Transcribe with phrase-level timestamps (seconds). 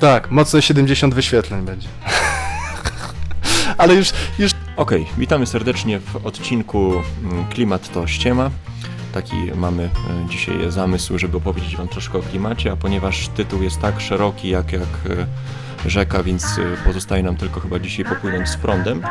[0.00, 1.88] Tak, mocno 70 wyświetleń będzie.
[3.78, 6.92] Ale już, już Okej, witamy serdecznie w odcinku
[7.24, 8.50] mm, Klimat to ściema.
[9.12, 13.80] Taki mamy e, dzisiaj zamysł, żeby opowiedzieć Wam troszkę o klimacie, a ponieważ tytuł jest
[13.80, 18.56] tak szeroki jak, jak e, rzeka, więc e, pozostaje nam tylko chyba dzisiaj popłynąć z
[18.56, 19.02] prądem.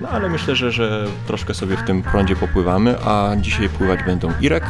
[0.00, 4.32] No ale myślę, że, że troszkę sobie w tym prądzie popływamy, a dzisiaj pływać będą
[4.40, 4.64] Irek.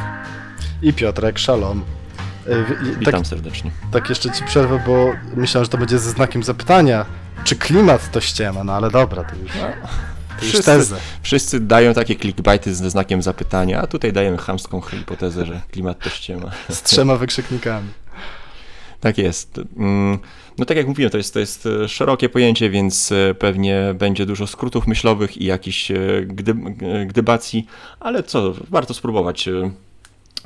[0.82, 1.84] i Piotrek, szalom.
[2.48, 3.70] E, Witam Tak, serdecznie.
[3.92, 7.06] tak jeszcze ci przerwę, bo myślałem, że to będzie ze znakiem zapytania,
[7.44, 9.52] czy klimat to ściema, no ale dobra, to już,
[10.42, 15.60] już Wszyscy, wszyscy dają takie clickbaity ze znakiem zapytania, a tutaj dajemy chamską hipotezę, że
[15.70, 16.50] klimat to ściema.
[16.68, 17.88] Z trzema wykrzyknikami.
[19.00, 19.60] Tak jest.
[19.76, 20.18] Mm,
[20.58, 24.26] No tak jak mówiłem, to jest, to jest e, szerokie pojęcie, więc e, pewnie będzie
[24.26, 25.92] dużo skrótów myślowych i jakichś
[26.26, 27.66] gdyb, e, gdybacji,
[28.00, 29.48] ale co, warto spróbować.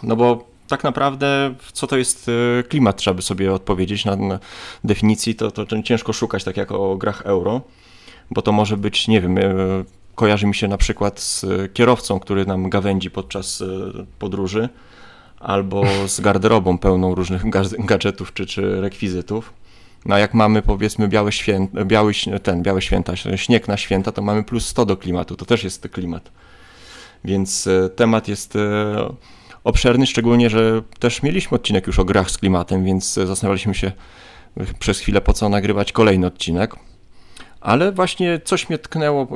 [0.02, 4.38] No bo tak naprawdę, co to jest e, klimat, trzeba by sobie odpowiedzieć na, na
[4.84, 7.60] definicji, to, to ciężko szukać, tak jak o grach euro,
[8.30, 9.44] bo to może być, nie wiem, e,
[10.14, 13.62] kojarzy mi się na przykład z e, kierowcą, który nam gawędzi podczas
[14.18, 14.68] podróży,
[15.40, 19.52] albo z garderobą pełną różnych ga- gadżetów czy, czy rekwizytów.
[20.06, 24.22] No a jak mamy powiedzmy białe święta, biały, ten, białe święta, śnieg na święta, to
[24.22, 26.30] mamy plus 100 do klimatu, to też jest klimat.
[27.24, 28.58] Więc temat jest
[29.64, 33.92] obszerny, szczególnie, że też mieliśmy odcinek już o grach z klimatem, więc e, zastanawialiśmy się
[34.56, 36.76] e, przez chwilę po co nagrywać kolejny odcinek.
[37.60, 39.26] Ale właśnie coś mnie tknęło, e,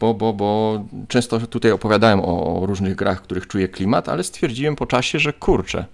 [0.00, 4.86] bo, bo, bo często tutaj opowiadałem o, różnych grach, których czuję klimat, ale stwierdziłem po
[4.86, 5.84] czasie, że kurczę,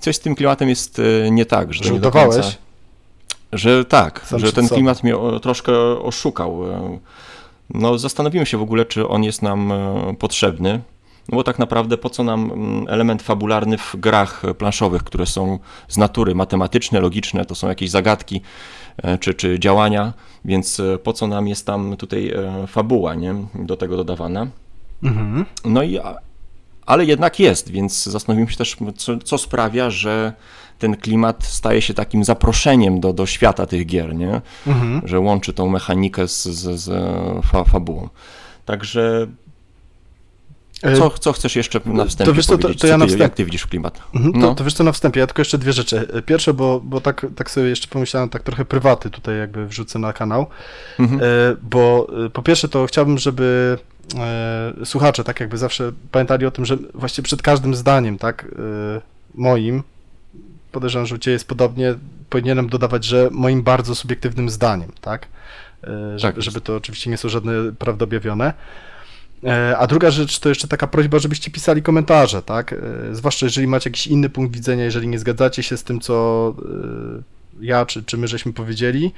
[0.00, 2.42] coś z tym klimatem jest e, nie tak, że, to nie końca,
[3.52, 4.74] że tak, Sam że ten sobą.
[4.76, 6.72] klimat mnie o, troszkę oszukał.
[6.72, 6.98] E,
[7.70, 10.80] No zastanowiłem się w ogóle, czy on jest nam e, potrzebny,
[11.28, 15.58] no bo tak naprawdę po co nam mm, element fabularny w grach planszowych, które są
[15.88, 18.40] z natury matematyczne, logiczne, to są jakieś zagadki
[18.96, 20.12] e, czy, czy działania,
[20.44, 23.34] więc e, po co nam jest tam tutaj e, fabuła, nie?
[23.54, 24.46] Do tego dodawana.
[25.02, 25.46] Mhm.
[25.64, 25.98] No i,
[26.86, 30.32] ale jednak jest, więc zastanowiłem się też, co, co sprawia, że
[30.78, 34.40] ten klimat staje się takim zaproszeniem do, do świata tych gier, nie?
[34.66, 35.00] Mhm.
[35.04, 36.90] że łączy tą mechanikę z, z, z
[37.46, 38.08] fa, fabułą.
[38.64, 39.26] Także
[40.98, 43.34] co, co chcesz jeszcze na wstępie wiesz co, to- to ja na ty, wstęp- Jak
[43.34, 44.02] ty widzisz klimat?
[44.14, 44.54] Mhm, to, No.
[44.54, 46.08] to wiesz co na wstępie, ja tylko jeszcze dwie rzeczy.
[46.12, 49.98] E, Pierwsze, bo, bo tak, tak sobie jeszcze pomyślałem, tak trochę prywaty tutaj jakby wrzucę
[49.98, 50.46] na kanał,
[50.98, 51.20] Mhm.
[51.20, 51.24] e,
[51.62, 53.78] bo e, po pierwsze to chciałbym, żeby
[54.18, 59.00] e, słuchacze tak jakby zawsze pamiętali o tym, że właśnie przed każdym zdaniem, tak, e,
[59.34, 59.82] moim,
[60.72, 61.94] podejrzewam, że u Ciebie jest podobnie,
[62.30, 65.26] powinienem dodawać, że moim bardzo subiektywnym zdaniem, tak,
[65.82, 68.52] e, Tak żeby, żeby to oczywiście nie są żadne prawdy objawione.
[69.44, 72.72] E, A druga rzecz to jeszcze taka prośba, żebyście pisali komentarze, tak?
[72.72, 72.78] E,
[73.12, 76.54] Zwłaszcza jeżeli macie jakiś inny punkt widzenia, jeżeli nie zgadzacie się z tym, co
[77.20, 77.22] e,
[77.60, 79.12] ja czy, czy my żeśmy powiedzieli.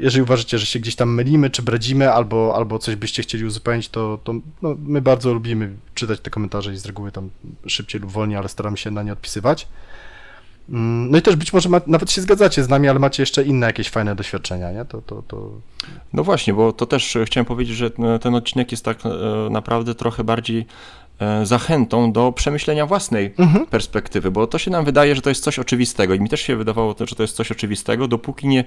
[0.00, 3.88] Jeżeli uważacie, że się gdzieś tam mylimy, czy bredzimy, albo, albo coś byście chcieli uzupełnić,
[3.88, 7.30] to, to no, my bardzo lubimy czytać te komentarze i z reguły tam
[7.66, 9.68] szybciej lub wolniej, ale staramy się na nie odpisywać.
[10.68, 13.42] Mm, No i też być może ma, nawet się zgadzacie z nami, ale macie jeszcze
[13.42, 14.84] inne jakieś fajne doświadczenia, nie?
[14.84, 15.50] To, to, to...
[16.12, 19.08] No właśnie, bo to też chciałem powiedzieć, że e, ten odcinek jest tak e,
[19.50, 20.66] naprawdę trochę bardziej
[21.20, 23.66] e, zachętą do przemyślenia własnej Mhm.
[23.66, 26.56] perspektywy, bo to się nam wydaje, że to jest coś oczywistego i mi też się
[26.56, 28.64] wydawało, że to jest coś oczywistego, dopóki nie,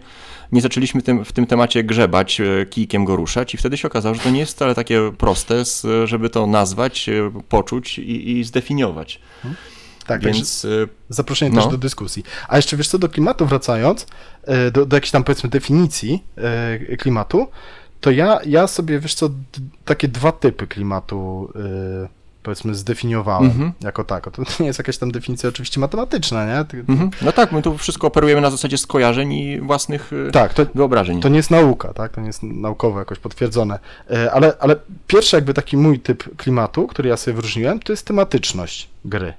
[0.51, 4.21] nie zaczęliśmy tym, w tym temacie grzebać, kijkiem go ruszać i wtedy się okazało, że
[4.21, 5.63] to nie jest wcale takie proste,
[6.05, 7.09] żeby to nazwać,
[7.49, 9.19] poczuć i, i zdefiniować.
[10.07, 10.67] Tak, Więc e,
[11.09, 11.61] Zaproszenie No.
[11.61, 12.23] też do dyskusji.
[12.47, 14.07] A jeszcze wiesz co, do klimatu wracając,
[14.43, 16.23] e, do, do jakiejś tam powiedzmy definicji
[16.99, 17.47] klimatu,
[18.01, 19.29] to ja, ja sobie, wiesz co,
[19.85, 21.49] takie dwa typy klimatu
[22.43, 23.71] powiedzmy zdefiniowałem Mhm.
[23.81, 24.31] jako tako.
[24.31, 26.65] To nie jest jakaś tam definicja oczywiście matematyczna, nie?
[26.65, 27.09] Ty- mhm.
[27.21, 31.21] no tak, my tu wszystko operujemy na zasadzie skojarzeń i własnych Tak, to, wyobrażeń.
[31.21, 32.11] to nie jest nauka, tak?
[32.11, 33.79] To nie jest naukowo jakoś potwierdzone.
[34.33, 34.75] Ale, ale
[35.07, 39.33] pierwszy jakby taki mój typ klimatu, który ja sobie wyróżniłem, to jest tematyczność gry.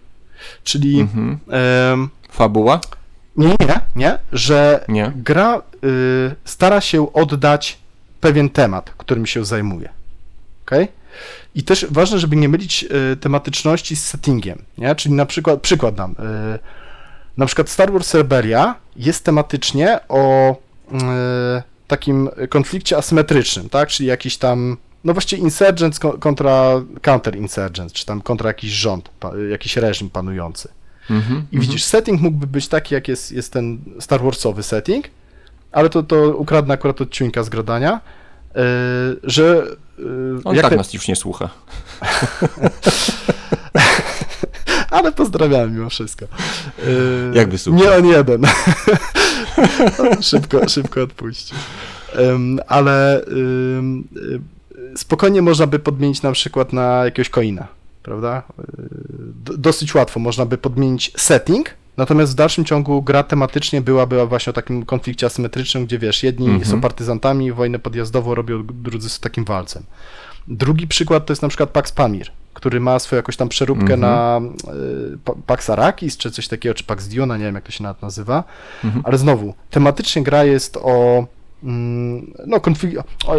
[0.64, 2.08] Czyli Mhm.
[2.30, 2.80] Fabuła?
[3.36, 5.12] Nie, nie, nie, że Nie.
[5.16, 7.78] gra y, stara się oddać
[8.20, 9.88] pewien temat, którym się zajmuje.
[10.66, 10.88] Okay?
[11.54, 14.94] I też ważne, żeby nie mylić y, tematyczności z settingiem, nie?
[14.94, 16.58] Czyli na przykład, przykład dam, y,
[17.36, 20.52] na przykład Star Wars Rebellia jest tematycznie o
[20.92, 20.96] y,
[21.86, 23.88] takim konflikcie asymetrycznym, tak?
[23.88, 24.76] Czyli jakiś tam,
[25.06, 29.10] no właściwie insurgents ko- kontra counter-insurgents, czy tam kontra jakiś rząd,
[29.50, 30.68] jakiś reżim panujący.
[31.10, 31.46] Mhm.
[31.52, 35.06] I widzisz, setting mógłby być taki, jak jest, jest ten Star Warsowy setting,
[35.72, 38.00] ale to, to ukradnę akurat od ciuńka z gradania,
[38.54, 38.62] yy,
[39.22, 39.66] że...
[39.98, 41.48] Yy, On jak tak te- nas już nie słucha.
[44.90, 46.26] Ale pozdrawiam mimo wszystko.
[46.86, 47.80] Yy, Jakby super.
[47.80, 48.42] Nie on jeden.
[50.30, 51.56] szybko, szybko odpuścił.
[52.18, 53.24] Um, ale
[53.76, 54.04] um,
[54.96, 57.66] spokojnie można by podmienić na przykład na jakiegoś coina,
[58.02, 58.42] prawda?
[59.44, 64.50] D dosyć łatwo można by podmienić setting, natomiast w dalszym ciągu gra tematycznie byłaby właśnie
[64.50, 66.64] o takim konflikcie asymetrycznym, gdzie wiesz, jedni Mhm.
[66.64, 69.82] są partyzantami, wojnę podjazdową robią, drudzy są takim walcem.
[70.48, 74.00] Drugi przykład to jest na przykład Pax Pamir, który ma swoją jakąś tam przeróbkę Mhm.
[74.00, 74.40] na
[75.14, 77.82] y, Pa- Pax Arrakis, czy coś takiego, czy Pax Diona, nie wiem jak to się
[77.82, 78.44] nawet nazywa,
[78.84, 79.02] Mhm.
[79.06, 81.26] ale znowu, tematycznie gra jest o
[82.46, 82.96] no, konflikt,
[83.26, 83.34] o,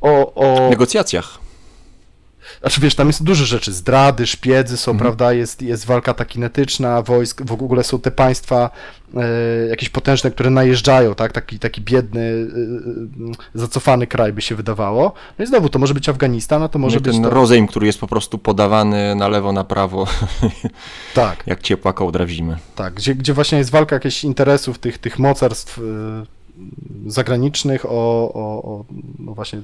[0.00, 1.38] o, o negocjacjach.
[2.60, 4.98] znaczy wiesz, tam jest dużo rzeczy, zdrady, szpiedzy są, Mhm.
[4.98, 8.70] prawda, jest, jest walka ta kinetyczna, wojsk, w ogóle są te państwa
[9.16, 12.20] e, jakieś potężne, które najeżdżają, tak, taki, taki biedny,
[13.54, 15.12] e, zacofany kraj by się wydawało.
[15.38, 17.66] No i znowu, to może być Afganistan, a to może Może być ten to, rozejm,
[17.66, 20.06] który jest po prostu podawany na lewo, na prawo,
[21.14, 22.56] tak, jak ciepła kołdra w zimę.
[22.76, 25.80] tak, gdzie, gdzie właśnie jest walka jakichś interesów tych, tych mocarstw
[27.06, 27.88] zagranicznych o,
[28.34, 28.84] o, o
[29.18, 29.60] no właśnie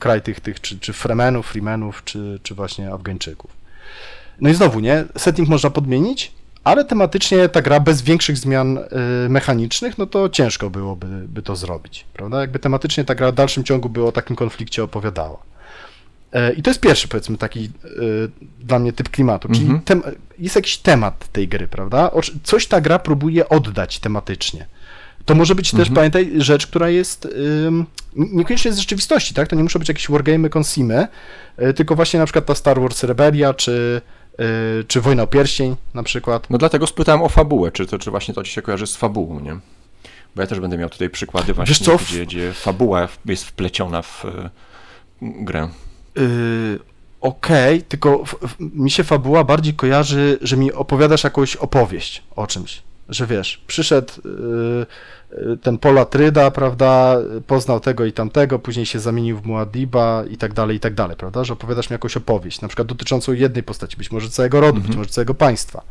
[0.00, 3.50] kraj tych, tych czy, czy Fremenów, Freemenów, czy, czy właśnie Afgańczyków.
[4.40, 5.04] No i znowu, nie?
[5.18, 6.32] Setting można podmienić,
[6.64, 11.56] ale tematycznie ta gra bez większych zmian y, mechanicznych, no to ciężko byłoby by to
[11.56, 12.40] zrobić, prawda?
[12.40, 15.38] Jakby tematycznie ta gra w dalszym ciągu by o takim konflikcie opowiadała.
[16.32, 18.30] E, I to jest pierwszy, powiedzmy, taki y,
[18.60, 19.80] dla mnie typ klimatu, czyli Mhm.
[19.80, 20.02] tem,
[20.38, 22.10] jest jakiś temat tej gry, prawda?
[22.42, 24.66] Coś ta gra próbuje oddać tematycznie.
[25.24, 25.94] To może być też, Mhm.
[25.94, 27.28] pamiętaj, rzecz, która jest
[27.66, 27.86] ym,
[28.16, 29.48] niekoniecznie z rzeczywistości, tak?
[29.48, 31.08] To nie muszą być jakieś wargamy, consimy,
[31.62, 34.00] y, tylko właśnie na przykład ta Star Wars Rebellia, czy,
[34.80, 36.50] y, czy Wojna o Pierścień na przykład.
[36.50, 39.40] No dlatego spytałem o fabułę, czy, to, czy właśnie to ci się kojarzy z fabułą,
[39.40, 39.56] nie?
[40.36, 41.96] Bo ja też będę miał tutaj przykłady właśnie, Wiesz co?
[41.96, 44.50] Gdzie, gdzie fabuła jest wpleciona w e,
[45.22, 45.68] grę.
[46.16, 46.78] Yy,
[47.20, 52.46] Okej, tylko w, w, mi się fabuła bardziej kojarzy, że mi opowiadasz jakąś opowieść o
[52.46, 52.82] czymś.
[53.08, 54.86] Że wiesz, przyszedł yy,
[55.46, 57.16] yy, ten Polatryda, prawda,
[57.46, 61.16] poznał tego i tamtego, później się zamienił w Muadiba i tak dalej, i tak dalej,
[61.16, 64.74] prawda, że opowiadasz mi jakąś opowieść, na przykład dotyczącą jednej postaci, być może całego rodu,
[64.74, 64.98] być Mhm.
[64.98, 65.82] może całego państwa.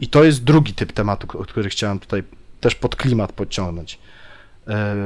[0.00, 2.22] I to jest drugi typ tematu, który chciałem tutaj
[2.60, 3.98] też pod klimat podciągnąć.
[4.68, 4.96] E,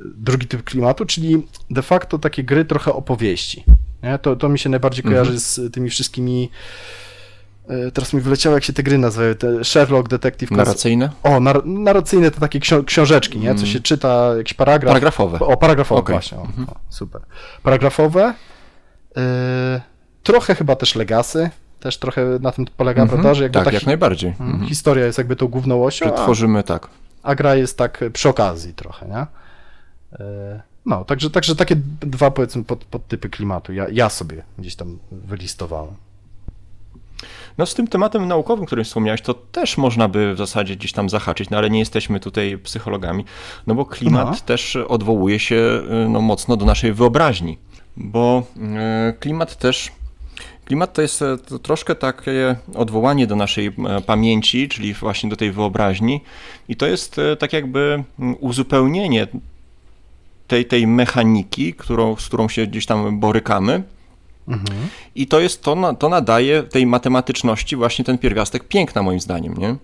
[0.00, 3.64] drugi typ klimatu, czyli de facto takie gry trochę opowieści.
[4.02, 4.18] Nie?
[4.18, 5.14] To, to mi się najbardziej Mhm.
[5.24, 6.50] kojarzy z tymi wszystkimi.
[7.68, 9.34] E, Teraz mi wyleciało, jak się te gry nazywają.
[9.34, 11.10] Te Sherlock, Detective Narracyjne?
[11.22, 13.48] O, nar narracyjne to takie książeczki, nie?
[13.54, 13.66] Co Mm.
[13.66, 14.90] się czyta, jakiś paragraf.
[14.90, 15.38] Paragrafowe.
[15.38, 16.14] O, paragrafowe, Okej.
[16.14, 16.38] właśnie.
[16.38, 16.68] O, Mhm.
[16.70, 17.20] o, super.
[17.62, 18.34] Paragrafowe.
[19.16, 19.80] e,
[20.22, 21.50] trochę chyba też Legacy.
[21.80, 23.20] Też trochę na tym polega, Mhm.
[23.20, 23.34] prawda?
[23.34, 24.30] Że jakby Tak, ta jak najbardziej.
[24.30, 24.50] Mhm.
[24.50, 24.68] Mhm.
[24.68, 26.88] historia jest jakby tą główną osią, Że tworzymy tak.
[27.22, 29.26] a gra jest tak przy okazji trochę, nie?
[30.20, 33.72] E, No, także, także takie dwa powiedzmy pod, podtypy klimatu.
[33.72, 35.94] Ja, ja sobie gdzieś tam wylistowałem.
[37.58, 41.08] No z tym tematem naukowym, którym wspomniałeś, to też można by w zasadzie gdzieś tam
[41.08, 43.24] zahaczyć, no ale nie jesteśmy tutaj psychologami,
[43.66, 44.36] no bo klimat No.
[44.46, 47.58] też odwołuje się y, no, mocno do naszej wyobraźni,
[47.96, 48.42] bo
[49.10, 49.92] y, klimat też
[50.64, 53.72] Klimat to jest to troszkę takie odwołanie do naszej
[54.06, 56.20] pamięci, czyli właśnie do tej wyobraźni,
[56.68, 59.26] i to jest tak jakby mm, uzupełnienie
[60.46, 63.82] tej, tej mechaniki, którą, z którą się gdzieś tam borykamy,
[64.48, 64.88] Mhm.
[65.14, 69.76] i to jest to, to nadaje tej matematyczności właśnie ten pierwiastek piękna moim zdaniem, nie?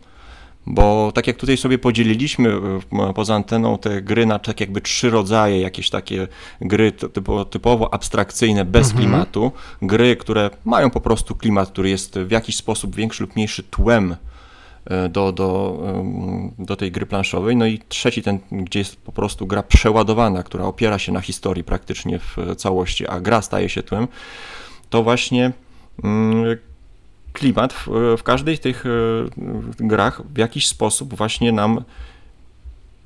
[0.67, 2.53] Bo tak jak tutaj sobie podzieliliśmy
[3.09, 6.29] e, poza anteną te gry na tak jakby trzy rodzaje, jakieś takie
[6.61, 8.99] gry ty- typo, typowo abstrakcyjne, bez Mhm.
[9.05, 9.53] klimatu,
[9.83, 14.17] gry, które mają po prostu klimat, który jest w jakiś sposób większy lub mniejszy tłem
[15.11, 17.57] do, do, em, do tej gry planszowej.
[17.57, 21.65] No i trzeci ten, gdzie jest po prostu gra przeładowana, która opiera się na historii
[21.65, 24.09] praktycznie w całości, a gra staje się tłem,
[24.91, 25.53] to właśnie
[26.05, 26.57] mm,
[27.33, 28.89] klimat w, w każdej z tych e,
[29.81, 31.85] grach w jakiś sposób właśnie nam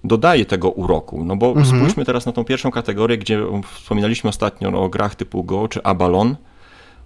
[0.04, 1.24] dodaje tego uroku.
[1.24, 1.66] No bo Mhm.
[1.66, 3.40] spójrzmy teraz na tą pierwszą kategorię, gdzie
[3.74, 6.36] wspominaliśmy ostatnio o grach typu Go czy Abalon.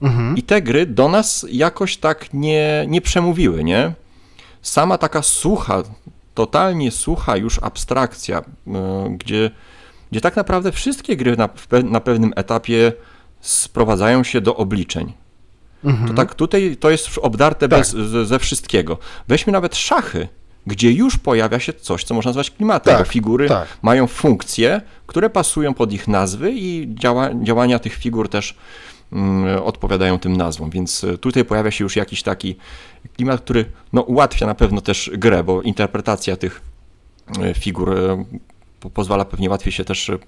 [0.03, 0.37] Mhm.
[0.37, 3.93] I te gry do nas jakoś tak nie, nie przemówiły, nie?
[4.63, 5.83] Sama taka sucha,
[6.35, 8.43] totalnie sucha już abstrakcja, y,
[9.11, 9.51] gdzie,
[10.11, 11.49] gdzie tak naprawdę wszystkie gry na,
[11.85, 12.93] na pewnym etapie
[13.41, 15.13] sprowadzają się do obliczeń.
[15.85, 16.09] Mhm.
[16.09, 17.79] To tak tutaj to jest obdarte Tak.
[17.79, 18.99] bez, ze, ze wszystkiego.
[19.29, 20.29] Weźmy nawet szachy,
[20.67, 23.69] gdzie już pojawia się coś, co można nazwać klimatem, Tak, bo figury tak.
[23.83, 28.55] mają funkcje, które pasują pod ich nazwy i działa, działania tych figur też
[29.13, 32.57] mm, odpowiadają tym nazwom, więc e, tutaj pojawia się już jakiś taki
[33.21, 36.61] klimat, który no, ułatwia na pewno też grę, bo interpretacja tych
[37.43, 38.25] e, figur e,
[38.81, 40.19] po- pozwala pewnie łatwiej się też e,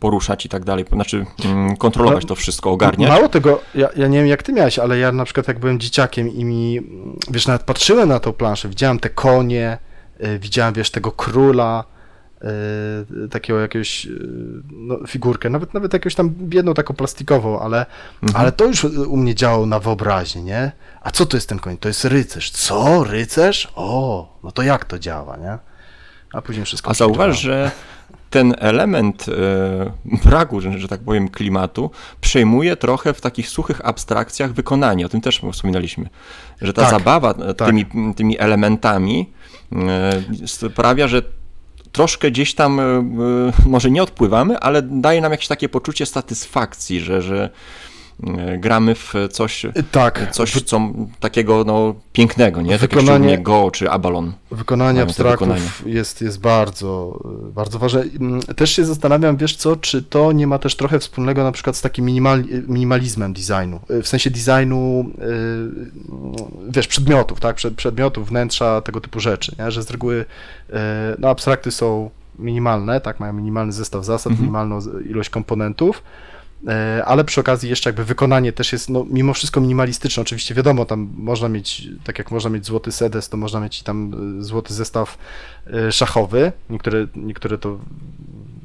[0.00, 3.10] poruszać i tak dalej, znaczy mm, kontrolować No, to wszystko, ogarniać.
[3.10, 5.80] Mało tego, ja, ja nie wiem jak ty miałeś, ale ja na przykład jak byłem
[5.80, 6.80] dzieciakiem i mi,
[7.30, 9.78] wiesz, nawet patrzyłem na tą planszę, widziałem te konie,
[10.40, 11.84] widziałem, wiesz, tego króla,
[13.30, 14.18] takiego jakiegoś yy,
[14.72, 17.86] no, figurkę, nawet nawet jakąś tam biedną taką plastikową, ale,
[18.22, 18.40] Mhm.
[18.42, 20.72] ale to już u mnie działało na wyobraźnię, nie?
[21.02, 21.76] A co to jest ten koń?
[21.78, 22.50] To jest rycerz.
[22.50, 23.04] Co?
[23.04, 23.72] Rycerz?
[23.76, 25.58] O, no to jak to działa, nie?
[26.32, 27.70] A później wszystko A zauważ, że
[28.30, 29.92] ten element e,
[30.30, 35.06] braku, że, że tak powiem, klimatu przejmuje trochę w takich suchych abstrakcjach wykonanie.
[35.06, 36.08] O tym też wspominaliśmy.
[36.62, 37.68] Że ta Tak, zabawa e, tak.
[37.68, 39.32] tymi, tymi elementami
[39.72, 41.22] e, sprawia, że
[41.92, 43.02] troszkę gdzieś tam e, e,
[43.66, 47.50] może nie odpływamy, ale daje nam jakieś takie poczucie satysfakcji, że, że
[48.58, 50.80] gramy w coś, Tak, coś co,
[51.20, 52.70] takiego no, pięknego, nie?
[52.70, 54.32] Jak Wykonanie- Go czy Abalon.
[54.50, 57.20] Wykonanie abstraktów jest, jest bardzo,
[57.54, 58.02] bardzo ważne.
[58.20, 61.76] Mm, Też się zastanawiam, wiesz co, czy to nie ma też trochę wspólnego na przykład
[61.76, 68.28] z takim minimal, minimalizmem designu, y, w sensie designu, y, wiesz, przedmiotów, tak, Przed, przedmiotów,
[68.28, 69.70] wnętrza, tego typu rzeczy, nie?
[69.70, 70.24] że z reguły
[71.18, 74.40] no, abstrakty są minimalne, tak, mają minimalny zestaw zasad, Mhm.
[74.42, 74.78] minimalną
[75.10, 76.29] ilość komponentów, E,
[77.04, 80.20] ale przy okazji jeszcze jakby wykonanie też jest no, mimo wszystko minimalistyczne.
[80.20, 83.84] Oczywiście wiadomo, tam można mieć, tak jak można mieć złoty sedes, to można mieć i
[83.84, 85.18] tam e, złoty zestaw
[85.66, 86.52] e, szachowy.
[86.70, 87.78] Niektóre, niektóre to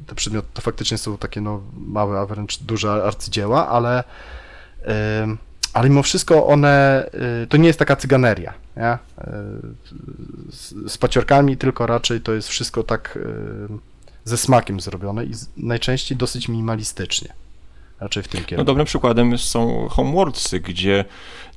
[0.06, 4.04] te przedmioty to faktycznie są takie no, małe, a wręcz duże arcydzieła, ale
[5.72, 7.10] ale mimo wszystko one,
[7.48, 8.98] to nie jest taka cyganeria, nie?
[10.50, 13.18] Z, z paciorkami, tylko raczej to jest wszystko tak
[14.24, 17.45] ze smakiem zrobione i najczęściej dosyć minimalistycznie.
[18.00, 18.66] Raczej w tym No kierunku.
[18.66, 21.04] dobrym przykładem są Homeworldsy, gdzie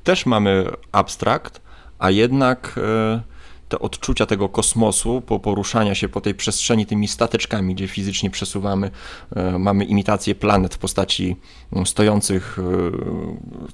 [0.03, 1.61] też mamy abstrakt,
[1.99, 3.21] a jednak e,
[3.69, 8.91] te odczucia tego kosmosu, po poruszania się po tej przestrzeni tymi stateczkami, gdzie fizycznie przesuwamy,
[9.35, 11.35] e, mamy imitację planet w postaci
[11.73, 12.63] mm, stojących e,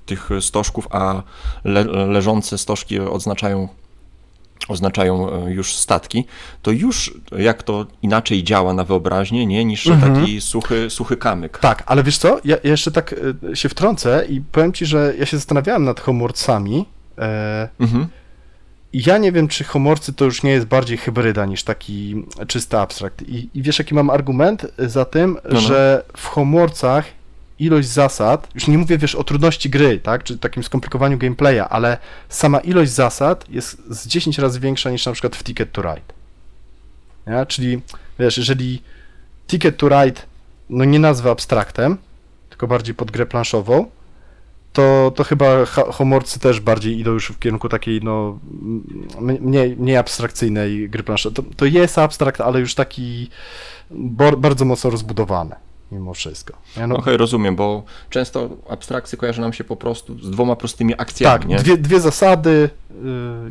[0.05, 1.23] tych stożków, a
[1.63, 3.67] le, leżące stożki odznaczają
[4.67, 6.25] oznaczają e, już statki,
[6.61, 10.15] to już jak to inaczej działa na wyobraźnię, nie, niż Mhm.
[10.15, 11.57] taki suchy, suchy kamyk.
[11.57, 13.15] Tak, ale wiesz co, ja, jeszcze tak
[13.51, 16.85] y, się wtrącę i powiem ci, że ja się zastanawiałem nad homorcami.
[17.17, 18.07] E, Mhm.
[18.93, 22.77] I ja nie wiem, czy homorcy to już nie jest bardziej hybryda niż taki czysty
[22.77, 23.21] abstrakt.
[23.21, 25.59] I, i wiesz, jaki mam argument za tym, no.
[25.59, 27.05] że w homorcach
[27.59, 31.97] ilość zasad, już nie mówię, wiesz, o trudności gry, tak, czy takim skomplikowaniu gameplaya, ale
[32.29, 36.13] sama ilość zasad jest z 10 razy większa niż na przykład w Ticket to Ride.
[37.27, 37.45] Nie?
[37.45, 37.81] Czyli,
[38.19, 38.81] wiesz, jeżeli
[39.47, 40.21] Ticket to Ride,
[40.69, 41.97] no nie nazwę abstraktem,
[42.49, 43.85] tylko bardziej pod grę planszową,
[44.73, 48.39] to, to chyba homorcy też bardziej idą już w kierunku takiej, no,
[49.21, 51.35] mniej, mniej abstrakcyjnej gry planszowej.
[51.35, 53.29] To, to jest abstrakt, ale już taki
[53.91, 55.55] bardzo mocno rozbudowany,
[55.95, 56.53] mimo wszystko.
[56.77, 60.93] Ja, no, Okej, rozumiem, bo często abstrakcje kojarzy nam się po prostu z dwoma prostymi
[60.97, 61.55] akcjami, tak, nie?
[61.55, 62.95] dwie, dwie zasady, y,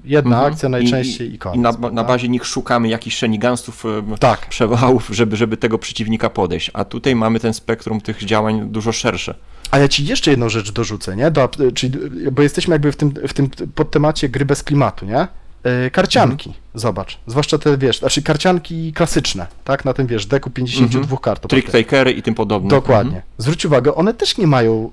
[0.04, 0.52] jedna Mhm.
[0.52, 1.56] akcja najczęściej i, koniec.
[1.56, 6.30] I na, na bazie nich szukamy jakichś szenigansów, e, Tak, przewałów, żeby, żeby tego przeciwnika
[6.30, 6.70] podejść.
[6.74, 9.34] A tutaj mamy ten spektrum tych działań dużo szersze.
[9.70, 11.30] A ja ci jeszcze jedną rzecz dorzucę, nie?
[11.30, 11.98] Do, czyli,
[12.32, 15.28] bo jesteśmy jakby w tym, w tym podtemacie gry bez klimatu, nie?
[15.64, 16.64] E, Karcianki, Mhm.
[16.74, 17.18] zobacz.
[17.26, 19.84] Zwłaszcza te, wiesz, znaczy karcianki klasyczne, tak?
[19.84, 21.42] Na tym, wiesz, deku 52 kart.
[21.42, 22.68] to Trick takery i tym podobne.
[22.70, 23.16] Dokładnie.
[23.16, 23.22] Mhm.
[23.38, 24.90] Zwróć uwagę, one też nie mają,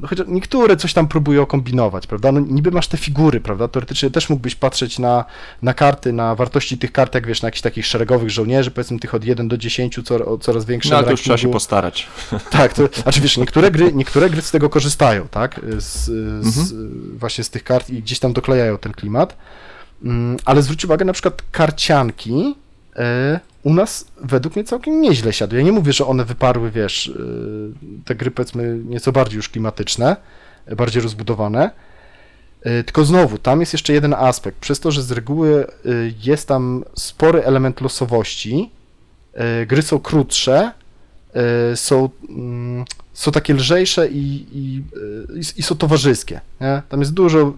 [0.00, 2.32] no chociaż niektóre coś tam próbują kombinować, prawda?
[2.32, 3.68] No niby masz te figury, prawda?
[3.68, 5.24] Teoretycznie też mógłbyś patrzeć na,
[5.62, 9.14] na karty, na wartości tych kart, jak wiesz, na jakichś takich szeregowych żołnierzy, powiedzmy tych
[9.14, 12.08] od 1 do 10, co, coraz większym No ale to już trzeba się postarać.
[12.50, 15.60] Tak, to, znaczy wiesz, niektóre gry, niektóre gry z tego korzystają, tak?
[15.78, 16.04] Z,
[16.46, 16.72] z,
[17.18, 19.36] Właśnie z tych kart i gdzieś tam doklejają ten klimat.
[20.04, 22.54] Mm, Ale zwróć uwagę, na przykład karcianki
[22.96, 25.58] e, u nas według mnie całkiem nieźle siadły.
[25.58, 27.12] Ja nie mówię, że one wyparły, wiesz, e,
[28.04, 30.16] te gry powiedzmy nieco bardziej już klimatyczne,
[30.66, 31.70] e, bardziej rozbudowane.
[32.86, 34.58] Tylko znowu, tam jest jeszcze jeden aspekt.
[34.58, 35.66] Przez to, że z reguły
[36.24, 38.70] jest tam spory element losowości,
[39.66, 40.72] gry są krótsze,
[41.74, 44.82] są, mm, są takie lżejsze i, i,
[45.56, 46.40] i są towarzyskie.
[46.60, 46.82] Nie?
[46.88, 47.52] Tam jest dużo,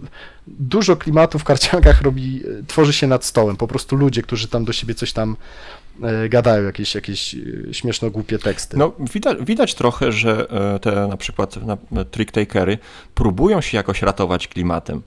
[0.47, 3.57] dużo klimatu w karciankach robi, e, tworzy się nad stołem.
[3.57, 5.37] Po prostu ludzie, którzy tam do siebie coś tam
[6.03, 8.77] e, gadają, jakieś, jakieś e, śmieszno głupie teksty.
[8.77, 10.47] No, widać, widać trochę, że
[10.81, 11.55] te na przykład
[11.91, 12.77] na, trick takery
[13.15, 15.01] próbują się jakoś ratować klimatem.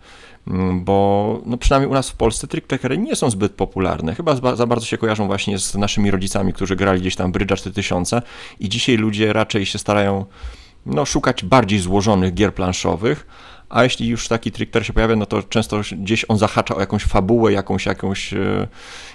[0.46, 4.14] Mm, Bo no przynajmniej u nas w Polsce trick takery nie są zbyt popularne.
[4.14, 7.56] Chyba za za bardzo się kojarzą właśnie z naszymi rodzicami, którzy grali gdzieś tam Brydża
[7.56, 8.22] 4000
[8.60, 10.26] i dzisiaj ludzie raczej się starają
[10.86, 13.26] no, szukać bardziej złożonych gier planszowych,
[13.68, 17.04] a jeśli już taki trickter się pojawia, no to często gdzieś on zahacza o jakąś
[17.04, 18.68] fabułę, jakąś, jakąś, e,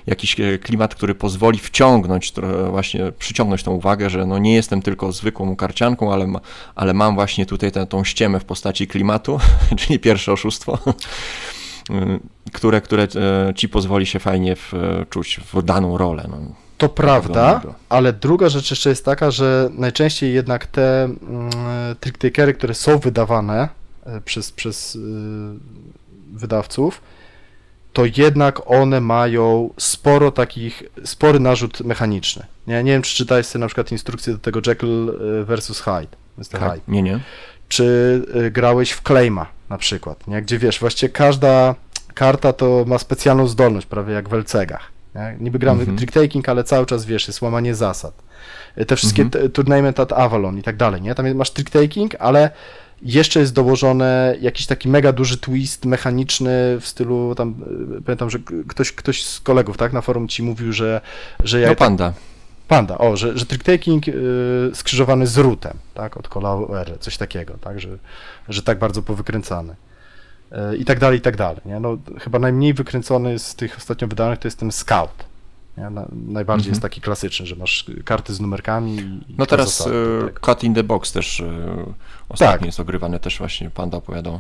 [0.07, 2.33] jakiś e, klimat, który pozwoli wciągnąć,
[2.69, 6.39] właśnie przyciągnąć tą uwagę, że no nie jestem tylko zwykłą karcianką, ale, ma,
[6.75, 9.39] ale mam właśnie tutaj tę, tą ściemę w postaci klimatu,
[9.79, 10.79] czyli pierwsze oszustwo,
[11.89, 12.19] y,
[12.53, 16.27] które, które e, ci pozwoli się fajnie wczuć w daną rolę.
[16.29, 16.37] No.
[16.77, 21.49] To prawda, ale druga rzecz jeszcze jest taka, że najczęściej jednak te mm,
[21.99, 23.82] tricktakery, które są wydawane
[24.25, 24.99] przez, przez y,
[26.33, 27.01] wydawców,
[27.93, 32.45] to jednak one mają sporo takich, spory narzut mechaniczny.
[32.67, 35.09] Nie, nie wiem, czy czytałeś sobie na przykład instrukcję do tego Jekyll
[35.41, 36.07] y, versus Hyde,
[36.37, 36.43] Mr.
[36.51, 36.59] Hyde.
[36.59, 37.19] Tak, nie, nie.
[37.69, 40.41] czy grałeś w Claima na przykład, nie?
[40.41, 41.75] gdzie wiesz, właściwie każda
[42.13, 44.91] karta to ma specjalną zdolność, prawie jak w LCG-ach.
[45.15, 45.37] Nie?
[45.39, 45.97] Niby gramy Mhm.
[45.97, 48.13] trick-taking, ale cały czas wiesz, jest łamanie zasad.
[48.87, 49.43] Te wszystkie Mhm.
[49.43, 51.15] t- Tournament at Avalon i tak dalej, nie?
[51.15, 52.51] Tam masz trick-taking, ale
[53.03, 57.55] jeszcze jest dołożony jakiś taki mega duży twist mechaniczny w stylu tam,
[57.97, 61.01] y, pamiętam, że ktoś, ktoś z kolegów, tak, na forum ci mówił, że,
[61.43, 62.13] że ja No panda.
[62.67, 67.53] Panda, o, że, że trick-taking y, skrzyżowany z rootem, tak, od kola R, coś takiego,
[67.61, 67.89] tak, że,
[68.49, 69.75] że tak bardzo powykręcany.
[70.73, 71.79] Y, I tak dalej, i tak dalej, nie?
[71.79, 75.32] No, chyba najmniej wykręcony z tych ostatnio wydanych to jest ten Scout.
[75.77, 75.89] Nie?
[76.11, 76.69] Najbardziej Mhm.
[76.71, 80.39] jest taki klasyczny, że masz karty z numerkami No teraz zasady, tak.
[80.39, 81.85] Cut in the Box też e,
[82.29, 82.65] ostatnio Tak.
[82.65, 84.39] jest ogrywane, też właśnie Panda opowiadał,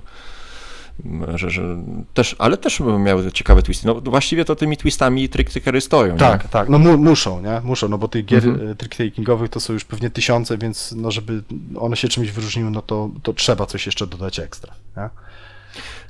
[1.05, 1.77] m, że, że
[2.13, 3.87] też, ale też miały ciekawe twisty.
[3.87, 6.49] No właściwie to tymi twistami trick-trickery stoją, Tak, nie?
[6.49, 7.61] tak, no mu, muszą, nie?
[7.63, 8.55] Muszą, no bo tych gier Mhm.
[8.55, 8.75] mhm.
[8.77, 11.43] trick-takingowych to są już pewnie tysiące, więc no żeby
[11.79, 15.09] one się czymś wyróżniły, no to, to trzeba coś jeszcze dodać ekstra, nie?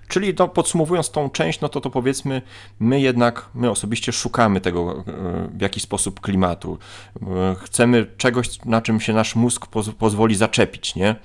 [0.07, 2.41] Czyli no, podsumowując tą część, no to to powiedzmy,
[2.79, 6.77] my jednak, my osobiście szukamy tego e, w jakiś sposób klimatu.
[7.21, 11.15] E, Chcemy czegoś, na czym się nasz mózg poz pozwoli zaczepić, nie?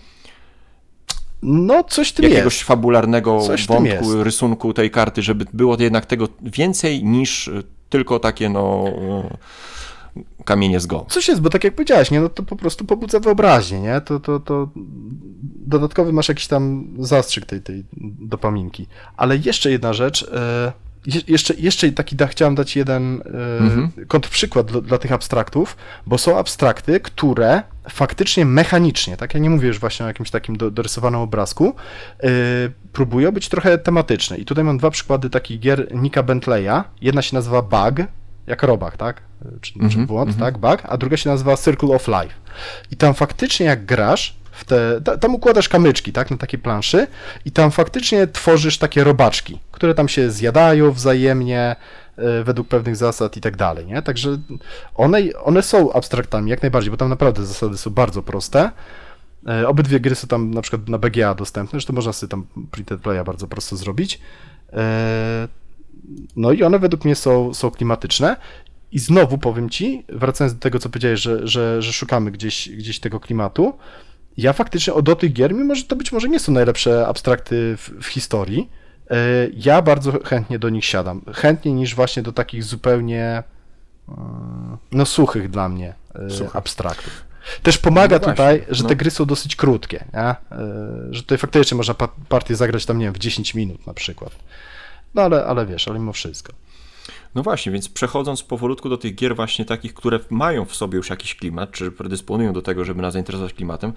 [1.43, 2.67] No, coś tym Jakiegoś jest.
[2.67, 7.51] fabularnego Coś wątku, rysunku tej karty, żeby było jednak tego więcej niż
[7.89, 9.37] tylko takie, no, e,
[10.45, 11.07] kamienie z go.
[11.09, 14.01] Coś jest, bo tak jak powiedziałeś, nie, no to po prostu pobudza wyobraźnię, nie?
[14.01, 14.69] To, to, to
[15.67, 17.85] dodatkowy masz jakiś tam zastrzyk tej, tej
[18.21, 18.87] dopaminki.
[19.17, 20.73] Ale jeszcze jedna rzecz, e,
[21.07, 23.91] je, jeszcze, jeszcze taki da, chciałem dać jeden e, Mhm.
[24.09, 25.77] kontrprzykład dla, dla tych abstraktów,
[26.07, 30.57] bo są abstrakty, które faktycznie mechanicznie, tak ja nie mówię już właśnie o jakimś takim
[30.57, 31.75] do, dorysowanym obrazku,
[32.21, 32.29] e,
[32.93, 34.37] próbują być trochę tematyczne.
[34.37, 36.83] I tutaj mam dwa przykłady takich gier Nika Bentleya.
[37.01, 38.07] Jedna się nazywa Bug,
[38.49, 39.23] jak robak, tak?
[39.61, 40.47] Czy, czy Mhm, błąd, mhm.
[40.53, 40.61] tak?
[40.61, 42.35] Bug, a druga się nazywa Circle of Life.
[42.91, 47.07] I tam faktycznie jak grasz, w te, ta, tam układasz kamyczki, tak, na takiej planszy
[47.45, 51.77] i tam faktycznie tworzysz takie robaczki, które tam się zjadają wzajemnie
[52.17, 54.03] e, według pewnych zasad i tak dalej, nie?
[54.03, 54.39] Także
[54.95, 58.71] one, one są abstraktami jak najbardziej, bo tam naprawdę zasady są bardzo proste.
[59.49, 63.01] E, Obydwie gry są tam na przykład na BGA dostępne, zresztą można sobie tam printed
[63.01, 64.21] playa bardzo prosto zrobić.
[64.73, 65.49] E,
[66.37, 68.37] No i one według mnie są, są klimatyczne.
[68.93, 73.01] I znowu powiem ci, wracając do tego, co powiedziałeś, że, że, że szukamy gdzieś, gdzieś
[73.01, 73.79] tego klimatu,
[74.37, 77.77] ja faktycznie o do tych gier, mimo że to być może nie są najlepsze abstrakty
[77.77, 78.71] w, w historii,
[79.11, 79.17] e,
[79.55, 81.23] ja bardzo chętnie do nich siadam.
[81.35, 83.43] Chętniej niż właśnie do takich zupełnie
[84.09, 86.57] mm, no suchych dla mnie e, Suchych.
[86.57, 87.25] abstraktów.
[87.63, 88.89] Też pomaga No właśnie, tutaj, że no.
[88.89, 90.21] te gry są dosyć krótkie, nie?
[90.21, 90.37] E,
[91.11, 94.33] że tutaj faktycznie można pa- partię zagrać tam, nie wiem, w 10 minut na przykład.
[95.19, 96.53] No ale, ale wiesz, ale mimo wszystko.
[97.35, 101.11] No właśnie, więc przechodząc powolutku do tych gier właśnie takich, które mają w sobie już
[101.11, 103.93] jakiś klimat, czy predysponują do tego, żeby nas zainteresować klimatem,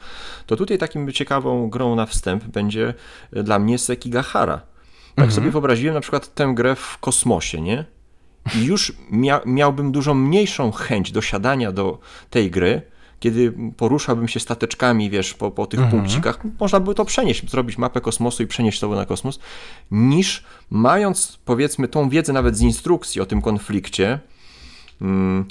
[0.46, 2.94] to tutaj takim ciekawą grą na wstęp będzie
[3.34, 4.58] e, dla mnie Sekigahara.
[4.58, 5.32] Tak Mhm.
[5.32, 7.86] sobie wyobraziłem na przykład tę grę w kosmosie, nie?
[8.56, 12.82] I już mia miałbym dużo mniejszą chęć dosiadania do tej gry,
[13.22, 15.98] kiedy poruszałbym się stateczkami, wiesz, po, po tych Mhm.
[16.02, 19.40] punkcikach, można by to przenieść, zrobić mapę kosmosu i przenieść to na kosmos,
[19.92, 24.20] niż mając, powiedzmy, tą wiedzę nawet z instrukcji o tym konflikcie,
[25.02, 25.46] mm,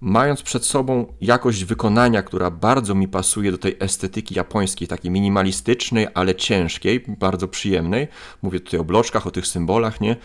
[0.00, 6.06] mając przed sobą jakość wykonania, która bardzo mi pasuje do tej estetyki japońskiej, takiej minimalistycznej,
[6.14, 8.08] ale ciężkiej, bardzo przyjemnej.
[8.42, 10.16] Mówię tutaj o bloczkach, o tych symbolach, nie?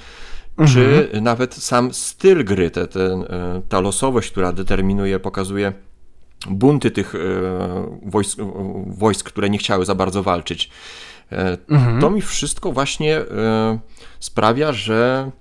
[0.67, 5.73] Czy nawet sam styl gry, te, te, e, ta losowość, która determinuje, pokazuje
[6.47, 7.19] bunty tych e,
[8.05, 10.69] wojsk, e, wojsk, które nie chciały za bardzo walczyć.
[11.31, 11.57] E,
[12.01, 13.21] To mi wszystko właśnie
[14.19, 15.31] sprawia, że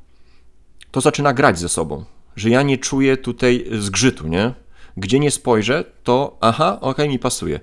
[0.90, 2.04] to zaczyna grać ze sobą.
[2.37, 4.54] Że ja nie czuję tutaj zgrzytu, nie?
[4.96, 7.61] Gdzie nie spojrzę, to aha, okej, mi pasuje.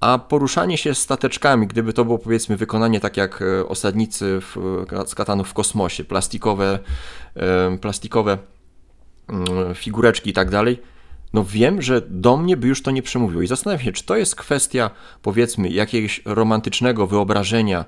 [0.00, 5.48] A poruszanie się stateczkami, gdyby to było powiedzmy wykonanie tak jak osadnicy w, z katanów
[5.48, 6.78] w kosmosie, plastikowe,
[7.80, 8.38] plastikowe
[9.28, 10.82] mm, figureczki i tak dalej,
[11.32, 13.42] no wiem, że do mnie by już to nie przemówiło.
[13.42, 14.90] I zastanawiam się, czy to jest kwestia,
[15.22, 17.84] powiedzmy, jakiegoś romantycznego wyobrażenia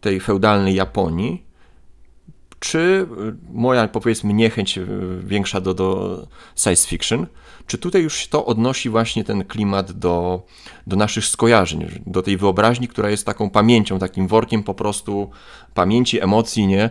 [0.00, 1.46] tej feudalnej Japonii,
[2.60, 3.06] czy y,
[3.52, 4.86] moja, powiedzmy, niechęć y,
[5.24, 7.26] większa do, do science fiction,
[7.66, 10.42] czy tutaj już to odnosi właśnie ten klimat do,
[10.86, 15.30] do naszych skojarzeń, do tej wyobraźni, która jest taką pamięcią, takim workiem po prostu
[15.74, 16.90] pamięci, emocji, nie?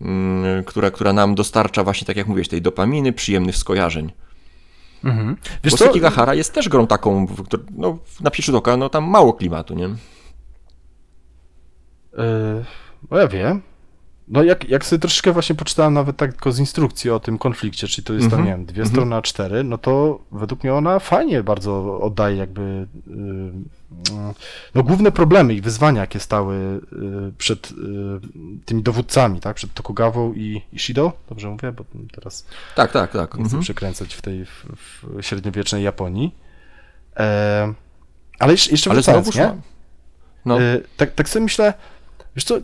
[0.00, 4.12] Mm, Która, która nam dostarcza właśnie, tak jak mówiłeś, tej dopaminy, przyjemnych skojarzeń.
[5.04, 5.36] Mhm.
[5.64, 7.26] Wiesz Bo Sekigahara jest też grą taką,
[7.76, 9.84] no, na pierwszy oka, no tam mało klimatu, nie?
[9.84, 9.96] Yy,
[13.10, 13.62] no ja wiem.
[14.28, 17.88] No jak, jak sobie troszeczkę właśnie poczytałem nawet tak tylko z instrukcji o tym konflikcie,
[17.88, 18.46] czyli to jest tam, mm -hmm.
[18.46, 18.92] nie wiem, dwie mm -hmm.
[18.92, 23.52] strony A4, no to według mnie ona fajnie bardzo oddaje jakby yy,
[24.74, 27.72] no główne problemy i wyzwania, jakie stały yy, przed
[28.64, 33.30] tymi dowódcami, tak, przed Tokugawą i Ishido, dobrze mówię, bo teraz tak, tak, tak.
[33.30, 33.60] chcę mm -hmm.
[33.60, 36.34] przekręcać w tej w, w średniowiecznej Japonii.
[37.16, 37.74] E,
[38.38, 39.54] ale jeszcze, jeszcze ale wracając, nie?
[40.44, 40.60] No.
[40.60, 41.74] E, tak, tak sobie myślę,
[42.36, 42.54] Wiesz co,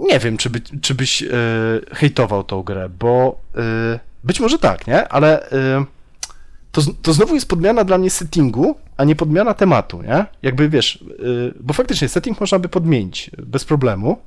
[0.00, 1.30] nie wiem, czy, by, czy byś yy,
[1.92, 3.62] hejtował tą grę, bo yy,
[4.24, 5.08] być może tak, nie?
[5.08, 5.86] Ale yy,
[6.72, 10.24] to, to znowu jest podmiana dla mnie settingu, a nie podmiana tematu, nie?
[10.42, 11.04] Jakby wiesz,
[11.60, 14.18] bo faktycznie setting można by podmienić bez problemu,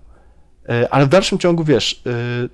[0.91, 2.03] ale w dalszym ciągu, wiesz,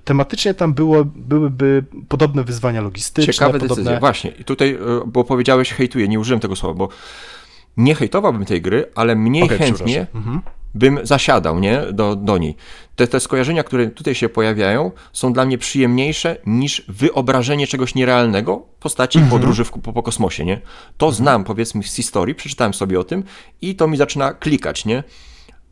[0.04, 3.32] tematycznie tam było, byłyby podobne wyzwania logistyczne.
[3.32, 3.76] Ciekawe podobne...
[3.76, 4.30] decyzje, właśnie.
[4.30, 6.88] I tutaj, bo powiedziałeś hejtuję, nie użyłem tego słowa, bo
[7.76, 10.40] nie hejtowałbym tej gry, ale mniej okay, chętnie mhm
[10.74, 11.82] bym zasiadał nie?
[11.92, 12.56] Do, do niej.
[12.96, 18.66] Te, te skojarzenia, które tutaj się pojawiają, są dla mnie przyjemniejsze niż wyobrażenie czegoś nierealnego
[18.78, 19.30] w postaci mhm.
[19.30, 20.44] podróży w, po, po, kosmosie.
[20.44, 20.60] Nie?
[20.96, 21.14] To mhm.
[21.14, 23.24] znam, powiedzmy, z historii, przeczytałem sobie o tym
[23.62, 24.84] i to mi zaczyna klikać.
[24.84, 25.04] Nie?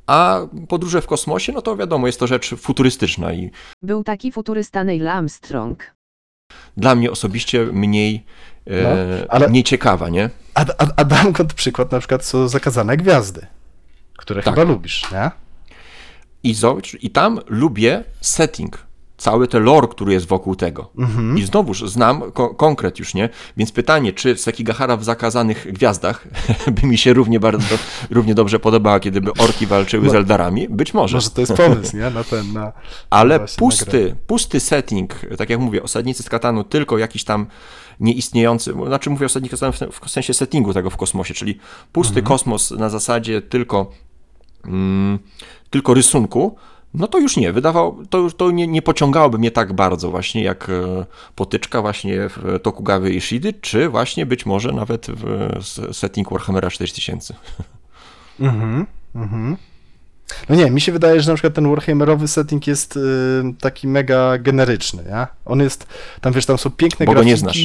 [0.06, 3.32] A podróże w kosmosie, no to wiadomo, jest to rzecz futurystyczna.
[3.32, 3.50] I
[3.82, 5.94] Był taki futurysta Neil Armstrong.
[6.76, 8.24] Dla mnie osobiście mniej,
[8.66, 9.48] e, no, ale...
[9.48, 10.30] mniej ciekawa, nie?
[10.54, 13.46] A, a, a dam przykład na przykład co Zakazane Gwiazdy
[14.18, 14.54] które tak.
[14.54, 15.30] chyba lubisz, nie?
[16.42, 20.90] I, zobacz, I tam lubię setting, cały ten lore, który jest wokół tego.
[20.98, 21.38] Mhm.
[21.38, 23.28] I znowuż znam ko konkret już, nie?
[23.56, 26.28] Więc pytanie, czy Sekigahara w Zakazanych Gwiazdach
[26.80, 27.78] by mi się równie bardzo,
[28.10, 30.68] równie dobrze podobała, kiedyby orki walczyły no, z Eldarami?
[30.68, 31.16] Być może.
[31.16, 32.10] Może to jest pomysł, nie?
[32.10, 32.72] Na ten, na,
[33.10, 37.46] Ale pusty, pusty setting, tak jak mówię, Osadnicy z Katanu, tylko jakiś tam
[38.00, 39.56] nieistniejący, znaczy mówię osadnicy
[40.02, 41.58] w sensie settingu tego w kosmosie, czyli
[41.92, 42.26] pusty mhm.
[42.26, 43.90] kosmos na zasadzie tylko
[44.64, 45.18] mm,
[45.70, 46.56] tylko rysunku,
[46.94, 50.68] no to już nie, wydawał, to, to nie, nie pociągałoby mnie tak bardzo właśnie jak
[50.68, 55.48] e, potyczka właśnie w Tokugawy Ishidy, czy właśnie być może nawet w
[55.92, 57.34] setting Warhammera 4000.
[58.40, 59.56] Mhm, mhm.
[60.48, 63.00] No nie, mi się wydaje, że na przykład ten Warhammerowy setting jest y,
[63.60, 65.26] taki mega generyczny, nie?
[65.44, 65.86] On jest,
[66.20, 67.30] tam wiesz, tam są piękne Bo grafiki.
[67.30, 67.58] nie znasz.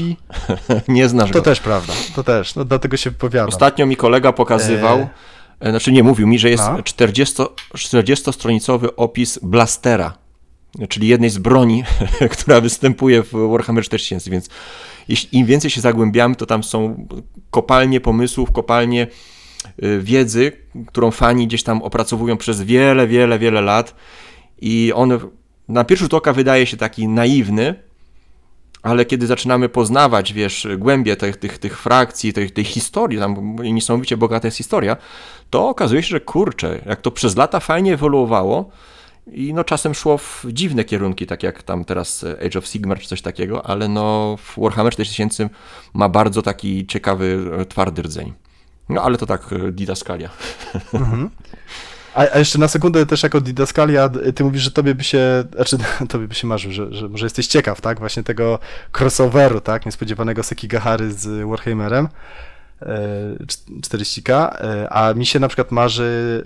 [0.88, 1.42] nie znasz To go.
[1.42, 3.50] też prawda, to też, no dlatego się wypowiadam.
[3.50, 5.10] Ostatnio mi kolega pokazywał, e...
[5.64, 7.36] E, znaczy nie, mówił mi, że jest 40,
[7.74, 10.18] 40-stronicowy opis blastera,
[10.90, 11.84] czyli jednej z broni,
[12.38, 14.50] która występuje w Warhammer 4000, więc
[15.08, 17.08] jeśli im więcej się zagłębiamy, to tam są
[17.52, 19.08] kopalnie pomysłów, kopalnie
[19.84, 20.52] y, wiedzy,
[20.88, 23.96] którą fani gdzieś tam opracowują przez wiele, wiele, wiele lat
[24.62, 25.20] i on
[25.68, 27.76] na pierwszy rzut oka wydaje się taki naiwny,
[28.84, 34.18] ale kiedy zaczynamy poznawać, wiesz, głębie tych, tych, tych frakcji, tej, tej historii, tam niesamowicie
[34.18, 34.98] bogata jest historia,
[35.50, 38.70] to okazuje się, że kurczę, jak to przez lata fajnie ewoluowało
[39.32, 43.08] i no czasem szło w dziwne kierunki, tak jak tam teraz Age of Sigmar czy
[43.08, 45.50] coś takiego, ale no w Warhammer 4000
[45.94, 48.34] ma bardzo taki ciekawy, twardy rdzeń.
[48.90, 50.30] No ale to tak didaskalia.
[50.94, 51.30] Mhm.
[52.14, 55.78] A, a, jeszcze na sekundę też jako didaskalia, ty mówisz, że tobie by się, znaczy
[56.10, 58.60] tobie by się marzył, że, że może jesteś ciekaw, tak, właśnie tego
[59.00, 62.08] crossoveru, tak, niespodziewanego Sekigahary z Warhammerem.
[63.82, 66.44] 40K, e, a mi się na przykład marzy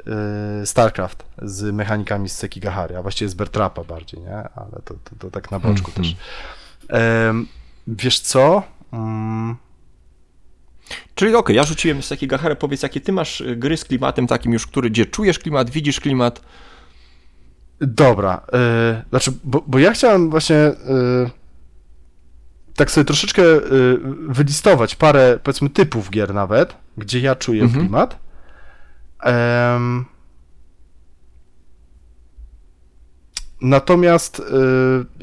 [0.62, 4.36] e, StarCraft z mechanikami z Sekigahary, a właściwie z Bertrapa bardziej, nie?
[4.36, 6.16] Ale to, to, to tak na boczku mm -hmm.
[6.88, 7.48] też.
[7.88, 8.64] Wiesz co?
[8.94, 9.56] Mm.
[11.16, 14.28] Czyli okej, okay, ja rzuciłem z Sekigahary, powiedz jakie ty masz e, gry z klimatem
[14.28, 16.42] takim już, który, gdzie czujesz klimat, widzisz klimat?
[17.82, 20.56] Dobra, yy, znaczy, bo, bo ja chciałem właśnie...
[20.56, 21.30] Yy
[22.78, 27.82] tak sobie troszeczkę y, wylistować parę, powiedzmy, typów gier nawet, gdzie ja czuję mhm.
[27.82, 28.20] klimat.
[29.26, 30.06] Um,
[33.62, 34.44] natomiast y,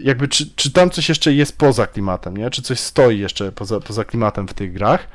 [0.05, 2.51] jakby czy, czy tam coś jeszcze jest poza klimatem, nie?
[2.51, 5.09] Czy coś stoi jeszcze poza, poza klimatem w tych grach?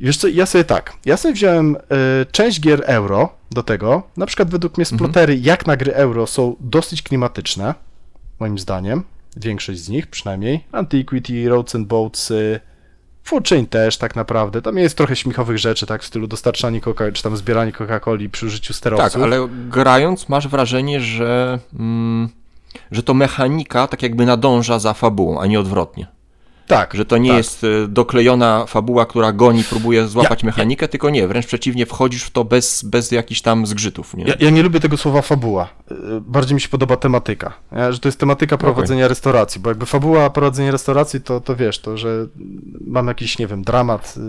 [0.00, 1.78] I wiesz co, ja sobie tak, ja sobie wziąłem y,
[2.32, 4.98] część gier euro do tego, na przykład według mnie mhm.
[4.98, 5.46] splotery mhm.
[5.46, 7.74] jak na gry euro są dosyć klimatyczne,
[8.40, 9.02] moim zdaniem
[9.36, 10.64] większość z nich przynajmniej.
[10.72, 12.32] Antiquity, Roads and Boats,
[13.48, 14.62] Chain też tak naprawdę.
[14.62, 18.46] Tam jest trochę śmichowych rzeczy, tak, w stylu dostarczanie coca czy tam zbieranie Coca-Coli przy
[18.46, 19.12] użyciu sterowców.
[19.12, 22.28] Tak, ale grając masz wrażenie, że, mm,
[22.90, 26.06] że to mechanika tak jakby nadąża za fabułą, a nie odwrotnie.
[26.66, 26.94] Tak.
[26.94, 27.36] Że to nie tak.
[27.36, 32.30] jest e, doklejona fabuła, która goni, próbuje złapać mechanikę, tylko nie, wręcz przeciwnie, wchodzisz w
[32.30, 34.14] to bez, bez jakichś tam zgrzytów.
[34.14, 34.24] Nie?
[34.24, 35.68] Ja, ja nie lubię tego słowa fabuła.
[35.92, 37.52] Y, Bardziej mi się podoba tematyka.
[37.90, 41.96] Że to jest tematyka prowadzenia restauracji, bo jakby fabuła prowadzenia restauracji, to, to wiesz, to,
[41.98, 42.26] że
[42.86, 44.20] mam jakiś, nie wiem, dramat y,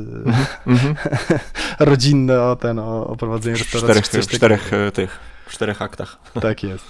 [0.72, 0.96] Mhm.
[1.80, 4.04] rodzinny o ten, o, o prowadzeniu W restauracji.
[4.04, 6.18] czterech, w czterech e, tych, w czterech aktach.
[6.42, 6.86] Tak jest.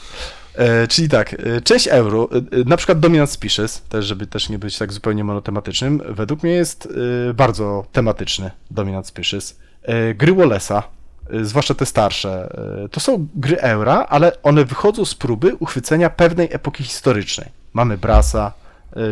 [0.57, 4.59] E, czyli tak, e, część euro, e, na przykład Dominant Species, też żeby też nie
[4.59, 6.89] być tak zupełnie monotematycznym, według mnie jest
[7.33, 9.59] bardzo tematyczny Dominant Species.
[10.15, 10.83] Gry Wallace'a,
[11.41, 12.55] zwłaszcza te starsze,
[12.91, 17.47] to są gry eura, ale one wychodzą z próby uchwycenia pewnej epoki historycznej.
[17.73, 18.51] Mamy Brasa,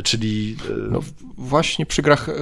[0.03, 0.55] czyli...
[0.69, 0.99] e, No
[1.37, 2.33] właśnie przy grach e,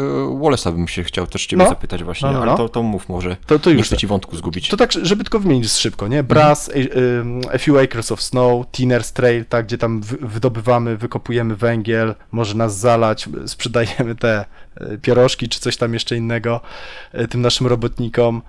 [0.42, 1.70] Wallace'a bym się chciał też ciebie No.
[1.70, 2.58] zapytać właśnie, No, no, ale no.
[2.58, 3.38] to, to mów może.
[3.48, 4.00] To- to nie już chcę tak.
[4.00, 4.70] ci wątku zgubić.
[4.70, 6.24] To tak, żeby tylko wymienić szybko, nie?
[6.24, 11.56] Brass, a, a Few Acres of Snow, Tinner's Trail, tak, gdzie tam wy- wydobywamy, wykopujemy
[11.56, 16.62] węgiel, może nas zalać, sprzedajemy te e, pierożki czy coś tam jeszcze innego
[17.12, 18.42] e, tym naszym robotnikom.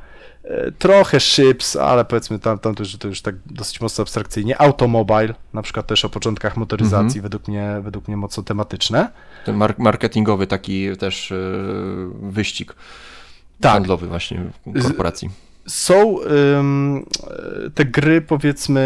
[0.79, 4.61] Trochę Ships, ale powiedzmy tam, tam to, już, to już tak dosyć mocno abstrakcyjnie.
[4.61, 7.23] Automobile, na przykład też o początkach motoryzacji, Mhm.
[7.23, 9.09] według mnie według mnie mocno tematyczne.
[9.45, 11.37] Ten mar- marketingowy taki też e,
[12.23, 12.75] wyścig
[13.61, 13.73] Tak.
[13.73, 15.31] handlowy właśnie w korporacji.
[15.69, 16.17] są
[16.59, 17.05] ym,
[17.67, 18.81] e, te gry, powiedzmy,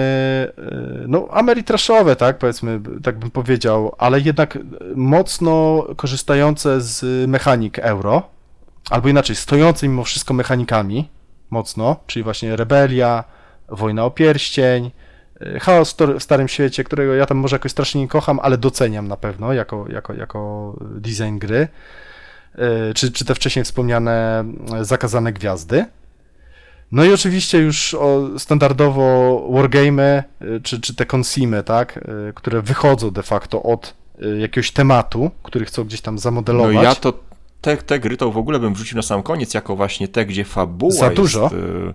[0.58, 4.58] e, no, ameritraszowe, tak, powiedzmy, tak bym powiedział, ale jednak
[4.94, 8.22] mocno korzystające z mechanik euro,
[8.90, 11.08] albo inaczej, stojące mimo wszystko mechanikami,
[11.50, 13.24] mocno, czyli właśnie Rebelia,
[13.68, 14.90] Wojna o Pierścień,
[15.40, 19.08] e, Chaos w Starym Świecie, którego ja tam może jakoś strasznie nie kocham, ale doceniam
[19.08, 21.68] na pewno jako, jako, jako design gry,
[22.58, 25.84] E, czy, czy te wcześniej wspomniane e, Zakazane Gwiazdy.
[26.92, 32.62] No i oczywiście już o, standardowo wargame, y, czy, czy te consimy, tak, y, które
[32.62, 36.84] wychodzą de facto od y, jakiegoś tematu, który chcą gdzieś tam No zamodelować.
[36.84, 37.12] ja to
[37.66, 40.44] te, te gry to w ogóle bym wrzucił na sam koniec jako właśnie te, gdzie
[40.44, 41.16] fabuła Za jest...
[41.16, 41.46] dużo?
[41.46, 41.94] e,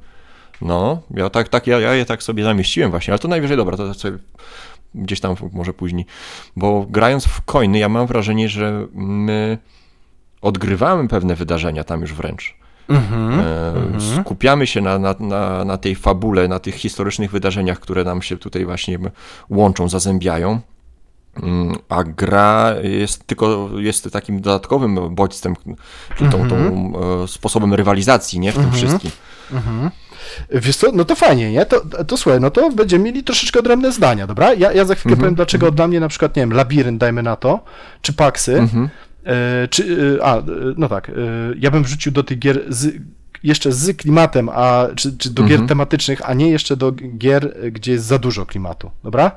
[0.61, 3.77] No, ja tak, tak ja, ja je tak sobie zamieściłem właśnie, ale to najwyżej dobra,
[3.77, 4.17] to sobie
[4.95, 6.05] gdzieś tam może później.
[6.55, 9.57] Bo grając w coiny, ja mam wrażenie, że my
[10.41, 12.55] odgrywamy pewne wydarzenia tam już wręcz.
[12.89, 13.39] Mhm.
[13.39, 18.21] E, Skupiamy się na, na, na, na tej fabule, na tych historycznych wydarzeniach, które nam
[18.21, 18.99] się tutaj właśnie
[19.49, 20.59] łączą, zazębiają.
[21.89, 25.55] A gra jest tylko jest takim dodatkowym bodźcem,
[26.31, 28.51] tą, tą e, sposobem rywalizacji, nie?
[28.51, 29.11] W tym wszystkim.
[30.51, 31.65] Wiesz co, no to fajnie, nie?
[31.65, 34.53] To, to słuchaj, no to będziemy mieli troszeczkę odrębne zdania, dobra?
[34.53, 37.35] Ja, ja za chwilkę powiem, dlaczego dla mnie na przykład, nie wiem, Labirynt, dajmy na
[37.35, 37.63] to,
[38.01, 38.89] czy Paksy, Mhm.
[39.25, 40.41] e, czy, e, a,
[40.77, 41.11] no tak,
[41.59, 42.95] ja bym wrzucił do tych gier z,
[43.43, 45.67] jeszcze z klimatem, a, czy, czy do gier Mhm.
[45.67, 49.29] tematycznych, a nie jeszcze do gier, gdzie jest za dużo klimatu, dobra?
[49.29, 49.35] To,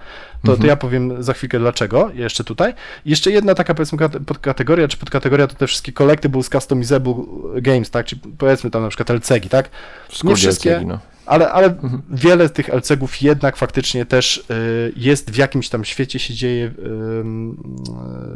[0.53, 0.59] Mhm.
[0.61, 2.75] to ja powiem za chwilkę dlaczego, jeszcze tutaj.
[3.07, 7.15] Jeszcze jedna taka, powiedzmy, kate- podkategoria, czy podkategoria to te wszystkie collectibles, customizable
[7.63, 8.07] games, tak?
[8.07, 9.71] Czy powiedzmy tam na przykład LCG, tak?
[10.09, 10.99] W Nie wszystkie, LCG, no.
[11.27, 11.75] ale, ale
[12.11, 16.67] wiele z tych LCG-ów jednak faktycznie też y, jest w jakimś tam świecie się dzieje,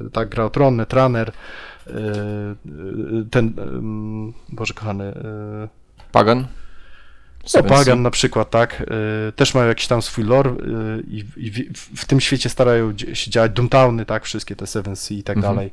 [0.07, 1.33] y, tak, gra o tron, Netrunner,
[3.31, 5.68] ten, y, Boże kochany, y,
[6.12, 6.46] Pagan?
[7.55, 8.81] no, Pagan na przykład, tak,
[9.29, 10.57] y, też mają jakiś tam swój lore y,
[11.09, 15.18] i, i w, w tym świecie starają się działać Doomtowny, tak, wszystkie te Seven Sea
[15.18, 15.55] i tak Mhm.
[15.55, 15.70] dalej.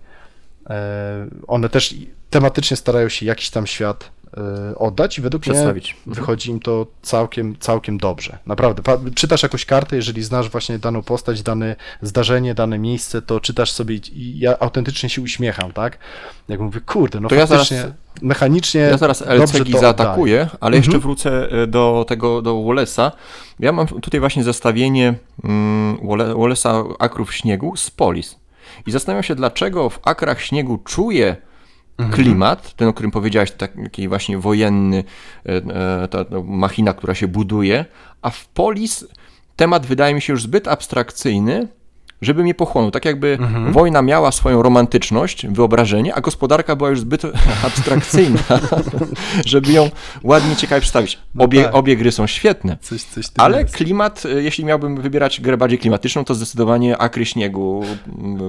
[1.48, 1.96] One też
[2.30, 4.12] tematycznie starają się jakiś tam świat
[4.76, 5.92] oddać i według mnie Przedstawić.
[5.92, 6.16] Mhm.
[6.16, 8.38] wychodzi im to całkiem, całkiem dobrze.
[8.46, 8.84] Naprawdę.
[9.16, 13.96] Czytasz jakąś kartę, jeżeli znasz właśnie daną postać, dane zdarzenie, dane miejsce, to czytasz sobie
[13.96, 15.98] i- ja autentycznie się uśmiecham, tak?
[16.48, 20.88] Jak mówię, kurde, no To ja faktycznie zaraz- mechanicznie Ja zaraz LCG zaatakuję, ale jeszcze
[20.96, 21.02] Mhm.
[21.02, 23.12] wrócę e, do tego, do Wallace'a.
[23.60, 28.36] Ja mam tutaj właśnie zestawienie mm, Walla- Wallace'a Akrów Śniegu z Polis.
[28.88, 31.36] I zastanawiam się, dlaczego w Akrach Śniegu czuję.
[32.12, 35.04] Klimat, ten, o którym powiedziałeś, taki właśnie wojenny,
[35.46, 35.56] e,
[36.04, 37.86] e, ta machina, która się buduje,
[38.22, 39.08] a w Polis
[39.56, 41.68] temat wydaje mi się już zbyt abstrakcyjny,
[42.22, 42.92] żeby mnie pochłonął.
[42.92, 43.74] Tak jakby Mhm.
[43.74, 47.22] wojna miała swoją romantyczność, wyobrażenie, a gospodarka była już zbyt
[47.68, 48.40] abstrakcyjna,
[49.46, 49.90] żeby ją
[50.24, 51.20] ładnie, ciekawie przedstawić.
[51.36, 51.76] No Obie, tak.
[51.76, 53.76] obie gry są świetne, Coś, coś ale jest.
[53.76, 57.84] klimat, y, jeśli miałbym wybierać grę bardziej klimatyczną, to zdecydowanie Akry Śniegu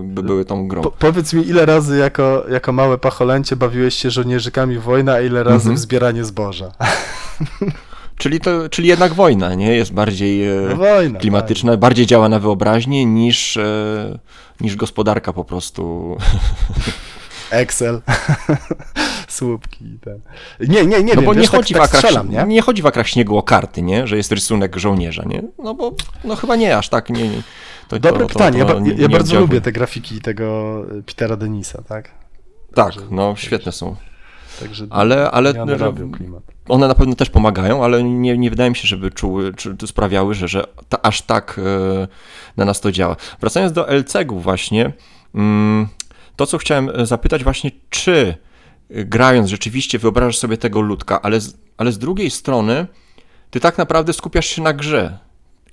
[0.03, 0.83] by były tą grą.
[0.83, 5.43] Po, powiedz mi, ile razy jako, jako małe pacholęcie bawiłeś się żołnierzykami wojna, a ile
[5.45, 5.77] razy Mhm.
[5.77, 6.73] w zbieranie zboża?
[8.19, 9.73] Czyli, to, czyli jednak wojna, nie?
[9.77, 11.19] Jest bardziej e, No wojna.
[11.19, 14.19] klimatyczna, bardziej działa na wyobraźnię niż, e,
[14.61, 16.17] niż gospodarka po prostu.
[17.51, 17.59] Tak.
[17.61, 18.01] Excel.
[19.29, 20.21] Słupki ten.
[20.61, 22.45] Nie, nie, nie no wiem, bo wiesz, nie, tak, chodzi tak w akrach, strzelam, nie?
[22.47, 24.07] nie chodzi w akrach śniegu o karty, nie?
[24.07, 25.43] Że jest rysunek żołnierza, nie?
[25.59, 27.29] No bo no chyba nie aż tak, nie.
[27.29, 27.43] nie.
[27.89, 30.77] To, Dobre to, pytanie, to ja, nie- ja bardzo lubię te grafiki tego
[31.07, 32.11] Petera Denisa, tak?
[32.75, 33.97] Tak, Także- no świetne są.
[34.61, 36.43] Także Ale, ale robią klimat.
[36.69, 39.87] one na pewno też pomagają, ale nie, nie wydaje mi się, żeby czuły, czy to
[39.87, 42.09] sprawiały, że, że ta, aż tak e,
[42.57, 43.17] na nas to działa.
[43.41, 44.93] Wracając do LCG-ów właśnie,
[45.35, 45.89] mm,
[46.37, 48.35] to co chciałem e, zapytać właśnie, czy
[48.91, 52.87] e, grając rzeczywiście wyobrażasz sobie tego ludka, ale z, ale z drugiej strony
[53.51, 55.19] ty tak naprawdę skupiasz się na grze.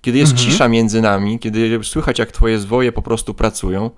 [0.01, 0.49] Kiedy jest Mhm.
[0.51, 3.89] cisza między nami, kiedy słychać jak twoje zwoje po prostu pracują,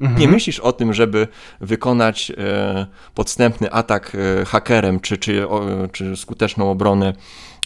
[0.00, 0.20] Mhm.
[0.20, 1.28] nie myślisz o tym, żeby
[1.60, 7.12] wykonać e, podstępny atak e, hakerem czy, czy, o, czy skuteczną obronę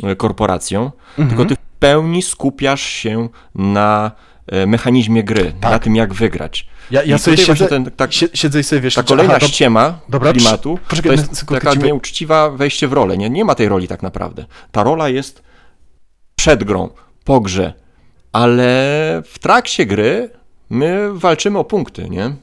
[0.02, 1.28] e, korporacją, Mhm.
[1.28, 4.10] tylko ty w pełni skupiasz się na
[4.46, 5.70] e, mechanizmie gry, Tak.
[5.72, 6.68] na tym jak wygrać.
[6.90, 9.40] Ja, ja I sobie siedzę, ten, tak, sie- siedzę i sobie wiesz, ta kolejna aha,
[9.40, 13.18] do- ściema dobra, klimatu poczekaj to jest sekundkę, taka nieuczciwa wejście w rolę.
[13.18, 14.44] Nie, nie ma tej roli tak naprawdę.
[14.72, 15.42] Ta rola jest
[16.36, 16.88] przed grą,
[17.24, 17.72] po grze,
[18.32, 18.62] ale
[19.26, 20.30] w trakcie gry
[20.72, 22.34] my walczymy o punkty, nie?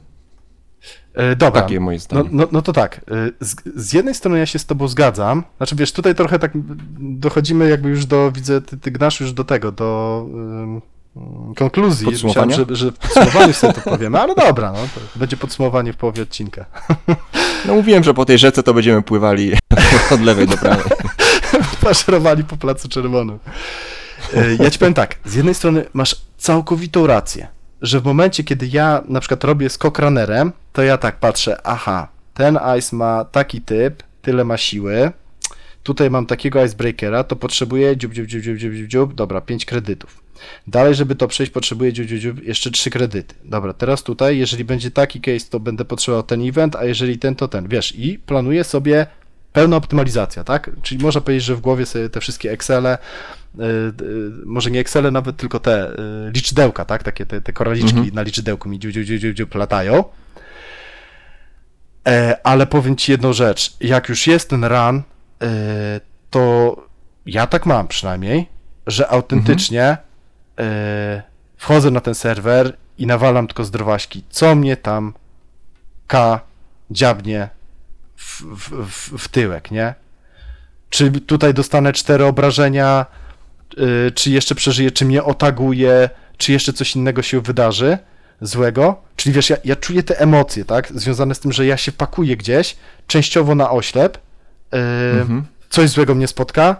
[1.14, 1.62] E, dobra.
[1.62, 2.28] Takie moje No, zdanie.
[2.32, 5.76] no, no to tak, y, z, z jednej strony ja się z tobą zgadzam, znaczy
[5.76, 6.50] wiesz, tutaj trochę tak
[6.98, 10.80] dochodzimy jakby już do, widzę, ty, ty gnasz już do tego, do ym,
[11.56, 12.06] konkluzji.
[12.24, 14.78] Myślałem, że, że w podsumowaniu sobie to powiemy, ale dobra, no,
[15.16, 16.64] będzie podsumowanie w połowie odcinka.
[17.66, 19.52] No mówiłem, że po tej rzece to będziemy pływali
[20.14, 20.84] od lewej do prawej.
[21.84, 23.38] Paszerowali po Placu Czerwonym.
[24.34, 27.48] E, Ja ci powiem tak, z jednej strony masz całkowitą rację,
[27.82, 32.08] że w momencie, kiedy ja na przykład robię skok runnerem, to ja tak patrzę, aha,
[32.34, 35.12] ten ice ma taki typ, tyle ma siły,
[35.82, 39.64] tutaj mam takiego icebreakera, to potrzebuję dziób, dziób, dziób, dziób, dziób, dziób, dziób, dobra, 5
[39.64, 40.22] kredytów.
[40.66, 43.34] Dalej, żeby to przejść, potrzebuję dziób, dziób, dziób, jeszcze 3 kredyty.
[43.44, 47.34] Dobra, teraz tutaj, jeżeli będzie taki case, to będę potrzebował ten event, a jeżeli ten,
[47.34, 49.06] to ten, wiesz, i planuję sobie
[49.52, 50.70] pełna optymalizacja, tak?
[50.82, 52.98] Czyli można powiedzieć, że w głowie sobie te wszystkie Excele,
[54.44, 55.96] może nie Excele nawet, tylko te y,
[56.30, 57.02] liczydełka, tak?
[57.02, 58.14] Takie te, te koraliczki Mhm.
[58.14, 60.04] na liczydełku mi dziu, dziu, dziu, dziu, dziu, latają.
[62.08, 63.76] E, ale powiem ci jedną rzecz.
[63.80, 65.02] Jak już jest ten run,
[65.42, 66.76] e, to
[67.26, 68.48] ja tak mam przynajmniej,
[68.86, 69.96] że autentycznie
[70.58, 71.22] e,
[71.56, 75.14] wchodzę na ten serwer i nawalam tylko zdrowaśki, co mnie tam
[76.06, 76.40] K
[76.90, 77.48] dziabnie
[78.16, 79.94] w, w, w, w tyłek, nie?
[80.90, 83.29] Czy tutaj dostanę cztery obrażenia, y,
[84.14, 87.98] czy jeszcze przeżyję, czy mnie otaguje, czy jeszcze coś innego się wydarzy
[88.40, 89.02] złego.
[89.16, 90.92] Czyli wiesz, ja, ja czuję te emocje, tak?
[90.94, 94.20] Związane z tym, że ja się pakuję gdzieś, częściowo na oślep, y,
[95.20, 95.44] Mhm.
[95.70, 96.76] coś złego mnie spotka,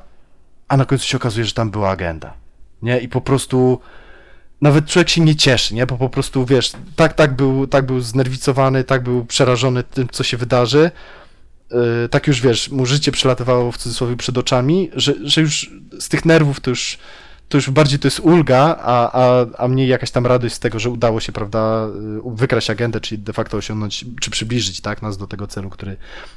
[0.69, 2.33] a na końcu się okazuje, że tam była agenda.
[2.83, 2.99] Nie?
[2.99, 3.81] I po prostu
[4.61, 5.87] nawet człowiek się nie cieszy, nie?
[5.87, 10.25] Bo po prostu, wiesz, tak, tak, był, tak był znerwicowany, tak był przerażony tym, co
[10.25, 10.91] się wydarzy,
[11.71, 16.09] yy, tak już, wiesz, mu życie przelatywało w cudzysłowie przed oczami, że, że już z
[16.09, 16.99] tych nerwów to już,
[17.49, 20.79] to już bardziej to jest ulga, a, a, a mniej jakaś tam radość z tego,
[20.79, 21.87] że udało się, prawda,
[22.25, 25.97] yy, wykraść agendę, czyli de facto osiągnąć, czy przybliżyć, tak, nas do tego celu, który,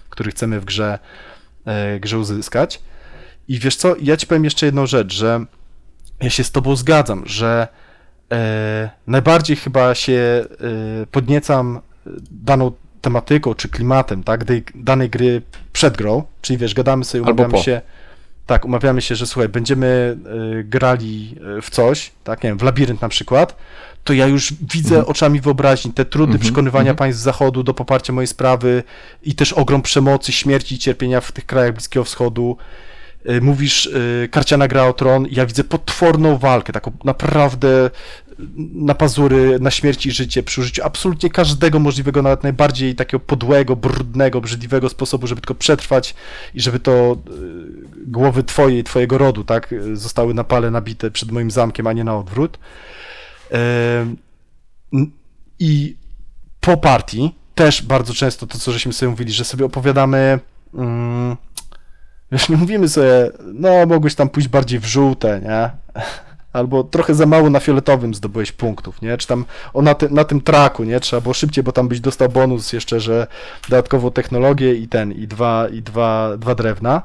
[0.10, 1.00] który chcemy w grze,
[1.66, 2.80] yy, grze uzyskać.
[3.48, 5.46] I wiesz co, ja ci powiem jeszcze jedną rzecz, że
[6.22, 7.68] ja się z tobą zgadzam, że
[8.32, 10.46] e, najbardziej chyba się e,
[11.12, 11.80] podniecam
[12.32, 12.72] daną
[13.04, 15.42] tematyką czy klimatem, tak, tej, danej gry
[15.74, 17.64] przed grą, czyli wiesz, gadamy sobie, Albo umawiamy po.
[17.64, 17.82] się,
[18.46, 20.18] tak, umawiamy się, że słuchaj, będziemy
[20.60, 23.56] e, grali e, w coś, tak, nie wiem, w labirynt na przykład,
[24.04, 25.06] to ja już widzę Mhm.
[25.12, 26.96] oczami wyobraźni te trudy Mhm, przekonywania mhm.
[26.98, 28.84] państw zachodu do poparcia mojej sprawy
[29.24, 32.58] i też ogrom przemocy, śmierci i cierpienia w tych krajach Bliskiego Wschodu.
[33.30, 37.90] Y, Mówisz, y, karciana gra o tron, ja widzę potworną walkę, taką naprawdę
[38.74, 43.76] na pazury, na śmierć i życie, przy użyciu absolutnie każdego możliwego, nawet najbardziej takiego podłego,
[43.76, 46.16] brudnego, brzydliwego sposobu, żeby tylko przetrwać
[46.54, 51.32] i żeby to y, głowy twoje i twojego rodu, tak, zostały na pale nabite przed
[51.32, 52.58] moim zamkiem, a nie na odwrót.
[55.60, 55.98] I
[56.60, 60.40] po partii też bardzo często to, co żeśmy sobie mówili, że sobie opowiadamy.
[60.74, 61.38] Mm,
[62.32, 65.70] wiesz, nie mówimy sobie, no mogłeś tam pójść bardziej w żółte, nie?
[66.54, 69.18] Albo trochę za mało na fioletowym zdobyłeś punktów, nie?
[69.18, 71.00] Czy tam o, na, ty, na tym traku, nie?
[71.00, 73.28] Trzeba było szybciej, bo tam byś dostał bonus jeszcze, że
[73.70, 77.02] dodatkową technologię i ten, i dwa, i dwa, dwa drewna.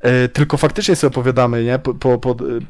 [0.00, 1.78] E, Tylko faktycznie sobie opowiadamy, nie?
[1.78, 2.18] Po, po,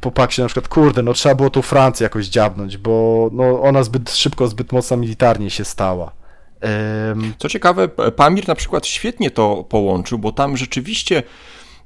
[0.01, 4.11] po, na przykład, kurde, no trzeba było tą Francję jakoś dziabnąć, bo no, ona zbyt
[4.11, 6.13] szybko, zbyt mocno militarnie się stała.
[7.39, 11.23] Co ciekawe, Pamir na przykład świetnie to połączył, bo tam rzeczywiście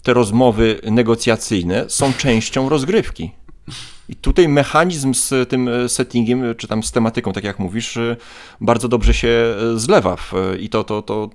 [0.03, 3.33] te rozmowy negocjacyjne są częścią rozgrywki.
[4.09, 8.17] I tutaj mechanizm z tym e, settingiem, czy tam z tematyką, tak jak mówisz, e,
[8.61, 11.31] bardzo dobrze się e, zlewa w, i to, to, to,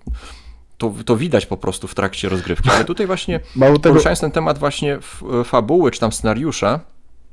[0.78, 2.70] to, to widać po prostu w trakcie rozgrywki.
[2.70, 5.00] Ale tutaj właśnie, Mało tego, poruszając ten temat właśnie
[5.46, 6.80] fabuły, czy tam scenariusza,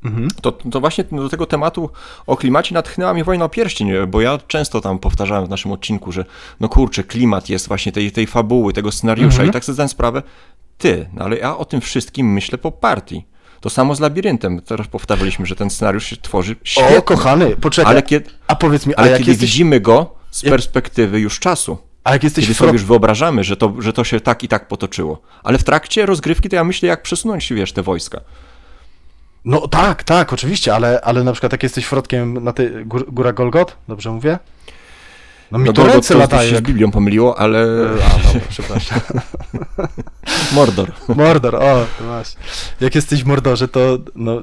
[0.05, 0.28] Mhm.
[0.42, 1.90] To, to właśnie do tego tematu
[2.26, 6.12] o klimacie natchnęła mnie wojna o pierścień, bo ja często tam powtarzałem w naszym odcinku,
[6.12, 6.24] że
[6.61, 9.49] no kurczę, klimat jest właśnie tej, tej fabuły, tego scenariusza Mhm.
[9.49, 10.22] i tak sobie zdałem sprawę,
[10.78, 13.24] ty, no ale ja o tym wszystkim myślę po partii.
[13.61, 14.61] To samo z labiryntem.
[14.61, 16.98] Teraz powtarzaliśmy, że ten scenariusz się tworzy świetnie.
[16.98, 17.92] O, kochany, poczekaj.
[17.92, 21.78] ale kiedy, A powiedz mi, a ale kiedy jesteś, widzimy go z perspektywy już czasu,
[22.04, 24.68] a jak jesteś kiedy sobie już wyobrażamy, że to, że to się tak i tak
[24.68, 25.22] potoczyło.
[25.42, 28.20] Ale w trakcie rozgrywki to ja myślę, jak przesunąć, wiesz, te wojska.
[29.44, 33.32] No tak, tak, oczywiście, ale, ale na przykład jak jesteś frotkiem na tej gór, Góra
[33.32, 34.38] Golgot, dobrze mówię?
[35.53, 36.51] No mi No to ręce to latają.
[36.51, 36.61] się z.
[36.61, 39.01] Biblią pomyliło, ale A, dobra, przepraszam.
[40.55, 40.92] Mordor.
[41.16, 42.40] Mordor, o, to właśnie.
[42.80, 44.42] Jak jesteś w Mordorze, to no,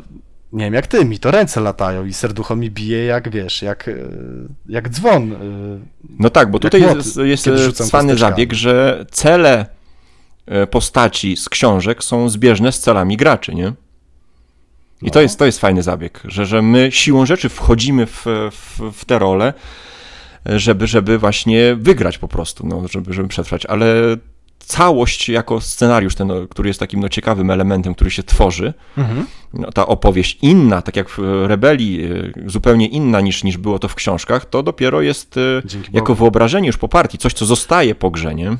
[0.54, 3.88] nie wiem jak ty, mi to ręce latają i serducho mi bije jak, wiesz, jak,
[3.88, 3.94] e,
[4.70, 5.32] jak dzwon.
[5.34, 5.36] e,
[6.20, 8.18] No tak, bo tutaj młot, jest, jest cwany kosteczkami.
[8.18, 9.66] zabieg, że cele
[10.46, 13.74] e, postaci z książek są zbieżne z celami graczy, nie?
[15.02, 15.12] I No.
[15.12, 19.06] to jest, to jest fajny zabieg, że, że my siłą rzeczy wchodzimy w, w, w
[19.06, 19.54] te role,
[20.46, 23.86] żeby, żeby właśnie wygrać po prostu, no, żeby, żeby przetrwać, ale
[24.60, 29.28] całość jako scenariusz, ten, który jest takim no, ciekawym elementem, który się tworzy, Mhm.
[29.54, 31.18] no, ta opowieść inna, tak jak w
[31.48, 35.90] Rebelii, y, zupełnie inna niż, niż było to w książkach, to dopiero jest y, Dzięki
[35.94, 36.20] jako Bogu.
[36.24, 38.58] wyobrażenie już po partii, coś, co zostaje po grze, nie?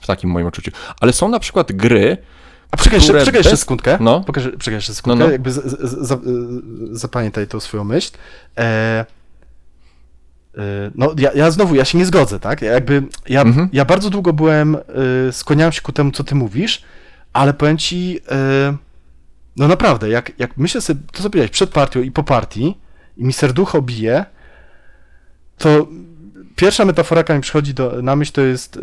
[0.00, 0.70] W takim moim odczuciu.
[1.00, 2.16] Ale są na przykład gry,
[2.70, 3.98] A poczekaj jeszcze, poczekaj jeszcze sekundkę.
[4.00, 4.20] No.
[4.20, 5.32] Pokażę, poczekaj jeszcze sekundkę, No, no.
[5.32, 6.18] jakby z, z, z, za-
[6.92, 8.10] zapamiętaj tą swoją myśl.
[8.58, 9.04] E,
[10.94, 12.62] no ja, ja znowu, ja się nie zgodzę, tak?
[12.62, 13.68] Ja jakby, ja, Mhm.
[13.72, 16.82] ja bardzo długo byłem, e, skłaniałem się ku temu, co ty mówisz,
[17.32, 18.76] ale powiem ci, e,
[19.56, 22.78] no naprawdę, jak, jak myślę sobie, to co powiedziałeś, przed partią i po partii
[23.16, 24.24] i mi serducho bije,
[25.58, 25.88] to
[26.56, 28.78] pierwsza metafora, jaka mi przychodzi do, na myśl, to jest,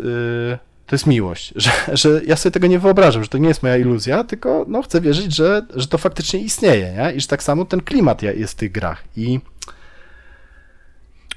[0.86, 1.52] to jest miłość.
[1.56, 4.82] Że, że ja sobie tego nie wyobrażam, że to nie jest moja iluzja, tylko no,
[4.82, 7.12] chcę wierzyć, że, że to faktycznie istnieje, nie?
[7.12, 9.04] I że tak samo ten klimat jest w tych grach.
[9.16, 9.40] I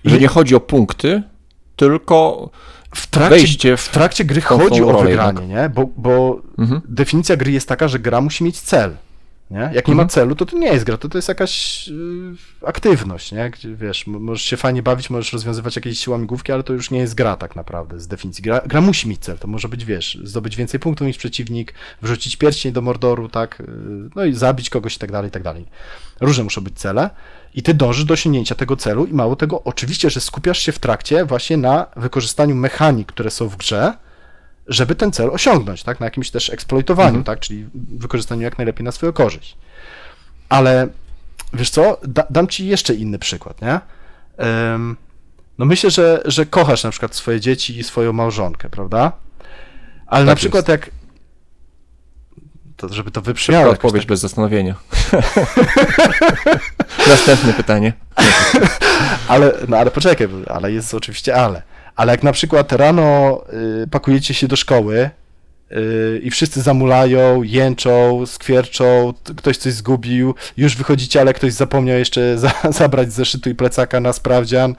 [0.06, 1.24] że nie chodzi o punkty,
[1.76, 2.50] tylko
[2.96, 5.70] w trakcie, wejście w- trakcie gry chodzi o wygranie, nie?
[5.70, 6.82] Bo, bo Mhm.
[6.90, 8.96] definicja gry jest taka, że gra musi mieć cel.
[9.52, 9.60] Nie?
[9.60, 9.98] Jak nie Mhm.
[9.98, 12.36] ma celu, to to nie jest gra, to to jest jakaś yy,
[12.66, 13.50] aktywność, nie?
[13.50, 17.16] Gdzie, wiesz, możesz się fajnie bawić, możesz rozwiązywać jakieś łamigłówki, ale to już nie jest
[17.16, 18.42] gra tak naprawdę z definicji.
[18.44, 22.36] Gra, gra musi mieć cel, to może być, wiesz, zdobyć więcej punktów niż przeciwnik, wrzucić
[22.36, 23.60] pierścień do Mordoru, tak?
[23.60, 25.66] Yy, No i zabić kogoś i tak dalej, i tak dalej.
[26.22, 27.10] Różne muszą być cele
[27.54, 30.80] i ty dążysz do osiągnięcia tego celu i mało tego, oczywiście, że skupiasz się w
[30.80, 33.94] trakcie właśnie na wykorzystaniu mechanik, które są w grze,
[34.68, 36.00] żeby ten cel osiągnąć, tak?
[36.00, 37.24] Na jakimś też eksploitowaniu, Mhm.
[37.24, 37.40] tak?
[37.40, 39.58] Czyli wykorzystaniu jak najlepiej na swoją korzyść.
[40.50, 40.88] Ale
[41.54, 43.80] wiesz co, da, dam ci jeszcze inny przykład, nie?
[44.38, 44.96] Em,
[45.58, 49.12] no myślę, że, że kochasz na przykład swoje dzieci i swoją małżonkę, prawda?
[50.08, 50.90] Ale na Tak przykład jak
[52.78, 54.76] to żeby to wybrzmiało Szybka odpowiedź tak, bez zastanowienia.
[57.08, 57.94] Następne pytanie.
[59.28, 61.62] ale, no ale poczekaj, ale jest oczywiście ale.
[61.98, 63.42] Ale jak na przykład rano
[63.84, 65.10] y, pakujecie się do szkoły
[65.72, 72.38] y, i wszyscy zamulają, jęczą, skwierczą, ktoś coś zgubił, już wychodzicie, ale ktoś zapomniał jeszcze
[72.38, 74.76] za, zabrać zeszytu i plecaka na sprawdzian,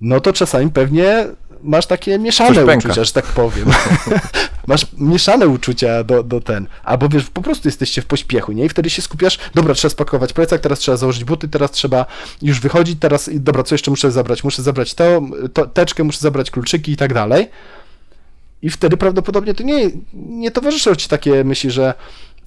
[0.00, 1.26] no to czasami pewnie
[1.64, 3.70] masz takie mieszane uczucia, że tak powiem.
[4.66, 8.64] masz mieszane uczucia do, do ten, albo wiesz, po prostu jesteście w pośpiechu, nie?
[8.64, 12.06] I wtedy się skupiasz, dobra, trzeba spakować plecak, teraz trzeba założyć buty, teraz trzeba
[12.42, 14.44] już wychodzić, teraz, dobra, co jeszcze muszę zabrać?
[14.44, 17.50] Muszę zabrać to, to teczkę, muszę zabrać kluczyki i tak dalej.
[18.62, 21.94] I wtedy prawdopodobnie to nie, nie towarzyszą ci takie myśli, że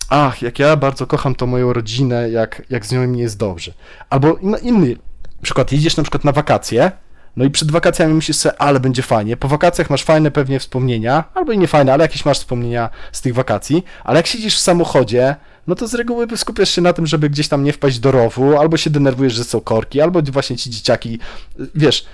[0.10, 3.74] ach, jak ja bardzo kocham tą moją rodzinę, jak, jak z nią mi jest dobrze.
[4.10, 4.96] Albo in, inny
[5.42, 6.92] przykład, jedziesz na przykład na wakacje,
[7.38, 9.38] no i przed wakacjami myślisz sobie, ale będzie fajnie.
[9.38, 13.22] Po wakacjach masz fajne pewnie wspomnienia, albo i nie fajne, ale jakieś masz wspomnienia z
[13.22, 15.36] tych wakacji, ale jak siedzisz w samochodzie,
[15.68, 18.58] no to z reguły skupiasz się na tym, żeby gdzieś tam nie wpaść do rowu,
[18.58, 21.20] albo się denerwujesz, że są korki, albo właśnie ci dzieciaki,
[21.60, 22.06] y, wiesz,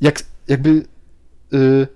[0.00, 0.84] jak, jakby
[1.54, 1.86] y,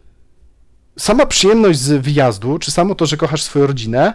[0.99, 4.15] sama przyjemność z wyjazdu, czy samo to, że kochasz swoją rodzinę,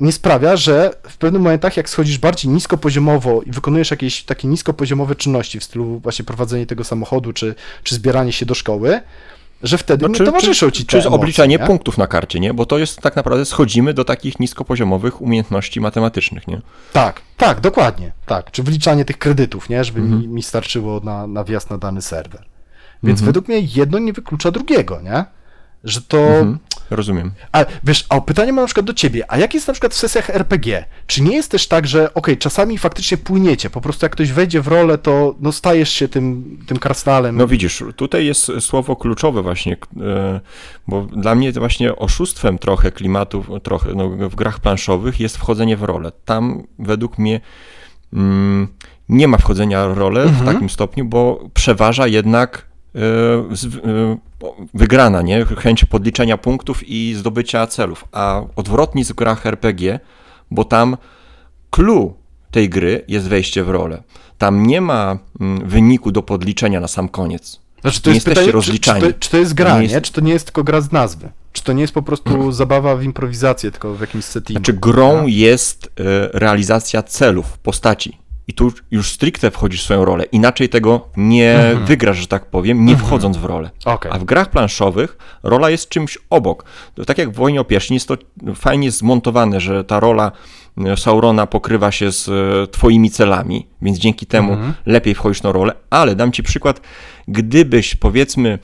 [0.00, 5.14] nie sprawia, że w pewnych momentach, jak schodzisz bardziej niskopoziomowo i wykonujesz jakieś takie niskopoziomowe
[5.14, 9.00] czynności w stylu właśnie prowadzenie tego samochodu, czy, czy zbieranie się do szkoły,
[9.62, 11.66] że wtedy nie towarzyszą ci te czy emocje, obliczanie nie?
[11.66, 12.54] punktów na karcie, nie?
[12.54, 16.60] Bo to jest tak naprawdę, schodzimy do takich niskopoziomowych umiejętności matematycznych, nie?
[16.92, 18.50] Tak, tak, dokładnie, tak.
[18.50, 19.84] Czy wliczanie tych kredytów, nie?
[19.84, 20.20] Żeby Mhm.
[20.20, 22.42] mi, mi starczyło na, na wjazd na dany serwer.
[23.02, 23.26] Więc Mhm.
[23.26, 25.24] według mnie jedno nie wyklucza drugiego, nie?
[25.84, 26.18] Że to...
[26.18, 26.58] Mhm.
[26.90, 27.32] rozumiem.
[27.52, 29.96] A wiesz, a pytanie mam na przykład do ciebie, a jak jest na przykład w
[29.96, 30.84] sesjach RPG?
[31.06, 34.60] Czy nie jest też tak, że okej, czasami faktycznie płyniecie, po prostu jak ktoś wejdzie
[34.60, 37.36] w rolę, to no stajesz się tym, tym krasnalem.
[37.36, 40.40] No widzisz, tutaj jest słowo kluczowe właśnie, e,
[40.88, 45.76] bo dla mnie to właśnie oszustwem trochę klimatu trochę, no, w grach planszowych jest wchodzenie
[45.76, 46.12] w rolę.
[46.24, 47.40] Tam według mnie
[48.12, 48.68] mm,
[49.08, 52.73] nie ma wchodzenia w rolę w takim stopniu, bo przeważa jednak
[54.74, 55.44] wygrana, nie?
[55.44, 60.00] Chęć podliczenia punktów i zdobycia celów, a odwrotnie jest w grach RPG,
[60.50, 60.96] bo tam
[61.70, 62.14] clue
[62.50, 64.02] tej gry jest wejście w rolę.
[64.38, 67.60] Tam nie ma mm, wyniku do podliczenia na sam koniec.
[67.80, 69.00] Znaczy, to nie jest pytanie, czy, czy, rozliczani.
[69.00, 70.04] to, czy to jest gra, To nie nie, jest- Mhm.
[70.04, 71.28] Czy to nie jest tylko gra z nazwy?
[71.52, 74.58] Czy to nie jest po prostu zabawa w improwizację, tylko w jakimś settingu?
[74.58, 75.28] Znaczy grą Tak?
[75.28, 75.90] jest e,
[76.32, 78.18] realizacja celów, postaci.
[78.48, 80.24] I tu już stricte wchodzisz w swoją rolę.
[80.24, 81.86] Inaczej tego nie Mhm.
[81.86, 83.70] wygrasz, że tak powiem, nie wchodząc w rolę.
[83.84, 84.12] Okej.
[84.14, 86.64] A w grach planszowych rola jest czymś obok.
[87.06, 88.16] Tak jak w Wojnie o Pierścień jest to
[88.54, 90.32] fajnie zmontowane, że ta rola
[90.84, 94.74] e, Saurona pokrywa się z e, twoimi celami, więc dzięki temu Mhm.
[94.86, 95.72] lepiej wchodzisz na rolę.
[95.90, 96.80] Ale dam ci przykład,
[97.28, 98.58] gdybyś powiedzmy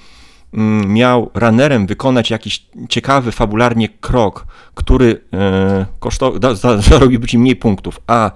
[0.55, 7.39] mm, miał runnerem wykonać jakiś ciekawy fabularnie krok, który e, kosztow- da, za, zarobiłby ci
[7.39, 8.31] mniej punktów, a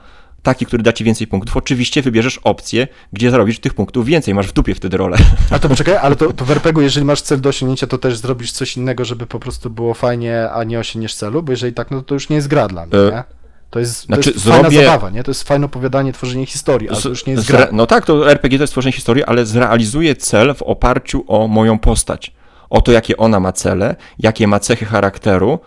[0.44, 4.46] taki, który da ci więcej punktów, oczywiście wybierzesz opcję, gdzie zarobisz tych punktów więcej, masz
[4.46, 5.16] w dupie wtedy rolę.
[5.50, 8.16] A to poczekaj, ale to, to w RPG-u, jeżeli masz cel do osiągnięcia, to też
[8.16, 11.42] zrobisz coś innego, żeby po prostu było fajnie, a nie osiągniesz celu?
[11.42, 13.24] Bo jeżeli tak, no to już nie jest gra dla mnie, E, nie?
[13.70, 15.22] To jest, znaczy, to jest fajna zrobię- zabawa, nie?
[15.22, 17.68] To jest fajne opowiadanie, tworzenie historii, ale to już nie jest gra.
[17.72, 21.78] No tak, to RPG to jest tworzenie historii, ale zrealizuję cel w oparciu o moją
[21.78, 22.32] postać.
[22.70, 25.58] O to, jakie ona ma cele, jakie ma cechy charakteru,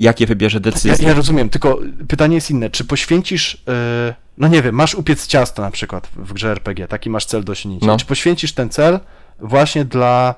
[0.00, 1.08] jakie wybierze Ja, decyzje.
[1.08, 1.78] ja rozumiem, tylko
[2.08, 2.70] pytanie jest inne.
[2.70, 7.10] Czy poświęcisz, e, no nie wiem, masz upiec ciasto na przykład w grze RPG, taki
[7.10, 7.86] masz cel do osiągnięcia.
[7.86, 7.96] No.
[7.96, 9.00] Czy poświęcisz ten cel
[9.40, 10.34] właśnie dla,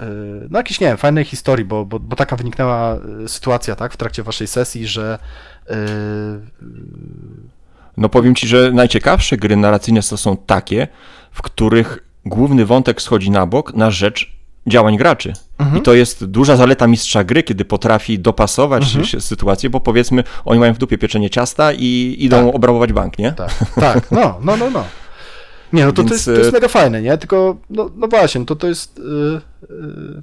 [0.00, 0.06] e,
[0.50, 3.96] no jakiejś, nie wiem, fajnej historii, bo, bo, bo taka wyniknęła e, sytuacja, tak, w
[3.96, 5.18] trakcie waszej sesji, że
[5.70, 5.76] e,
[7.96, 10.88] No powiem ci, że najciekawsze gry narracyjne to są takie,
[11.32, 14.33] w których główny wątek schodzi na bok na rzecz
[14.66, 15.32] działań graczy.
[15.58, 15.78] Mhm.
[15.78, 19.04] I to jest duża zaleta mistrza gry, kiedy potrafi dopasować Mhm.
[19.04, 22.54] się sytuację, bo powiedzmy, oni mają w dupie pieczenie ciasta i idą Tak.
[22.54, 23.32] obrabować bank, nie?
[23.32, 23.50] Tak,
[23.80, 24.84] tak, no, no, no, no.
[25.72, 27.18] Nie, no to, Więc, to, jest, to jest e, mega fajne, nie?
[27.18, 28.98] Tylko, no, no właśnie, to to jest...
[28.98, 29.40] Yy,
[29.70, 30.22] yy,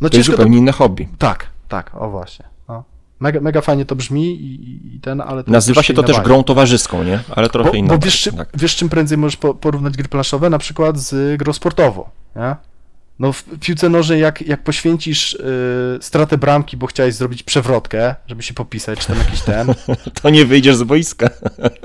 [0.00, 1.08] no To jest zupełnie inne hobby.
[1.18, 2.44] Tak, tak, o właśnie.
[2.68, 2.84] No.
[3.20, 5.44] Mega, mega fajnie to brzmi i, i ten, ale...
[5.46, 6.28] Nazywa się to też bajka.
[6.28, 7.20] grą towarzyską, nie?
[7.36, 7.88] Ale trochę Bo, inna.
[7.88, 8.48] bo wiesz, czym, tak.
[8.54, 10.50] wiesz, czym prędzej możesz po, porównać gry planszowe?
[10.50, 12.04] Na przykład z grą sportową,
[12.36, 12.56] nie?
[13.18, 18.42] No w piłce nożnej jak, jak poświęcisz y, stratę bramki, bo chciałeś zrobić przewrotkę, żeby
[18.42, 19.74] się popisać, czy tam jakiś ten,
[20.22, 21.30] To nie wyjdziesz z boiska.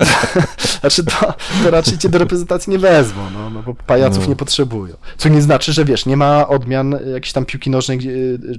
[0.80, 4.28] Znaczy to, to raczej cię do reprezentacji nie wezmą, no, no bo pajaców No.
[4.28, 4.96] nie potrzebują.
[5.18, 8.10] Co nie znaczy, że wiesz, nie ma odmian jakiejś tam piłki nożnej, gdzie,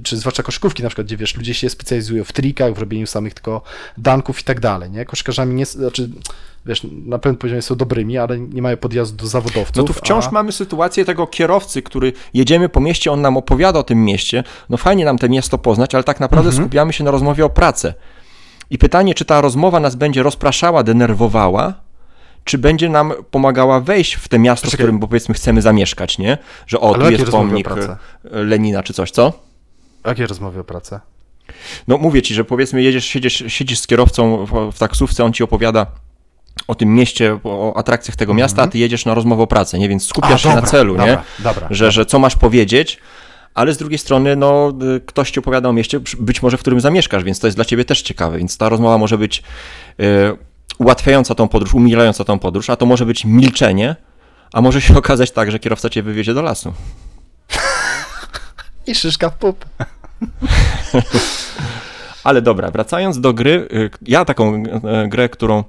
[0.02, 3.34] czy zwłaszcza koszykówki na przykład, gdzie wiesz, ludzie się specjalizują w trikach, w robieniu samych
[3.34, 3.62] tylko
[3.98, 5.04] danków i tak dalej, nie?
[5.04, 6.08] Koszkarzami nie, znaczy,
[6.66, 9.76] wiesz, na pewnym poziomie są dobrymi, ale nie mają podjazdu do zawodowców.
[9.76, 10.30] No tu wciąż a...
[10.30, 14.44] mamy sytuację tego kierowcy, który jedziemy po mieście, on nam opowiada o tym mieście.
[14.70, 16.64] No fajnie nam to miasto poznać, ale tak naprawdę Mhm.
[16.64, 17.94] skupiamy się na rozmowie o pracy.
[18.70, 21.74] I pytanie, czy ta rozmowa nas będzie rozpraszała, denerwowała,
[22.44, 24.84] czy będzie nam pomagała wejść w te miasto, w Poczekaj.
[24.86, 26.38] którym powiedzmy chcemy zamieszkać, nie?
[26.66, 29.32] Że o, Ale tu jest pomnik e, Lenina czy coś, co?
[30.06, 31.00] Jakie rozmowy o pracę?
[31.88, 35.42] No mówię ci, że powiedzmy jedziesz, siedzisz, siedzisz z kierowcą w, w taksówce, on ci
[35.42, 35.86] opowiada
[36.72, 39.88] o tym mieście, o atrakcjach tego miasta, a ty jedziesz na rozmowę o pracę, nie?
[39.88, 40.38] Więc skupiasz Mhm.
[40.38, 41.44] A, się dobra, na celu, dobra, nie?
[41.44, 42.98] dobra, że, że co masz powiedzieć,
[43.54, 46.80] ale z drugiej strony, no, y, ktoś ci opowiada o mieście, być może w którym
[46.80, 49.42] zamieszkasz, więc to jest dla ciebie też ciekawe, więc ta rozmowa może być
[50.00, 50.04] y,
[50.78, 53.96] ułatwiająca tą podróż, umilająca tą podróż, a to może być milczenie,
[54.52, 56.72] a może się okazać tak, że kierowca cię wywiezie do lasu.
[58.86, 59.64] I szyszka w pup.
[62.24, 65.64] Ale dobra, wracając do gry, y, ja taką y, grę, którą,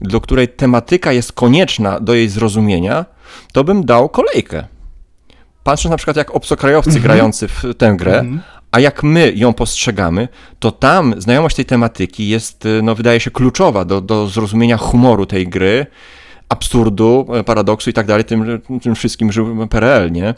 [0.00, 3.04] do której tematyka jest konieczna do jej zrozumienia,
[3.52, 4.64] to bym dał kolejkę.
[5.64, 8.40] Patrząc na przykład jak obcokrajowcy grający w tę grę, Mhm.
[8.72, 10.28] a jak my ją postrzegamy,
[10.58, 15.26] to tam znajomość tej tematyki jest, y, no wydaje się, kluczowa do, do zrozumienia humoru
[15.26, 15.86] tej gry,
[16.54, 20.34] absurdu, e, paradoksu i tak dalej, tym, tym wszystkim żył PRL, nie?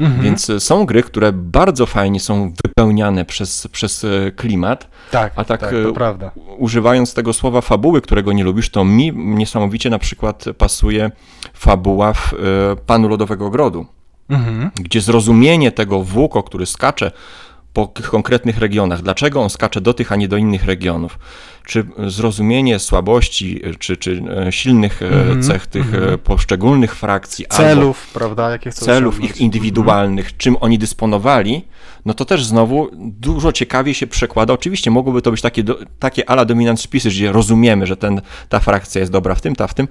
[0.00, 5.44] Więc y, są gry, które bardzo fajnie są wypełniane przez, przez y, klimat, Tak, A
[5.44, 6.30] tak, tak, e, to prawda.
[6.58, 11.10] używając tego słowa fabuły, którego nie lubisz, to mi niesamowicie na przykład pasuje
[11.54, 12.36] fabuła w e,
[12.86, 13.86] Panu Lodowego Ogrodu,
[14.28, 14.70] Mhm.
[14.74, 17.10] gdzie zrozumienie tego włóko, który skacze
[17.74, 19.02] po konkretnych regionach.
[19.02, 21.18] Dlaczego on skacze do tych, a nie do innych regionów?
[21.66, 26.14] Czy zrozumienie słabości, czy, czy e, silnych e, Mhm, cech tych mhm.
[26.14, 31.64] e, poszczególnych frakcji, Celów, prawda, jakie chcą celów ich indywidualnych, czym oni dysponowali,
[32.04, 34.52] no to też znowu dużo ciekawiej się przekłada.
[34.52, 38.60] Oczywiście mogłyby to być takie, do, takie ala dominant spisy, gdzie rozumiemy, że ten, ta
[38.60, 39.88] frakcja jest dobra w tym, ta w tym,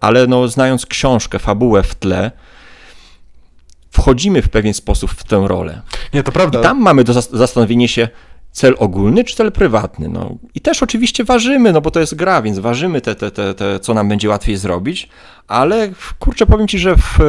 [0.00, 2.30] ale no, znając książkę, fabułę w tle,
[3.90, 5.82] wchodzimy w pewien sposób w tę rolę.
[6.14, 6.60] Nie, to prawda.
[6.60, 8.08] I tam mamy do zas- zastanowienie się,
[8.52, 10.08] cel ogólny czy cel prywatny.
[10.08, 10.34] No.
[10.54, 13.80] I też oczywiście ważymy, no bo to jest gra, więc ważymy te, te, te, te,
[13.80, 15.08] co nam będzie łatwiej zrobić,
[15.48, 17.24] ale kurczę, powiem Ci, że w e,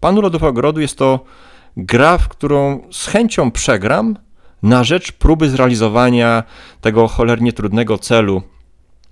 [0.00, 1.24] Panu Lodowego Ogrodu jest to
[1.76, 4.16] gra, w którą z chęcią przegram
[4.62, 6.42] na rzecz próby zrealizowania
[6.80, 8.42] tego cholernie trudnego celu,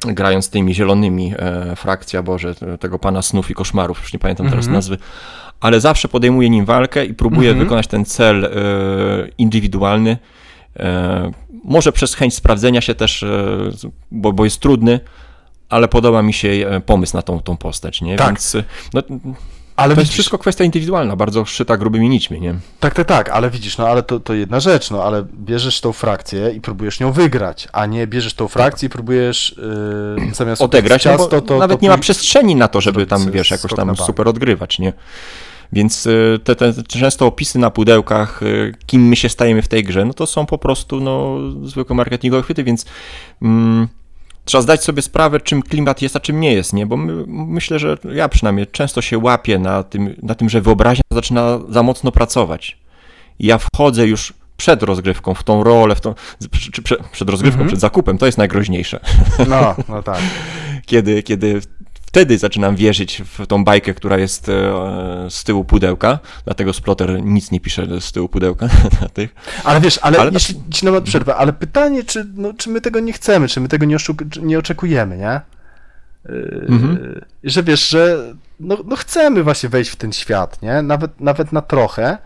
[0.07, 4.47] grając tymi zielonymi, e, frakcja, Boże, te- tego Pana Snów i Koszmarów, już nie pamiętam
[4.47, 4.75] teraz Mhm.
[4.75, 4.99] nazwy,
[5.61, 7.65] ale zawsze podejmuję nim walkę i próbuję Mhm.
[7.67, 8.51] wykonać ten cel e,
[9.39, 10.19] indywidualny,
[10.79, 11.31] E,
[11.65, 13.71] Może przez chęć sprawdzenia się też, e,
[14.11, 15.01] bo, bo jest trudny,
[15.69, 18.17] ale podoba mi się pomysł na tą, tą postać, nie?
[18.17, 18.27] Tak.
[18.29, 18.57] Więc
[18.95, 19.03] no,
[19.77, 22.55] ale to jest widzisz, wszystko kwestia indywidualna, bardzo szyta grubymi nićmi, nie?
[22.81, 25.93] Tak, tak, tak, ale widzisz, no ale to, to jedna rzecz, no ale bierzesz tą
[25.93, 29.55] frakcję i próbujesz nią wygrać, a nie bierzesz tą frakcję i próbujesz
[30.19, 33.33] yy, zamiast Odegrać, no to, nawet to nie ma przestrzeni na to, żeby tam, jest
[33.33, 34.93] wiesz, jakoś tam super odgrywać, nie?
[35.73, 38.47] Więc e, te, te często opisy na pudełkach, e,
[38.87, 42.43] kim my się stajemy w tej grze, no to są po prostu no, zwykłe marketingowe
[42.43, 42.87] chwyty, więc
[43.43, 43.89] mm,
[44.47, 46.87] trzeba zdać sobie sprawę, czym klimat jest, a czym nie jest, nie?
[46.87, 51.03] Bo my, myślę, że ja przynajmniej często się łapię na tym, na tym, że wyobraźnia
[51.13, 52.79] zaczyna za mocno pracować.
[53.39, 56.15] I ja wchodzę już przed rozgrywką w tą rolę, w tą,
[56.73, 56.83] czy,
[57.13, 57.69] przed rozgrywką, Mhm.
[57.69, 59.01] przed zakupem, to jest najgroźniejsze
[59.49, 60.19] No, no tak.
[60.87, 61.61] kiedy, kiedy
[62.07, 64.53] wtedy zaczynam wierzyć w tą bajkę, która jest e,
[65.31, 68.67] z tyłu pudełka, dlatego Splotter nic nie pisze z tyłu pudełka
[69.01, 69.35] na tych.
[69.65, 72.81] Ale wiesz, ale, Ale tak- jeśli ci nawet przerwę, ale pytanie, czy, no, czy my
[72.81, 73.97] tego nie chcemy, czy my tego nie,
[74.43, 75.41] nie oczekujemy, nie?
[76.29, 77.21] Yy, Mhm.
[77.45, 80.83] Że wiesz, że no, no chcemy właśnie wejść w ten świat, nie?
[80.83, 82.19] Nawet, nawet na trochę.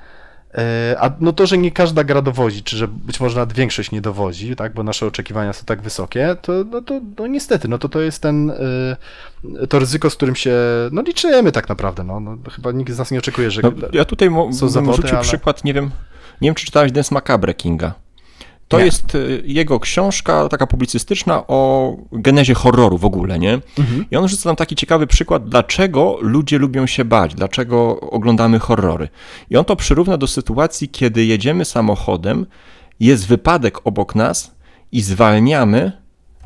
[0.55, 0.61] Yy,
[0.99, 4.01] A no to, że nie każda gra dowodzi, czy że być może nawet większość nie
[4.01, 7.89] dowodzi, tak, bo nasze oczekiwania są tak wysokie, to, no to no niestety, no to
[7.89, 8.53] to jest ten,
[9.45, 10.55] yy, to ryzyko, z którym się,
[10.93, 13.63] no liczymy tak naprawdę, no, no chyba nikt z nas nie oczekuje, że...
[13.63, 15.91] No, ja tutaj mo- zawody, rzucił ale- przykład, nie wiem,
[16.41, 17.95] nie wiem czy czytałeś Dance Macabre Kinga.
[18.71, 18.85] To Nie.
[18.85, 23.55] jest e, jego książka taka publicystyczna o genezie horroru w ogóle, nie?
[23.79, 24.05] Mhm.
[24.11, 29.09] I on rzuca nam taki ciekawy przykład, dlaczego ludzie lubią się bać, dlaczego oglądamy horrory.
[29.51, 32.47] I on to przyrówna do sytuacji, kiedy jedziemy samochodem,
[33.01, 34.55] jest wypadek obok nas
[34.93, 35.93] i zwalniamy,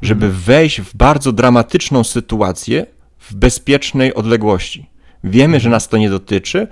[0.02, 2.86] żeby wejść w bardzo dramatyczną sytuację
[3.18, 4.90] w bezpiecznej odległości.
[5.24, 6.68] Wiemy, że nas to nie dotyczy,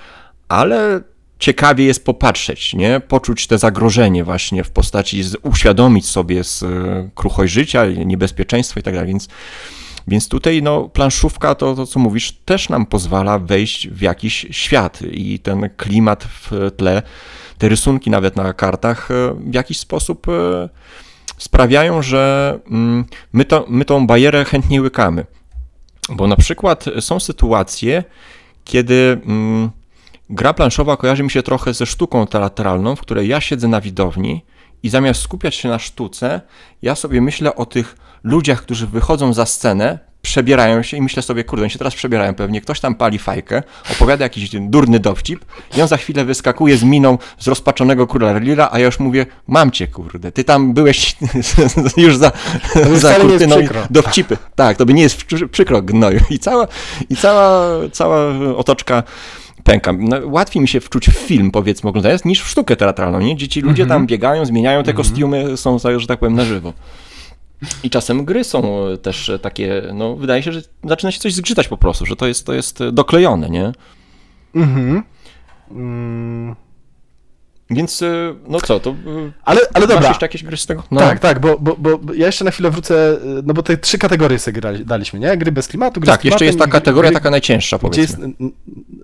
[0.49, 1.01] ale
[1.43, 3.01] ciekawie jest popatrzeć, nie?
[3.01, 6.67] Poczuć te zagrożenie właśnie w postaci, uświadomić sobie z e,
[7.15, 9.29] kruchość życia, niebezpieczeństwo i tak dalej, więc
[10.09, 14.99] więc tutaj no, planszówka, to, to co mówisz, też nam pozwala wejść w jakiś świat
[15.13, 17.03] i ten klimat w tle,
[17.59, 20.69] te rysunki nawet na kartach e, w jakiś sposób e,
[21.39, 25.27] sprawiają, że mm, my, to, my tą barierę chętnie łykamy.
[26.09, 28.05] Bo na przykład są sytuacje,
[28.65, 29.71] kiedy mm,
[30.31, 34.45] gra planszowa kojarzy mi się trochę ze sztuką teatralną, w której ja siedzę na widowni
[34.83, 36.41] i zamiast skupiać się na sztuce,
[36.83, 41.45] ja sobie myślę o tych ludziach, którzy wychodzą za scenę, przebierają się i myślę sobie,
[41.45, 43.63] kurde, oni się teraz przebierają pewnie, ktoś tam pali fajkę,
[43.93, 45.45] opowiada jakiś durny dowcip
[45.77, 49.71] i on za chwilę wyskakuje z miną zrozpaczonego króla Lira, a ja już mówię, mam
[49.71, 51.17] cię, kurde, ty tam byłeś
[51.97, 52.33] już za,
[52.95, 53.57] za kurtyną
[53.91, 54.37] dowcipy.
[54.55, 56.21] Tak, to by nie jest przy- przykro gnoju.
[56.31, 56.67] I cała,
[57.11, 59.03] i cała, cała otoczka
[59.65, 59.93] pęka.
[59.99, 63.35] No, łatwiej mi się wczuć w film, powiedzmy, oglądając, niż w sztukę teatralną, nie?
[63.35, 64.01] Gdzie ci ludzie Mhm.
[64.01, 66.73] tam biegają, zmieniają te kostiumy, są, że tak powiem, na żywo.
[67.83, 68.63] I czasem gry są
[69.03, 72.47] też takie, no wydaje się, że zaczyna się coś zgrzytać po prostu, że to jest,
[72.47, 73.73] to jest doklejone, nie?
[74.55, 75.03] Mhm.
[75.71, 76.57] Mm.
[77.71, 78.95] Więc y, no co, to y,
[79.45, 80.83] Ale, ale masz dobra, jeszcze jakieś gry z tego?
[80.91, 81.01] No.
[81.01, 84.39] Tak, tak, bo, bo, bo ja jeszcze na chwilę wrócę, no bo te trzy kategorie
[84.39, 85.37] sobie grali, daliśmy, nie?
[85.37, 88.27] Gry bez klimatu, gry z Tak, jeszcze jest ta kategoria gry, taka najcięższa, Gdzie powiedzmy.
[88.41, 88.53] jest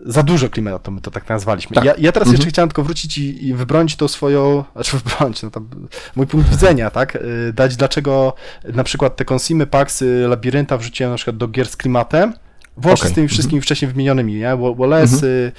[0.06, 1.74] za dużo klimatu, my to tak nazwaliśmy.
[1.74, 1.84] Tak.
[1.84, 2.32] Ja, ja teraz Mhm.
[2.32, 5.68] jeszcze chciałem tylko wrócić i, i wybronić tą swoją, znaczy wybronić, no tam,
[6.16, 7.18] mój punkt widzenia, tak?
[7.52, 8.32] Dać dlaczego
[8.74, 12.32] na przykład te konsimy, paksy, labirynta wrzuciłem na przykład do gier z klimatem,
[12.80, 13.12] Włącznie Okej.
[13.12, 14.56] z tymi wszystkimi wcześniej wymienionymi, nie?
[14.56, 15.52] Wa- Wallace'y, y,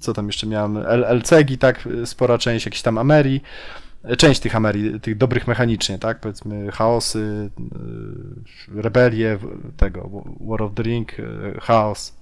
[0.00, 0.76] co tam jeszcze miałem,
[1.18, 3.40] LCG, tak, y, spora część, jakieś tam Ameri,
[4.12, 7.50] y, część tych Ameri, tych dobrych mechanicznie, tak, powiedzmy Chaosy,
[8.78, 9.38] y, Rebelie,
[9.76, 11.24] tego, War of the Ring, y,
[11.62, 12.14] Chaos,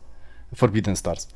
[0.57, 1.29] Forbidden Stars.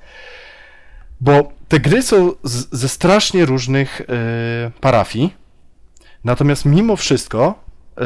[1.20, 4.04] Bo te gry są z, ze strasznie różnych y,
[4.80, 5.34] parafii,
[6.24, 7.64] natomiast mimo wszystko
[7.98, 8.02] y,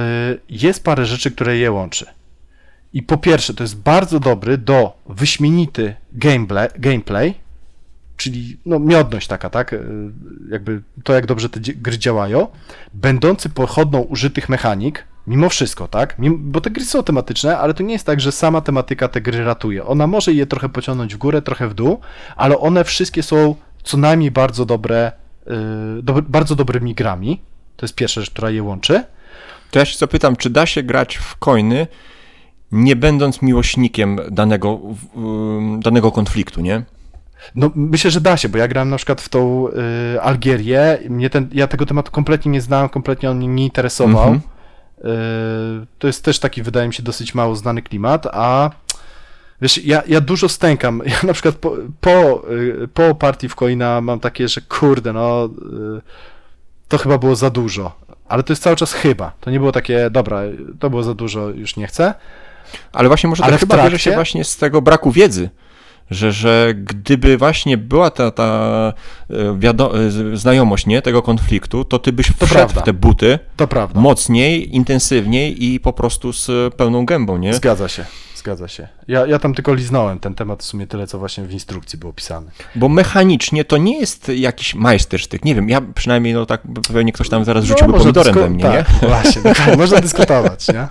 [0.48, 2.06] jest parę rzeczy, które je łączy.
[2.92, 7.34] I po pierwsze, to jest bardzo dobry do wyśmienity gameplay, gameplay
[8.16, 9.72] czyli no, miodność taka, tak?
[9.72, 9.80] Y,
[10.50, 12.46] Jakby to, jak dobrze te gry działają,
[12.94, 16.16] będący pochodną użytych mechanik, mimo wszystko, tak?
[16.38, 19.44] Bo te gry są tematyczne, ale to nie jest tak, że sama tematyka te gry
[19.44, 19.86] ratuje.
[19.86, 22.00] Ona może je trochę pociągnąć w górę, trochę w dół,
[22.36, 25.12] ale one wszystkie są co najmniej bardzo dobre,
[25.46, 25.52] yy,
[26.02, 27.40] dob- bardzo dobrymi grami.
[27.76, 29.04] To jest pierwsza rzecz, która je łączy.
[29.70, 31.86] To ja się zapytam, czy da się grać w coiny,
[32.72, 34.80] nie będąc miłośnikiem danego,
[35.78, 36.82] danego konfliktu, nie?
[37.54, 39.68] No, myślę, że da się, bo ja grałem na przykład w tą
[40.14, 40.98] y, Algierię.
[41.08, 44.28] Mnie ten, ja tego tematu kompletnie nie znałem, kompletnie on mnie nie interesował.
[44.28, 44.40] Mhm.
[44.98, 48.70] Y, to jest też taki, wydaje mi się, dosyć mało znany klimat, a
[49.62, 51.02] wiesz, ja, ja dużo stękam.
[51.06, 55.46] Ja na przykład po, po, y, po partii w Coina mam takie, że kurde, no
[55.46, 56.00] y,
[56.88, 58.02] to chyba było za dużo.
[58.28, 59.32] Ale to jest cały czas chyba.
[59.40, 60.40] To nie było takie, dobra,
[60.78, 62.14] to było za dużo, już nie chcę.
[62.92, 65.50] Ale właśnie może Ale to w chyba bierze się trakcie- właśnie z tego braku wiedzy,
[66.10, 68.92] że, że gdyby właśnie była ta, ta
[69.30, 69.68] e,
[70.32, 72.80] e, znajomość nie, tego konfliktu, to ty byś wszedł prawda.
[72.80, 74.00] w te buty To prawda.
[74.00, 77.54] mocniej, intensywniej i po prostu z pełną gębą, nie?
[77.54, 78.04] Zgadza się,
[78.42, 78.88] zgadza się.
[79.08, 82.12] Ja, ja tam tylko liznąłem ten temat, w sumie tyle, co właśnie w instrukcji było
[82.12, 82.50] pisane.
[82.74, 85.44] Bo mechanicznie to nie jest jakiś majstersztyk.
[85.44, 86.60] Nie wiem, ja przynajmniej, no tak,
[86.92, 89.08] pewnie ktoś tam zaraz No, rzuciłby można pomidorem dysko- we mnie, tak, nie?
[89.08, 90.88] Właśnie, dokładnie, można dyskutować, nie?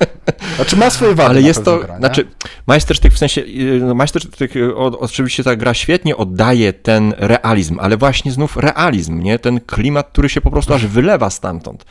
[0.55, 2.27] Znaczy ma swoje wady Ale jest to, gra, znaczy,
[2.67, 7.97] majstersztyk w sensie, yy, no majstersztyk, o- oczywiście ta gra świetnie oddaje ten realizm, ale
[7.97, 9.39] właśnie znów realizm, nie?
[9.39, 11.85] Ten klimat, który się po prostu aż wylewa stamtąd.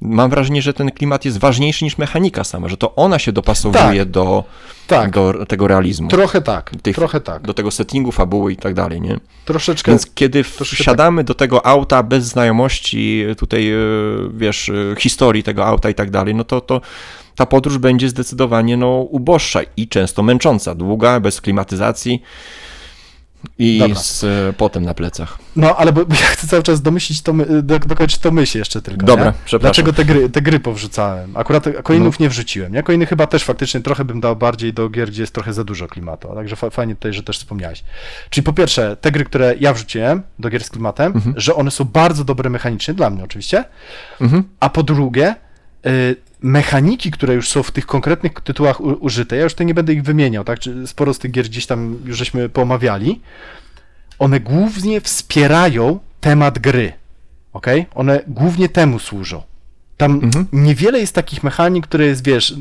[0.00, 4.00] Mam wrażenie, że ten klimat jest ważniejszy niż mechanika sama, że to ona się dopasowuje
[4.00, 4.10] Tak.
[4.10, 4.44] do,
[4.86, 7.42] Tak, do tego realizmu, trochę tak, Tych- trochę tak.
[7.42, 9.20] do tego settingu, fabuły i tak dalej, nie?
[9.44, 15.66] Troszeczkę, Więc kiedy wsiadamy do tego auta bez znajomości tutaj, yy, wiesz, yy, historii tego
[15.66, 16.80] auta i tak dalej, no to, to
[17.36, 22.22] ta podróż będzie zdecydowanie no, uboższa i często męcząca, długa, bez klimatyzacji
[23.58, 23.94] i Dobra.
[23.96, 25.38] z e, potem na plecach.
[25.56, 28.58] no ale bo, bo ja chcę cały czas domyślić to, my- do, dokończyć to myśl
[28.58, 29.32] jeszcze tylko, Dobra, nie?
[29.44, 29.60] przepraszam.
[29.60, 31.36] Dlaczego te gry, te gry powrzucałem?
[31.36, 32.24] Akurat coinów No.
[32.24, 32.82] nie wrzuciłem, nie?
[32.82, 35.86] Coiny chyba też faktycznie trochę bym dał bardziej do gier, gdzie jest trochę za dużo
[35.88, 37.84] klimatu, także fa- fajnie tutaj, że też wspomniałeś.
[38.30, 41.34] Czyli po pierwsze, te gry, które ja wrzuciłem do gier z klimatem, Mhm.
[41.40, 43.64] że one są bardzo dobre mechanicznie, dla mnie oczywiście,
[44.20, 44.42] Mhm.
[44.60, 45.34] A po drugie,
[45.86, 49.92] y, mechaniki, które już są w tych konkretnych tytułach użyte, ja już tutaj nie będę
[49.92, 50.58] ich wymieniał, tak?
[50.86, 53.20] Sporo z tych gier gdzieś tam już żeśmy poomawiali,
[54.18, 56.92] one głównie wspierają temat gry,
[57.52, 57.66] ok?
[57.94, 59.42] One głównie temu służą.
[59.96, 60.46] Tam Mhm.
[60.52, 62.54] niewiele jest takich mechanik, które jest, wiesz,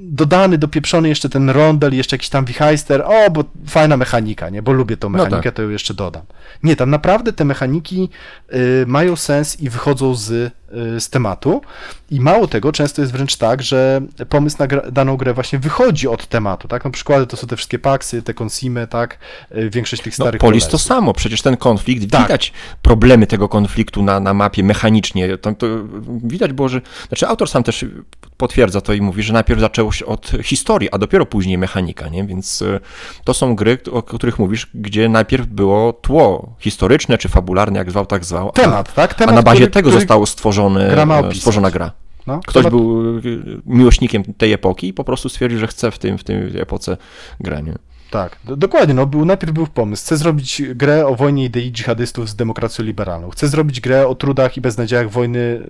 [0.00, 4.72] dodany, dopieprzony jeszcze ten rondel, jeszcze jakiś tam wichajster, o, bo fajna mechanika, nie, bo
[4.72, 5.54] lubię tą No mechanikę, tak.
[5.54, 6.22] to ją jeszcze dodam.
[6.62, 8.08] Nie, tam naprawdę te mechaniki
[8.54, 10.52] y, mają sens i wychodzą z,
[10.98, 11.60] z tematu
[12.10, 16.08] i mało tego, często jest wręcz tak, że pomysł na gra, daną grę właśnie wychodzi
[16.08, 19.18] od tematu, tak, no przykłady to są te wszystkie paksy, te consimy, tak,
[19.56, 22.22] y, większość tych No, starych Polis to samo, przecież ten konflikt, Tak.
[22.22, 22.52] widać
[22.82, 25.38] problemy tego konfliktu na, na mapie mechanicznie.
[25.38, 25.66] To, to
[26.22, 26.80] widać było, że.
[27.08, 27.84] Znaczy, autor sam też
[28.36, 32.24] potwierdza to i mówi, że najpierw zaczęło się od historii, a dopiero później mechanika, nie?
[32.24, 32.80] Więc y,
[33.24, 38.06] to są gry, o których mówisz, gdzie najpierw było tło historyczne czy fabularne, jak zwał,
[38.06, 38.48] tak zwał.
[38.48, 39.12] a- Temat, tak?
[39.12, 41.90] A, Temat, na bazie który- tego który zostało stworzone, gra ma e, stworzona gra.
[42.26, 45.98] no, Ktoś temat- był y, miłośnikiem tej epoki i po prostu stwierdził, że chce w,
[45.98, 46.96] tym, w tej epoce
[47.40, 47.74] grę, nie?
[48.10, 52.28] Tak, do, dokładnie, no był, najpierw był pomysł, chcę zrobić grę o wojnie idei dżihadystów
[52.28, 55.66] z demokracją liberalną, chcę zrobić grę o trudach i beznadziejach wojny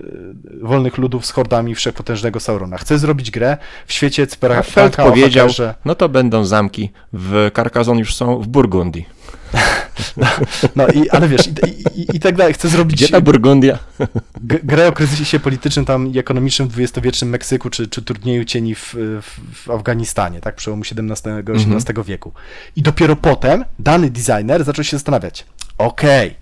[0.62, 4.96] e, wolnych ludów z hordami wszechpotężnego Saurona, chcę zrobić grę w świecie A Cpera Feld
[4.96, 5.74] powiedział, hakerze.
[5.84, 6.90] no to będą zamki.
[7.12, 9.06] W Carcassonne już są w Burgundii.
[10.76, 13.78] no i, ale wiesz, i, i, i, tak dalej, chcę zrobić Gdzie ta Burgundia?
[14.42, 18.94] grę o kryzysie politycznym tam i ekonomicznym w dwudziestowiecznym Meksyku, czy, czy turnieju cieni w,
[19.22, 22.32] w, w Afganistanie, tak, przełomu XVII-XVIII wieku.
[22.76, 25.46] I dopiero potem dany designer zaczął się zastanawiać,
[25.78, 26.41] okej,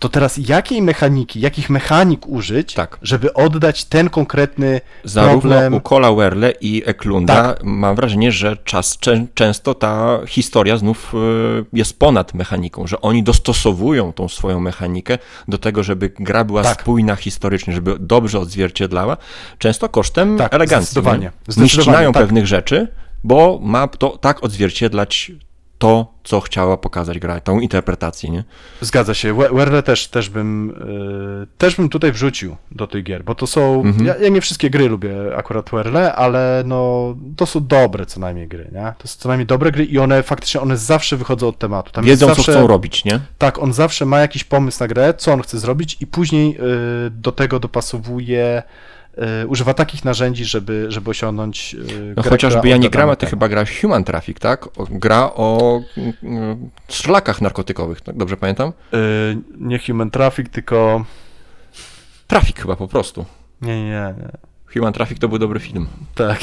[0.00, 2.98] to teraz jakiej mechaniki, jakich mechanik użyć, Tak.
[3.02, 5.74] żeby oddać ten konkretny Zarówno problem.
[5.74, 7.64] u Cola Werle i Eklunda Tak.
[7.64, 13.22] mam wrażenie, że czas, czę, często ta historia znów y, jest ponad mechaniką, że oni
[13.22, 16.80] dostosowują tą swoją mechanikę do tego, żeby gra była Tak.
[16.80, 19.16] spójna historycznie, żeby dobrze odzwierciedlała,
[19.58, 20.86] często kosztem Tak, elegancji.
[20.86, 21.18] zdecydowanie.
[21.20, 21.24] nie?
[21.26, 22.22] Nie Zdecydowanie, ścinają tak.
[22.22, 22.88] pewnych rzeczy,
[23.24, 25.32] bo ma to tak odzwierciedlać
[25.80, 28.44] to, co chciała pokazać gra, tą interpretację, nie?
[28.80, 29.34] Zgadza się.
[29.34, 33.46] We- Werle też, też, bym, y, też bym tutaj wrzucił do tych gier, bo to
[33.46, 33.82] są.
[33.84, 34.06] Mhm.
[34.06, 38.48] Ja, ja nie wszystkie gry lubię akurat Werle, ale no to są dobre co najmniej
[38.48, 38.92] gry, nie?
[38.98, 41.92] To są co najmniej dobre gry i one faktycznie one zawsze wychodzą od tematu.
[41.92, 43.20] Tam Wiedzą, zawsze, co chcą robić, nie?
[43.38, 46.56] Tak, on zawsze ma jakiś pomysł na grę, co on chce zrobić i później
[47.06, 48.62] y, do tego dopasowuje.
[49.42, 51.74] Y, Używa takich narzędzi, żeby, żeby osiągnąć.
[51.74, 54.68] y, No grę, chociażby ja nie na a ty chyba grałeś Human Traffic, tak?
[54.90, 55.80] Gra o
[56.22, 58.16] mm, szlakach narkotykowych, tak?
[58.16, 58.72] dobrze pamiętam?
[58.94, 61.04] Y, Nie Human Traffic, tylko.
[62.26, 63.24] Traffic chyba po prostu.
[63.62, 64.50] Nie, nie, nie.
[64.74, 65.86] Human Traffic to był dobry film.
[66.14, 66.40] Tak,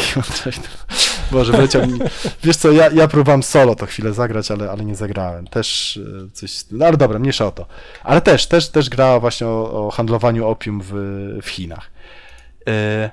[1.32, 2.00] Boże, wleciał mi.
[2.44, 5.48] Wiesz co, ja, ja próbowałem solo to chwilę zagrać, ale, ale nie zagrałem.
[5.48, 6.52] Też e, coś.
[6.72, 7.66] No ale dobra, mniejsza o to.
[8.04, 10.92] Ale też, też, też grała właśnie o, o handlowaniu opium w,
[11.42, 11.90] w Chinach.
[12.68, 13.10] E,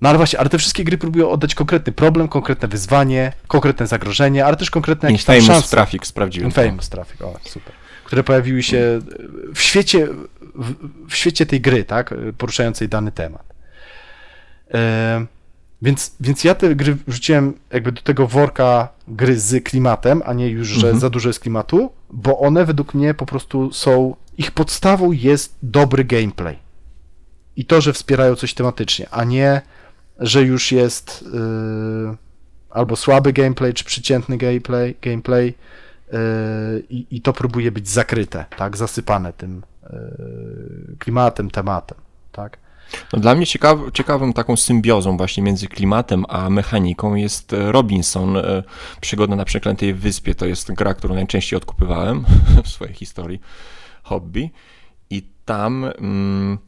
[0.00, 4.46] No ale właśnie, ale te wszystkie gry próbują oddać konkretny problem, konkretne wyzwanie, konkretne zagrożenie,
[4.46, 5.70] ale też konkretne jakieś tam Infamous szanse.
[5.70, 6.52] Traffic sprawdziłem.
[6.52, 6.62] to.
[6.64, 7.72] Infamous Traffic, o super.
[8.04, 9.00] Które pojawiły się
[9.54, 10.08] w świecie,
[10.54, 10.74] w,
[11.10, 13.42] w świecie tej gry, tak, poruszającej dany temat.
[14.74, 15.26] E,
[15.82, 20.48] więc, więc ja te gry wrzuciłem jakby do tego worka gry z klimatem, a nie
[20.48, 21.00] już, że Mhm.
[21.00, 26.04] za dużo jest klimatu, bo one według mnie po prostu są, ich podstawą jest dobry
[26.04, 26.58] gameplay.
[27.56, 29.62] I to, że wspierają coś tematycznie, a nie,
[30.18, 32.16] że już jest yy,
[32.70, 35.54] albo słaby gameplay, czy przeciętny gameplay, gameplay
[36.12, 36.18] yy,
[36.90, 41.98] i, to próbuje być zakryte, tak, zasypane tym yy, klimatem, tematem,
[42.32, 42.64] tak.
[43.12, 48.36] No, dla mnie ciekaw, ciekawą taką symbiozą właśnie między klimatem a mechaniką jest e, Robinson,
[48.36, 48.62] e,
[49.00, 50.34] Przygoda na Przeklętej Wyspie.
[50.34, 52.24] To jest gra, którą najczęściej odkupywałem
[52.64, 53.40] w swojej historii
[54.02, 54.50] hobby.
[55.10, 56.58] I tam mm,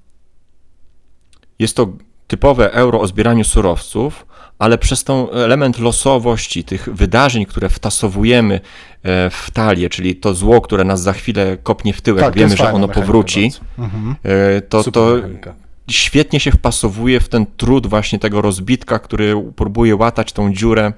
[1.59, 1.88] jest to
[2.26, 4.26] typowe euro o zbieraniu surowców,
[4.59, 8.54] ale przez tą element losowości tych wydarzeń, które wtasowujemy
[9.02, 12.57] e, w talię, czyli to zło, które nas za chwilę kopnie w tyłek, Tak, wiemy,
[12.57, 13.52] że ono powróci.
[13.78, 14.14] Mhm.
[14.22, 15.54] e, to, Super to mechanika.
[15.90, 20.92] świetnie się wpasowuje w ten trud właśnie tego rozbitka, który próbuje łatać tą dziurę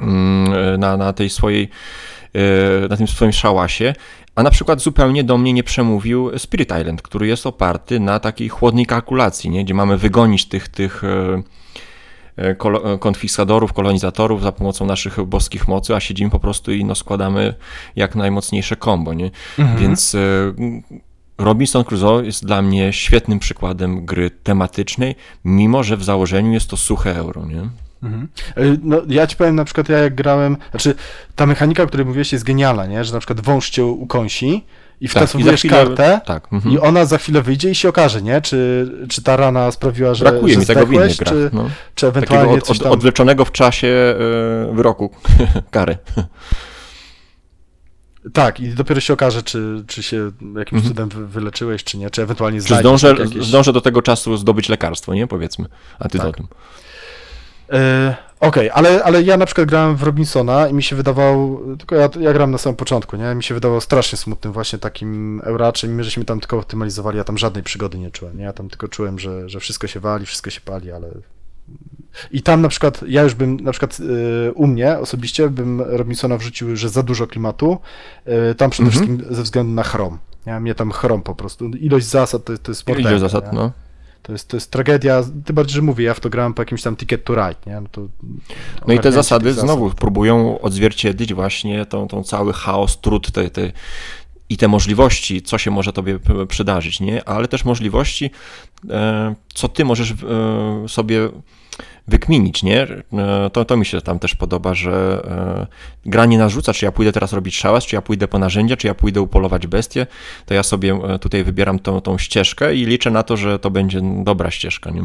[0.00, 1.68] mm, na, na tej swojej, e,
[2.88, 3.94] na tym swoim szałasie.
[4.38, 8.48] A na przykład zupełnie do mnie nie przemówił Spirit Island, który jest oparty na takiej
[8.48, 9.64] chłodnej kalkulacji, nie?
[9.64, 11.42] gdzie mamy wygonić tych, tych e,
[12.38, 16.94] e, e, konfiskadorów, kolonizatorów za pomocą naszych boskich mocy, a siedzimy po prostu i no,
[16.94, 17.54] składamy
[17.96, 19.14] jak najmocniejsze kombo.
[19.14, 19.30] Nie?
[19.58, 19.78] Mhm.
[19.78, 20.18] Więc e,
[21.38, 25.14] Robinson Crusoe jest dla mnie świetnym przykładem gry tematycznej,
[25.44, 27.87] mimo że w założeniu jest to suche euro, nie?
[28.02, 28.28] Mhm.
[28.58, 30.94] Y, No, ja ci powiem na przykład, ja jak grałem, znaczy
[31.36, 33.04] ta mechanika, o której mówiłeś jest genialna, nie?
[33.04, 34.64] Że na przykład wąż cię ukąsi
[35.00, 36.48] i wtasowujesz Tak, kartę Tak.
[36.52, 36.74] Mhm.
[36.74, 38.40] i ona za chwilę wyjdzie i się okaże, nie?
[38.40, 41.28] Czy, czy ta rana sprawiła, że, Brakuje mi tego w innych grach.
[41.34, 41.70] czy, No.
[41.94, 42.92] czy Takiego ewentualnie od, coś od, tam...
[42.92, 43.88] odwleczonego w czasie
[44.68, 45.10] e, wyroku
[45.70, 45.98] kary.
[48.32, 50.84] Tak, i dopiero się okaże, czy, czy się jakimś Mhm.
[50.88, 53.46] cudem wy- wyleczyłeś, czy nie, czy ewentualnie Czy zdążę, tak jakieś...
[53.46, 55.26] zdążę do tego czasu zdobyć lekarstwo, nie?
[55.26, 55.66] Powiedzmy,
[55.98, 56.46] antydotum.
[56.52, 56.54] E,
[58.40, 62.08] Okej, ale, ale ja na przykład grałem w Robinsona i mi się wydawał, tylko ja,
[62.20, 63.34] ja grałem na samym początku, nie?
[63.34, 67.38] Mi się wydawał strasznie smutnym właśnie takim euraczem, my żeśmy tam tylko optymalizowali, ja tam
[67.38, 68.44] żadnej przygody nie czułem, nie?
[68.44, 71.08] Ja tam tylko czułem, że, że wszystko się wali, wszystko się pali, ale...
[72.30, 73.98] I tam na przykład, ja już bym, na przykład
[74.48, 77.78] e, u mnie osobiście bym Robinsona wrzucił, że za dużo klimatu,
[78.24, 79.06] e, tam przede Mhm.
[79.06, 80.18] wszystkim ze względu na chrom.
[80.46, 81.68] Ja mnie tam chrom po prostu.
[81.68, 83.58] Ilość zasad to, to jest morderka, zasad, nie?
[83.58, 83.72] no.
[84.22, 86.82] To jest, to jest tragedia, tym bardziej, że mówię, ja w to grałem po jakimś
[86.82, 87.80] tam Ticket to Ride, nie?
[87.80, 88.08] No, to
[88.86, 89.70] No i te zasady tych zasad.
[89.70, 93.72] znowu próbują odzwierciedlić właśnie tą, tą cały chaos, trud te, te,
[94.48, 97.28] i te możliwości, co się może tobie przydarzyć, nie?
[97.28, 98.30] Ale też możliwości,
[98.90, 100.14] e, co ty możesz e,
[100.88, 101.28] sobie
[102.08, 102.82] wykminić, nie?
[102.82, 105.22] E, To, to mi się tam też podoba, że
[106.04, 108.76] e, gra nie narzuca, czy ja pójdę teraz robić szałas, czy ja pójdę po narzędzia,
[108.76, 110.06] czy ja pójdę upolować bestię,
[110.46, 113.70] to ja sobie e, tutaj wybieram tą, tą ścieżkę i liczę na to, że to
[113.70, 115.02] będzie dobra ścieżka, nie?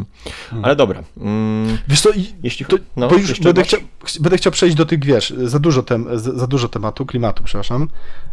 [0.64, 1.04] Ale dobra.
[1.18, 2.10] Mm, Wiesz co,
[2.43, 5.60] jeśli to, no, bo już będę chciał, ch- będę chciał przejść do tych, wiesz, za
[5.60, 7.88] dużo, tem, za, dużo tematu, klimatu, przepraszam,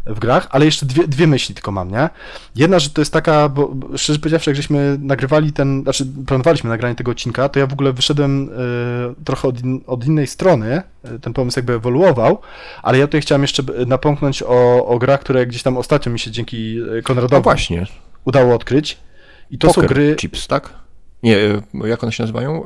[0.06, 2.08] w grach, ale jeszcze dwie, dwie myśli tylko mam, nie?
[2.56, 6.94] Jedna, że to jest taka, bo szczerze powiedziawszy, jak żeśmy nagrywali ten, znaczy planowaliśmy nagranie
[6.94, 8.50] tego odcinka, to ja w ogóle wyszedłem
[9.24, 9.56] trochę od,
[9.86, 12.38] od innej strony, e, ten pomysł jakby ewoluował,
[12.82, 16.18] ale ja tutaj chciałem jeszcze b- napomknąć o, o grach, które gdzieś tam ostatnio mi
[16.18, 17.86] się dzięki No Konradowi właśnie.
[18.24, 18.98] udało odkryć.
[19.50, 20.16] I to Poker są gry.
[20.20, 20.72] Chips, tak?
[21.22, 21.36] Nie,
[21.84, 22.64] jak one się nazywają?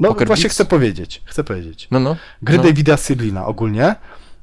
[0.00, 1.22] No Poker właśnie chcę powiedzieć.
[1.24, 1.88] Chcę powiedzieć.
[1.90, 2.16] No, no.
[2.42, 2.62] Gry no.
[2.62, 3.94] Davida Sirlina ogólnie.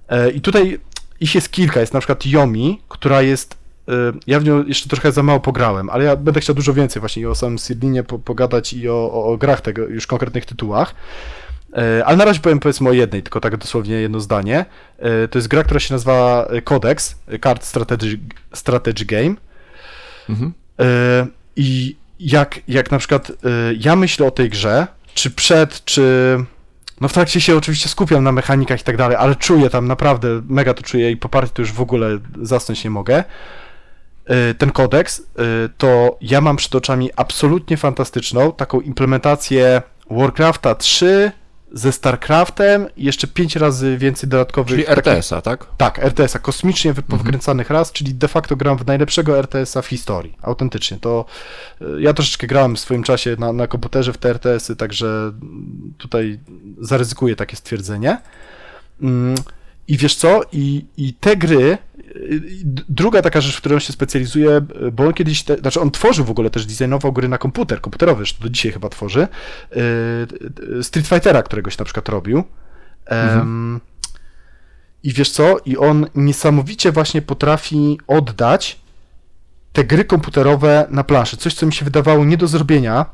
[0.09, 0.79] E, I tutaj
[1.19, 1.79] ich jest kilka.
[1.79, 3.60] Jest na przykład Yomi, która jest.
[3.91, 3.93] E,
[4.27, 7.29] Ja w nią jeszcze trochę za mało pograłem, ale ja będę chciał dużo więcej właśnie
[7.29, 10.95] o samym Sirlinie po, pogadać i o, o, o grach tego, już konkretnych tytułach.
[11.77, 14.65] E, Ale na razie powiem powiedzmy o jednej, tylko tak dosłownie jedno zdanie.
[14.99, 18.19] E, To jest gra, która się nazywa Codex, Card Strategy,
[18.53, 19.35] Strategy Game.
[20.29, 20.53] Mhm.
[21.55, 23.31] I jak, jak na przykład
[23.79, 26.37] ja myślę o tej grze, czy przed, czy.
[27.01, 30.41] No w trakcie się oczywiście skupiam na mechanikach i tak dalej, ale czuję tam naprawdę,
[30.49, 33.23] mega to czuję i po partii to już w ogóle zasnąć nie mogę.
[34.25, 35.23] E, Ten kodeks, e,
[35.77, 41.31] to ja mam przed oczami absolutnie fantastyczną taką implementację Warcrafta 3
[41.73, 44.69] ze StarCraftem i jeszcze 5 razy więcej dodatkowych.
[44.69, 45.65] Czyli RTS-a, tak?
[45.77, 50.37] tak, RTS-a, kosmicznie wy- powkręcanych raz, czyli de facto gram w najlepszego RTS-a w historii,
[50.41, 50.97] autentycznie.
[50.97, 51.25] To
[51.81, 55.31] y, ja troszeczkę grałem w swoim czasie na, na komputerze w te RTS-y, także
[55.97, 56.39] tutaj
[56.81, 58.17] zaryzykuję takie stwierdzenie.
[59.01, 59.35] Mm,
[59.87, 61.77] I wiesz co, i, i te gry,
[62.89, 66.25] druga taka rzecz, w której on się specjalizuje, bo on kiedyś, te, znaczy on tworzył
[66.25, 69.27] w ogóle też, designował gry na komputer, komputerowy, zresztą do dzisiaj chyba tworzy,
[70.79, 72.43] y, Street Fightera któregoś na przykład robił.
[73.05, 73.79] Em,
[75.03, 75.57] i wiesz co?
[75.65, 78.79] I on niesamowicie właśnie potrafi oddać
[79.73, 81.37] te gry komputerowe na planszę.
[81.37, 83.05] Coś, co mi się wydawało nie do zrobienia.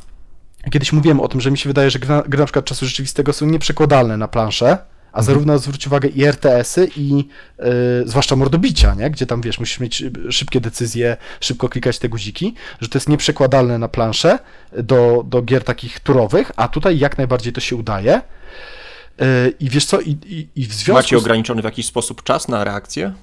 [0.72, 2.86] Kiedyś mówiłem o tym, że mi się wydaje, że gry, na- gry na przykład czasu
[2.86, 4.78] rzeczywistego są nieprzekładalne na planszę,
[5.12, 7.26] a zarówno zwróć uwagę i RTS-y, i
[7.60, 7.64] y,
[8.06, 9.10] zwłaszcza mordobicia, nie?
[9.10, 13.78] gdzie tam wiesz, musisz mieć szybkie decyzje, szybko klikać te guziki, że to jest nieprzekładalne
[13.78, 14.40] na planszę
[14.84, 18.22] do, do gier takich turowych, a tutaj jak najbardziej to się udaje.
[19.22, 21.22] Y, I wiesz co, i, i, i w związku Macie z...
[21.22, 23.14] ograniczony w jakiś sposób czas na reakcję?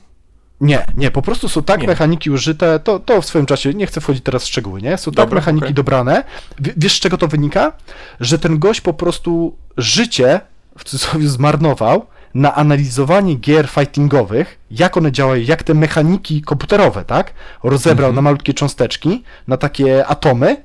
[0.60, 1.86] Nie, nie, po prostu są tak Nie.
[1.86, 4.98] mechaniki użyte, to, to w swoim czasie, nie chcę wchodzić teraz w szczegóły, nie?
[4.98, 5.74] Są tak Dobra, mechaniki okej.
[5.74, 6.24] dobrane.
[6.60, 7.72] W, wiesz, z czego to wynika?
[8.20, 10.40] Że ten gość po prostu życie,
[10.78, 17.32] w cudzysłowie, zmarnował na analizowanie gier fightingowych, jak one działają, jak te mechaniki komputerowe, tak?
[17.62, 18.14] Rozebrał Mhm.
[18.16, 20.56] na malutkie cząsteczki, na takie atomy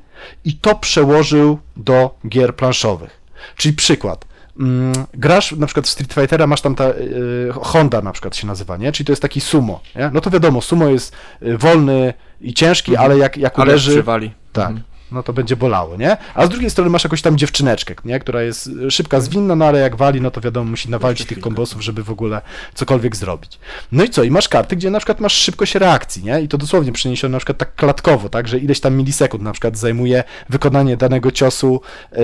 [0.46, 3.20] i to przełożył do gier planszowych.
[3.56, 4.26] Czyli przykład.
[4.60, 8.48] Mm, grasz na przykład w Street Fightera, masz tam ta y, Honda na przykład się
[8.48, 8.92] nazywa, nie?
[8.92, 10.10] Czyli to jest taki sumo, nie?
[10.14, 13.62] No to wiadomo, sumo jest y, wolny i ciężki, ale jak, jak Mhm.
[13.62, 13.92] Ale uderzy...
[13.92, 14.32] przywali.
[14.54, 14.84] Tak, Mhm.
[15.12, 16.18] No to będzie bolało, nie?
[16.34, 18.20] A z drugiej strony masz jakąś tam dziewczyneczkę, nie?
[18.20, 21.40] Która jest y, szybka, zwinna, no ale jak wali, no to wiadomo, musi nawalić tych
[21.40, 22.42] kombosów, żeby w ogóle
[22.74, 23.60] cokolwiek zrobić.
[23.92, 24.24] No i co?
[24.24, 26.42] I masz karty, gdzie na przykład masz szybkość reakcji, nie?
[26.42, 28.48] I to dosłownie przeniesione na przykład tak klatkowo, tak?
[28.48, 31.82] Że ileś tam milisekund na przykład zajmuje wykonanie danego ciosu
[32.12, 32.20] yy,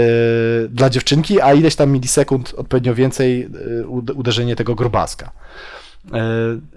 [0.69, 5.31] dla dziewczynki, a ileś tam milisekund odpowiednio więcej yy, ud- uderzenie tego grobaska.
[6.05, 6.11] Yy,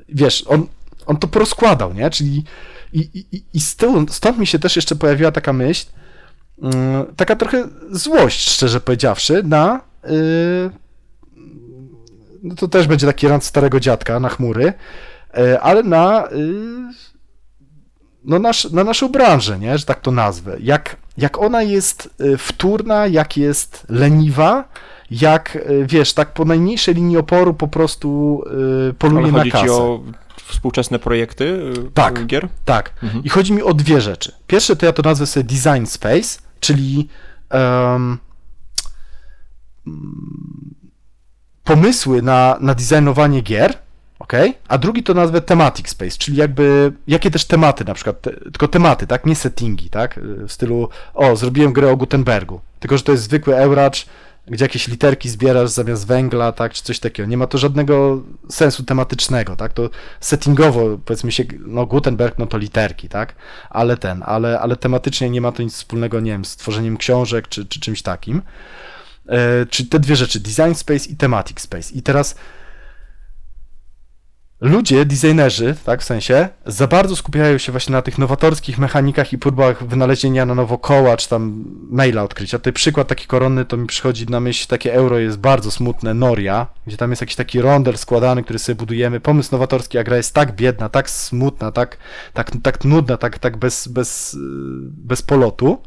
[0.09, 0.67] wiesz, on,
[1.07, 2.11] on to porozkładał, nie?
[2.11, 2.45] Czyli
[2.93, 2.99] i,
[3.33, 5.87] i, i- stąd, stąd mi się też jeszcze pojawiła taka myśl,
[6.63, 9.81] mm, taka trochę złość, szczerze powiedziawszy, na.
[10.05, 10.71] Yy,
[12.43, 14.73] no to też będzie taki rant starego dziadka na chmury,
[15.37, 16.29] yy, ale na.
[16.33, 16.93] Yy,
[18.25, 19.79] no nasz, na naszą branżę, nie?
[19.79, 20.57] że tak to nazwę.
[20.61, 22.09] Jak, jak ona jest
[22.39, 24.69] wtórna, jak jest leniwa,
[25.11, 28.43] jak wiesz, tak po najmniejszej linii oporu po prostu
[28.99, 29.65] poluje na kasę.
[29.65, 30.01] ci o
[30.49, 32.27] współczesne projekty y, Tak.
[32.27, 32.49] gier?
[32.65, 32.93] Tak.
[33.03, 33.25] Mhm.
[33.25, 34.33] I chodzi mi o dwie rzeczy.
[34.47, 37.09] Pierwsze to ja to nazwę sobie design space, czyli
[37.51, 38.19] mm,
[41.65, 43.75] pomysły na, na designowanie gier,
[44.19, 44.33] ok?
[44.69, 48.69] A drugi to nazwę thematic space, czyli jakby jakie też tematy na przykład, te, tylko
[48.69, 49.27] tematy, tak?
[49.27, 50.21] Nie settingi, tak?
[50.23, 54.07] W stylu, o, zrobiłem grę o Gutenbergu, tylko że to jest zwykły Euracz,
[54.51, 57.29] gdzie jakieś literki zbierasz zamiast węgla, tak, czy coś takiego.
[57.29, 59.91] Nie ma to żadnego sensu tematycznego, tak, to
[60.21, 63.35] settingowo, powiedzmy się, no Gutenberg, no to literki, tak,
[63.71, 67.49] ale ten, ale, ale tematycznie nie ma to nic wspólnego, nie wiem, z tworzeniem książek,
[67.49, 68.43] czy, czy czymś takim.
[69.29, 71.95] E, czyli te dwie rzeczy, design space i thematic space.
[71.95, 72.35] I teraz
[74.61, 79.39] ludzie, designerzy, tak, w sensie, za bardzo skupiają się właśnie na tych nowatorskich mechanikach i
[79.39, 82.59] próbach wynalezienia na nowo koła, czy tam maila odkrycia.
[82.59, 86.67] Tutaj przykład taki koronny to mi przychodzi na myśl, takie euro jest bardzo smutne, Noria,
[86.87, 90.35] gdzie tam jest jakiś taki rondel składany, który sobie budujemy, pomysł nowatorski, a gra jest
[90.35, 91.97] tak biedna, tak smutna, tak,
[92.33, 94.37] tak, tak nudna, tak, tak bez, bez,
[94.83, 95.83] bez polotu.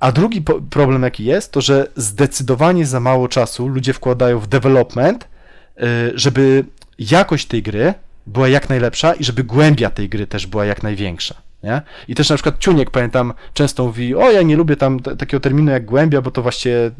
[0.00, 4.46] A drugi po- problem jaki jest, to że zdecydowanie za mało czasu ludzie wkładają w
[4.46, 5.28] development,
[5.76, 6.64] yy, żeby
[6.98, 7.94] jakość tej gry
[8.26, 11.34] była jak najlepsza i żeby głębia tej gry też była jak największa.
[11.62, 11.82] Nie?
[12.08, 15.70] I też na przykład Ciuniek, pamiętam, często mówi, o ja nie lubię tam takiego terminu
[15.70, 16.92] jak głębia, bo to właśnie yy,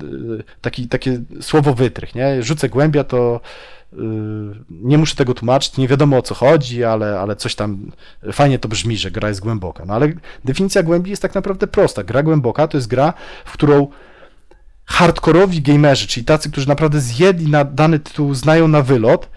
[0.60, 2.42] taki, takie słowo wytrych, nie?
[2.42, 3.40] Rzucę głębia, to
[3.92, 3.98] yy,
[4.70, 7.92] nie muszę tego tłumaczyć, nie wiadomo o co chodzi, ale, ale coś tam,
[8.32, 9.84] fajnie to brzmi, że gra jest głęboka.
[9.84, 10.12] No ale
[10.44, 12.04] definicja głębi jest tak naprawdę prosta.
[12.04, 13.12] Gra głęboka to jest gra,
[13.44, 13.86] w którą
[14.84, 19.28] hardkorowi gamerzy, czyli tacy, którzy naprawdę zjedli na dany tytuł, znają na wylot,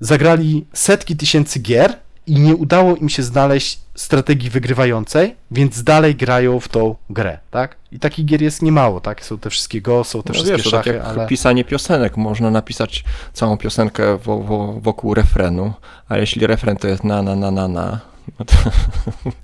[0.00, 6.60] zagrali setki tysięcy gier i nie udało im się znaleźć strategii wygrywającej, więc dalej grają
[6.60, 7.76] w tą grę, tak?
[7.92, 9.24] I takich gier jest niemało, tak?
[9.24, 11.26] Są te wszystkie go, są te No wszystkie wiesz, tak szachy, jak ale...
[11.26, 12.16] pisanie piosenek.
[12.16, 15.72] Można napisać całą piosenkę wo, wo, wokół refrenu,
[16.08, 18.00] a jeśli refren to jest na, na, na, na, na,
[18.38, 18.54] no to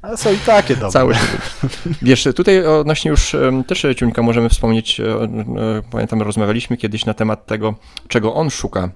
[0.03, 0.91] ale są i takie dobre.
[0.91, 1.15] cały
[2.03, 3.37] Wiesz, tutaj odnośnie już
[3.67, 5.29] też Ciuńka możemy wspomnieć, e, e,
[5.91, 7.75] pamiętam rozmawialiśmy kiedyś na temat tego,
[8.09, 8.91] czego on szuka.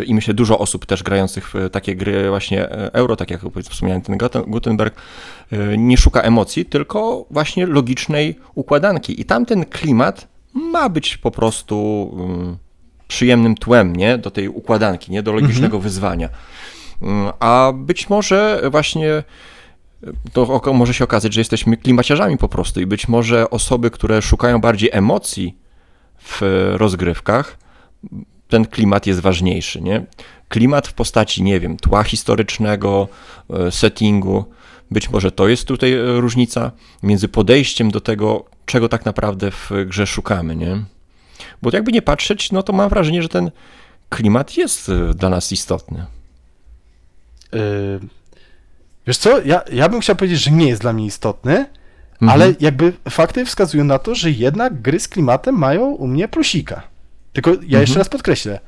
[0.00, 3.40] E, I myślę, dużo osób też grających w takie gry właśnie e, euro, tak jak
[3.70, 4.94] wspomniałem ten Guten- Gutenberg,
[5.52, 9.20] e, nie szuka emocji, tylko właśnie logicznej układanki.
[9.20, 12.56] I tamten klimat ma być po prostu mm,
[13.08, 14.18] przyjemnym tłem, nie?
[14.18, 15.22] Do tej układanki, nie?
[15.22, 16.28] Do logicznego wyzwania.
[17.02, 19.22] Mm, A być może właśnie
[20.32, 24.22] to oko- może się okazać, że jesteśmy klimaciarzami po prostu i być może osoby, które
[24.22, 25.56] szukają bardziej emocji
[26.22, 26.40] w
[26.76, 27.58] rozgrywkach,
[28.50, 30.04] ten klimat jest ważniejszy, nie?
[30.48, 33.08] Klimat w postaci, nie wiem, tła historycznego,
[33.50, 34.44] e, settingu,
[34.90, 36.70] być może to jest tutaj e, różnica
[37.02, 40.82] między podejściem do tego, czego tak naprawdę w grze szukamy, nie?
[41.62, 43.50] Bo jakby nie patrzeć, no to mam wrażenie, że ten
[44.08, 46.06] klimat jest e, dla nas istotny.
[47.52, 47.60] Yy,
[49.06, 51.66] Wiesz co, ja, ja bym chciał powiedzieć, że nie jest dla mnie istotny,
[52.22, 52.30] Mhm.
[52.30, 56.82] ale jakby fakty wskazują na to, że jednak gry z klimatem mają u mnie plusika.
[57.32, 57.80] Tylko ja Mhm.
[57.80, 58.60] jeszcze raz podkreślę,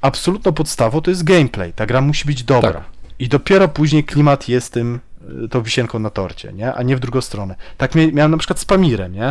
[0.00, 1.72] absolutną podstawą to jest gameplay.
[1.72, 2.72] Ta gra musi być dobra.
[2.72, 2.82] Tak.
[3.18, 5.00] I dopiero później klimat jest tym,
[5.44, 6.74] y, tą wisienką na torcie, nie?
[6.74, 7.54] A nie w drugą stronę.
[7.78, 9.30] Tak mia- miałem na przykład z Pamirem, nie?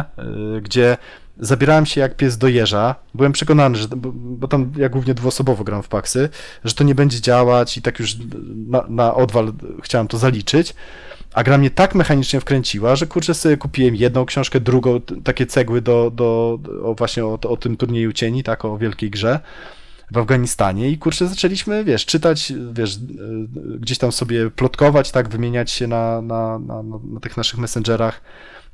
[0.58, 0.98] Y, Gdzie
[1.39, 2.96] zabierałem się jak pies do jeża.
[3.14, 6.30] Byłem przekonany, że, bo, bo tam ja głównie dwuosobowo gram w paksy,
[6.64, 8.16] że to nie będzie działać i tak już
[8.68, 10.74] na, na odwal chciałem to zaliczyć.
[11.34, 15.82] A gra mnie tak mechanicznie wkręciła, że kurczę sobie kupiłem jedną książkę, drugą, takie cegły
[15.82, 16.59] do, do,
[16.97, 19.39] właśnie o, o tym turnieju cieni, tak, o wielkiej grze
[20.11, 22.99] w Afganistanie i kurczę zaczęliśmy, wiesz, czytać, wiesz, y,
[23.79, 28.21] gdzieś tam sobie plotkować, tak, wymieniać się na, na, na, na na tych naszych messengerach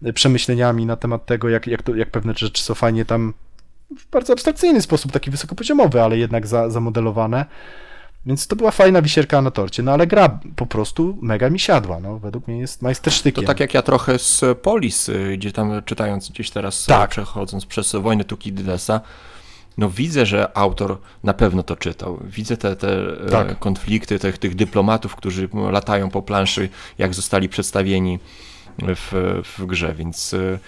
[0.05, 3.33] y, przemyśleniami na temat tego, jak, jak, to, jak pewne rzeczy są fajnie tam
[3.97, 7.45] w bardzo abstrakcyjny sposób, taki wysokopoziomowy, ale jednak za, zamodelowane.
[8.27, 11.99] Więc to była fajna wisierka na torcie, no ale gra po prostu mega mi siadła,
[11.99, 13.45] no, według mnie jest To majstersztykiem.
[13.45, 16.99] tak jak ja trochę z Polis, y, gdzie tam czytając gdzieś teraz, Tak.
[16.99, 17.09] tak.
[17.09, 19.01] przechodząc przez wojnę Tukididesa,
[19.77, 22.19] no widzę, że autor na pewno to czytał.
[22.23, 22.89] Widzę te, te
[23.25, 23.59] e, Tak.
[23.59, 28.19] konflikty tych, tych dyplomatów, którzy latają po planszy, jak zostali przedstawieni
[28.79, 30.59] w, w grze, więc y,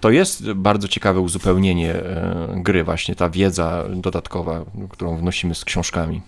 [0.00, 6.22] to jest bardzo ciekawe uzupełnienie e, gry, właśnie ta wiedza dodatkowa, którą wnosimy z książkami.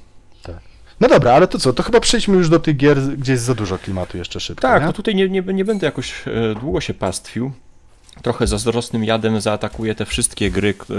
[1.00, 3.54] No dobra, ale to co, to chyba przejdźmy już do tych gier, gdzie jest za
[3.54, 4.86] dużo klimatu jeszcze szybko, Tak, nie?
[4.86, 7.52] to tutaj nie, nie, nie będę jakoś e, długo się pastwił.
[8.22, 10.94] Trochę zazdrosnym jadem zaatakuję te wszystkie gry, e,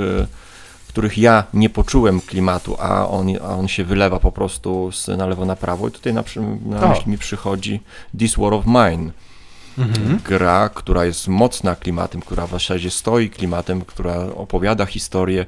[0.87, 5.25] których ja nie poczułem klimatu, a on, a on się wylewa po prostu z, na
[5.27, 5.87] lewo na prawo.
[5.87, 6.23] I tutaj na,
[6.65, 6.89] na O.
[6.89, 7.79] myśl mi przychodzi
[8.19, 9.11] This War of Mine.
[9.77, 10.19] Mhm.
[10.25, 15.45] Gra, która jest mocna klimatem, która w zasadzie stoi klimatem, która opowiada historię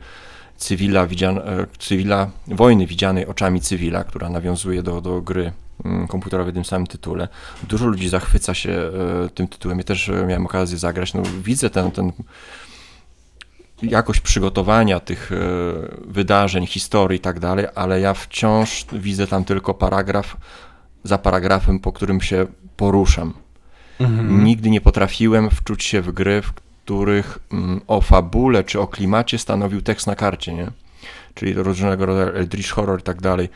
[0.57, 5.51] cywila, widzian, e, cywila wojny widzianej oczami cywila, która nawiązuje do, do gry
[5.85, 7.27] mm, komputerowej w tym samym tytule.
[7.63, 9.77] Dużo ludzi zachwyca się e, tym tytułem.
[9.77, 11.13] Ja też e, miałem okazję zagrać.
[11.13, 12.11] No, widzę ten, ten
[13.81, 15.31] jakość przygotowania tych
[16.07, 20.37] wydarzeń, historii i tak dalej, ale ja wciąż widzę tam tylko paragraf
[21.03, 22.45] za paragrafem, po którym się
[22.77, 23.33] poruszam.
[23.99, 24.43] Mhm.
[24.43, 26.53] Nigdy nie potrafiłem wczuć się w gry, w
[26.87, 30.67] których mm, o fabule czy o klimacie stanowił tekst na karcie, nie?
[31.33, 33.49] Czyli różnego rodzaju Eldritch Horror i tak dalej.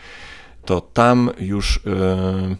[0.65, 1.81] To tam już.
[1.85, 2.55] Yy...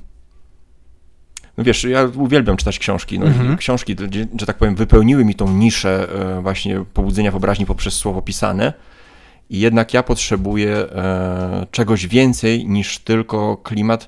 [1.58, 3.20] No wiesz, ja uwielbiam czytać książki.
[3.20, 3.58] No, Mhm.
[3.58, 3.96] Książki,
[4.40, 6.08] że tak powiem, wypełniły mi tą niszę
[6.38, 8.74] e, właśnie pobudzenia wyobraźni poprzez słowo pisane.
[9.50, 14.08] I jednak ja potrzebuję e, czegoś więcej niż tylko klimat.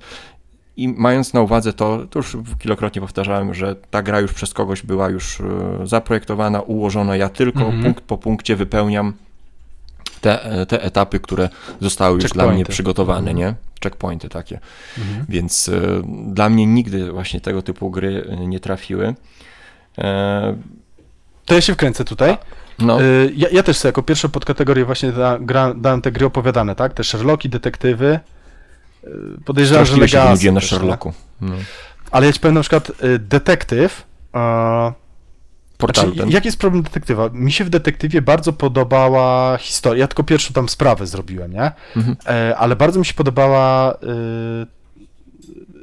[0.78, 4.82] I mając na uwadze to, to już kilkakrotnie powtarzałem, że ta gra już przez kogoś
[4.82, 5.44] była już e,
[5.88, 7.16] zaprojektowana, ułożona.
[7.16, 7.84] Ja tylko Mhm.
[7.84, 9.14] punkt po punkcie wypełniam
[10.22, 11.50] te, e, te etapy, które
[11.82, 13.38] zostały już dla mnie przygotowane, Mhm.
[13.38, 13.56] nie?
[13.84, 14.60] Checkpointy takie.
[14.98, 15.26] Mhm.
[15.30, 19.16] Więc e, dla mnie nigdy właśnie tego typu gry nie trafiły.
[19.98, 20.56] E,
[21.46, 22.38] To ja się wkręcę tutaj.
[22.80, 26.26] no, Y, Ja, ja też sobie jako pierwszą podkategorię właśnie da, gra, dałem te gry
[26.26, 26.94] opowiadane, tak?
[26.94, 28.20] Te Sherlocki, detektywy.
[29.08, 30.62] Y, Podejrzewam, że wynudziłem na?
[30.62, 31.14] Sherlocku.
[31.42, 31.56] No.
[32.12, 34.06] Ale ja ci powiem na przykład y, detektyw.
[34.34, 34.94] a,
[35.78, 37.30] Portal znaczy, jaki jest problem detektywa?
[37.34, 40.02] Mi się w detektywie bardzo podobała historia.
[40.02, 41.72] Ja tylko pierwszą tam sprawę zrobiłem, nie?
[41.96, 42.16] Mhm.
[42.28, 43.98] E, ale bardzo mi się podobała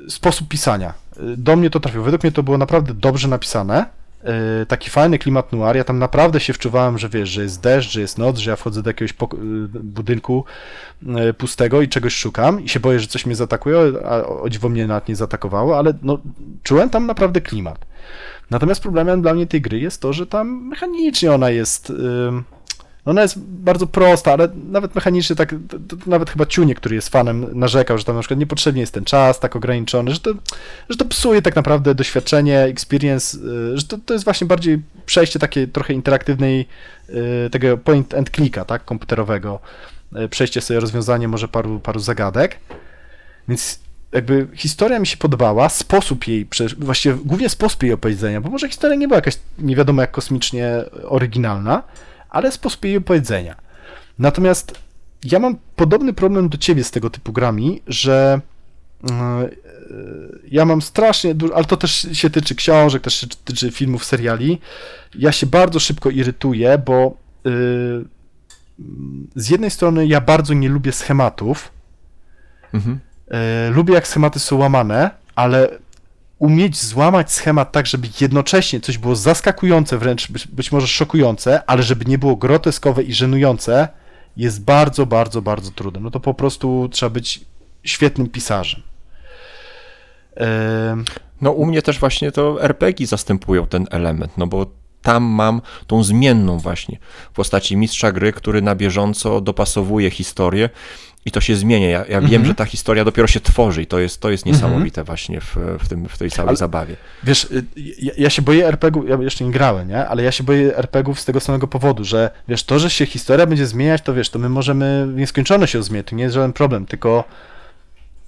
[0.08, 0.94] sposób pisania.
[1.36, 2.04] Do mnie to trafiło.
[2.04, 3.86] Według mnie to było naprawdę dobrze napisane.
[4.62, 7.92] Y, taki fajny klimat noir, ja tam naprawdę się wczuwałem, że wiesz, że jest deszcz,
[7.92, 9.16] że jest noc, że ja wchodzę do jakiegoś y,
[9.82, 10.44] budynku
[11.30, 14.68] y, pustego i czegoś szukam i się boję, że coś mnie zaatakuje, a o dziwo
[14.68, 16.18] mnie nawet nie zaatakowało, ale no,
[16.62, 17.86] czułem tam naprawdę klimat.
[18.50, 21.90] Natomiast problemem dla mnie tej gry jest to, że tam mechanicznie ona jest...
[21.90, 22.44] ym,
[23.04, 27.08] ona jest bardzo prosta, ale nawet mechanicznie tak, to, to nawet chyba Ciunie, który jest
[27.08, 30.34] fanem, narzekał, że tam na przykład niepotrzebnie jest ten czas tak ograniczony, że to,
[30.88, 35.38] że to psuje tak naprawdę doświadczenie, experience, y, że to, to jest właśnie bardziej przejście
[35.38, 36.66] takie trochę interaktywnej,
[37.08, 39.60] y, tego point and clicka, tak, komputerowego,
[40.24, 42.58] y, przejście sobie rozwiązanie może paru, paru zagadek,
[43.48, 43.80] więc
[44.12, 46.48] jakby historia mi się podobała, sposób jej,
[46.78, 50.84] właściwie głównie sposób jej opowiedzenia, bo może historia nie była jakaś nie wiadomo jak kosmicznie
[51.04, 51.82] oryginalna,
[52.30, 53.56] ale sposób jej opowiedzenia.
[54.18, 54.78] Natomiast
[55.24, 58.40] ja mam podobny problem do ciebie z tego typu grami, że
[59.02, 59.10] yy,
[60.50, 64.60] ja mam strasznie dużo, ale to też się tyczy książek, też się tyczy filmów, seriali.
[65.14, 68.04] Ja się bardzo szybko irytuję, bo yy,
[69.36, 71.72] z jednej strony ja bardzo nie lubię schematów,
[72.72, 72.98] Mhm.
[73.30, 75.68] E, lubię jak schematy są łamane, ale
[76.40, 81.82] umieć złamać schemat tak, żeby jednocześnie coś było zaskakujące, wręcz być, być może szokujące, ale
[81.82, 83.88] żeby nie było groteskowe i żenujące,
[84.36, 86.00] jest bardzo, bardzo, bardzo trudne.
[86.00, 87.40] No to po prostu trzeba być
[87.84, 88.82] świetnym pisarzem.
[91.40, 94.66] No u mnie też właśnie to RPG zastępują ten element, no bo
[95.02, 96.98] tam mam tą zmienną właśnie
[97.32, 100.70] w postaci mistrza gry, który na bieżąco dopasowuje historię
[101.24, 101.88] i to się zmienia.
[101.88, 105.04] Ja, ja wiem, że ta historia dopiero się tworzy i to jest, to jest niesamowite
[105.04, 106.96] właśnie w, w, tym, w tej całej Ale- zabawie.
[107.24, 110.08] Wiesz, y, ja, ja się boję RPG-ów, ja jeszcze nie grałem, nie?
[110.08, 113.46] Ale ja się boję RPG-ów z tego samego powodu, że wiesz, to, że się historia
[113.46, 116.52] będzie zmieniać, to wiesz, to my możemy w nieskończoność się zmieniać, to nie jest żaden
[116.52, 117.24] problem, tylko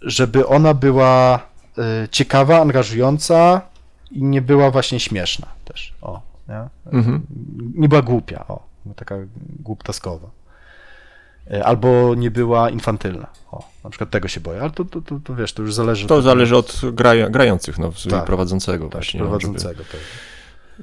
[0.02, 1.38] żeby ona była
[2.04, 3.60] y, ciekawa, angażująca
[4.10, 6.60] i nie była właśnie śmieszna też, o, nie?
[6.92, 7.26] Mhm.
[7.74, 8.62] Nie była głupia, o,
[8.96, 9.16] taka
[9.60, 10.30] głuptaskowa.
[11.50, 15.20] Y, Albo nie była infantylna, o, na przykład tego się boję, ale to, to, to,
[15.24, 18.24] to wiesz, to już zależy To od- zależy od graja, grających, no, Tak.
[18.24, 19.20] prowadzącego tak, właśnie.
[19.20, 19.82] no, prowadzącego.
[19.92, 20.00] tak.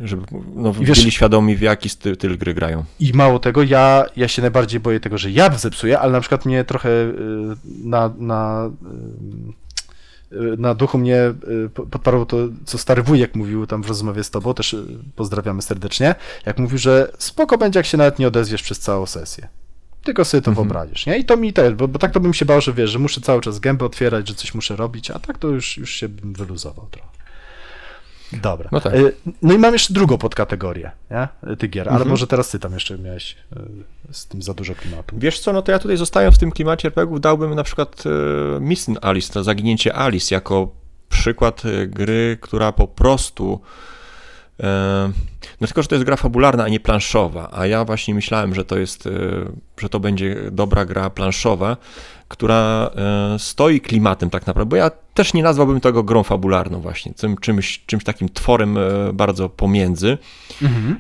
[0.02, 2.84] Żeby, żeby no, wiesz- byli świadomi, w jaki styl, styl gry grają.
[2.99, 6.45] I mało tego, ja, ja się najbardziej boję tego, że ja zepsuję, ale na przykład
[6.45, 7.14] mnie trochę y,
[7.84, 8.69] na, na,
[10.31, 11.15] y, na duchu mnie
[11.65, 14.76] y, po- podparło to, co stary wujek mówił tam w rozmowie z tobą, też
[15.15, 16.15] pozdrawiamy serdecznie,
[16.45, 19.48] jak mówił, że spoko będzie, jak się nawet nie odezwiesz przez całą sesję.
[20.10, 20.68] Tylko sobie to Mhm.
[20.68, 21.18] wyobrazisz, nie?
[21.18, 23.22] I to mi też, bo, bo tak to bym się bał, że wiesz, że muszę
[23.22, 26.34] cały czas gębę otwierać, że coś muszę robić, a tak to już, już się bym
[26.34, 27.10] wyluzował trochę.
[28.41, 28.69] Dobra.
[28.72, 28.94] No tak.
[28.94, 31.56] Y, No i mam jeszcze drugą podkategorię, nie?
[31.57, 32.10] Tych gier, ale Mhm.
[32.10, 33.36] może teraz ty tam jeszcze miałeś
[34.11, 35.15] y, z tym za dużo klimatu.
[35.19, 38.60] Wiesz co, no to ja tutaj zostając w tym klimacie RPGów dałbym na przykład e,
[38.60, 40.72] Missing Alice, to zaginięcie Alice jako
[41.10, 43.61] przykład gry, która po prostu
[45.61, 48.65] no tylko, że to jest gra fabularna, a nie planszowa, a ja właśnie myślałem, że
[48.65, 49.11] to jest, e,
[49.77, 51.77] że to będzie dobra gra planszowa,
[52.27, 57.14] która e, stoi klimatem tak naprawdę, bo ja też nie nazwałbym tego grą fabularną właśnie,
[57.14, 58.81] tym czymś, czymś takim tworem e,
[59.14, 60.18] bardzo pomiędzy,
[60.61, 60.99] Mhm.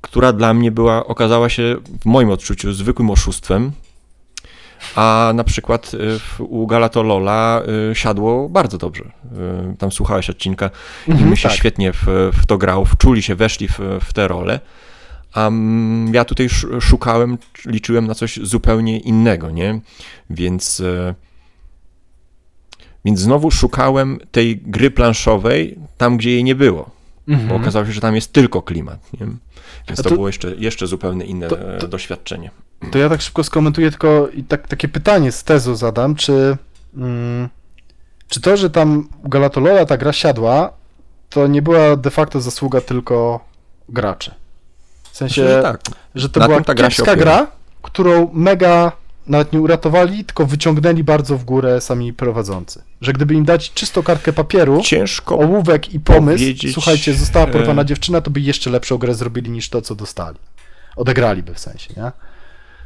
[0.00, 3.72] która dla mnie była, okazała się w moim odczuciu zwykłym oszustwem,
[4.96, 9.04] a na przykład w, u Galatolola e, siadło bardzo dobrze.
[9.04, 10.70] E, Tam słuchałeś odcinka
[11.08, 11.58] i Mhm, my się tak.
[11.58, 12.04] świetnie w,
[12.42, 14.60] w to grał, wczuli się, weszli w, w tę rolę.
[15.34, 15.50] A
[16.12, 19.80] ja tutaj sz- szukałem, liczyłem na coś zupełnie innego, nie?
[20.30, 20.82] Więc,
[23.04, 26.90] więc znowu szukałem tej gry planszowej tam, gdzie jej nie było
[27.26, 27.60] bo Mhm.
[27.62, 29.12] okazało się, że tam jest tylko klimat.
[29.20, 29.26] Nie?
[29.88, 32.50] Więc to, to- było jeszcze, jeszcze zupełnie inne to- e, to- doświadczenie.
[32.92, 36.56] To ja tak szybko skomentuję tylko i tak, takie pytanie z tezu zadam, czy,
[36.96, 37.48] mm,
[38.28, 40.72] czy to, że tam Galatolola ta gra siadła,
[41.30, 43.40] to nie była de facto zasługa tylko
[43.88, 44.34] graczy?
[45.12, 45.80] W sensie, że tak.
[46.14, 47.46] że to Na była ta gra kiepska gra,
[47.82, 48.92] którą mega
[49.26, 52.82] nawet nie uratowali, tylko wyciągnęli bardzo w górę sami prowadzący.
[53.00, 55.38] Że gdyby im dać czystą kartkę papieru, Ciężko.
[55.38, 59.68] ołówek i pomysł, słuchajcie, została porwana e, dziewczyna, to by jeszcze lepszą grę zrobili niż
[59.68, 60.38] to, co dostali.
[60.96, 62.12] Odegraliby w sensie, nie?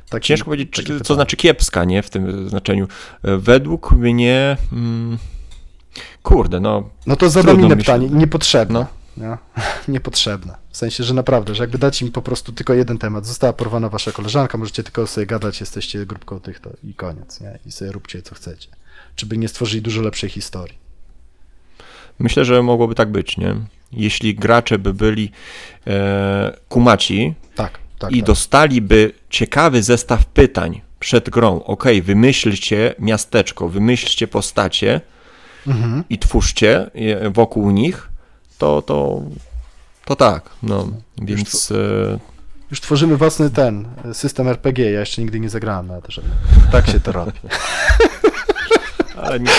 [0.09, 2.03] Taki, Ciężko powiedzieć, czy, co znaczy kiepska, nie?
[2.03, 2.89] W tym znaczeniu.
[3.25, 4.57] E, Według mnie.
[4.73, 5.19] Mm,
[6.23, 6.91] kurde, no.
[7.07, 8.87] No to zadam inne pytanie, niepotrzebne.
[9.17, 9.27] No.
[9.29, 9.39] Nie?
[9.93, 10.55] Niepotrzebne.
[10.79, 13.27] W sensie, że naprawdę, że jakby dać im po prostu tylko jeden temat.
[13.27, 17.59] Została porwana wasza koleżanka, możecie tylko sobie gadać, jesteście grupką tych to i koniec, nie?
[17.67, 18.69] I sobie róbcie co chcecie.
[19.17, 20.79] Czy by nie stworzyli dużo lepszej historii.
[22.19, 23.55] Myślę, że mogłoby tak być, nie?
[23.93, 25.31] Jeśli gracze by byli
[25.87, 28.13] e, kumaci Tak, tak.
[28.13, 28.27] i tak.
[28.27, 31.63] dostaliby ciekawy zestaw pytań przed grą.
[31.65, 35.01] Ok, wymyślcie miasteczko, wymyślcie postacie.
[35.67, 36.05] Mhm.
[36.11, 36.91] i twórzcie
[37.31, 38.09] wokół nich,
[38.59, 39.23] to, to,
[40.09, 40.89] To tak, no,
[41.23, 41.73] więc...
[41.73, 42.19] e,
[42.71, 44.91] Już tworzymy własny ten e, system RPG.
[44.91, 46.23] Ja jeszcze nigdy nie zagrałem na że
[46.73, 47.33] Tak się to robi.
[49.23, 49.53] Ale nikt,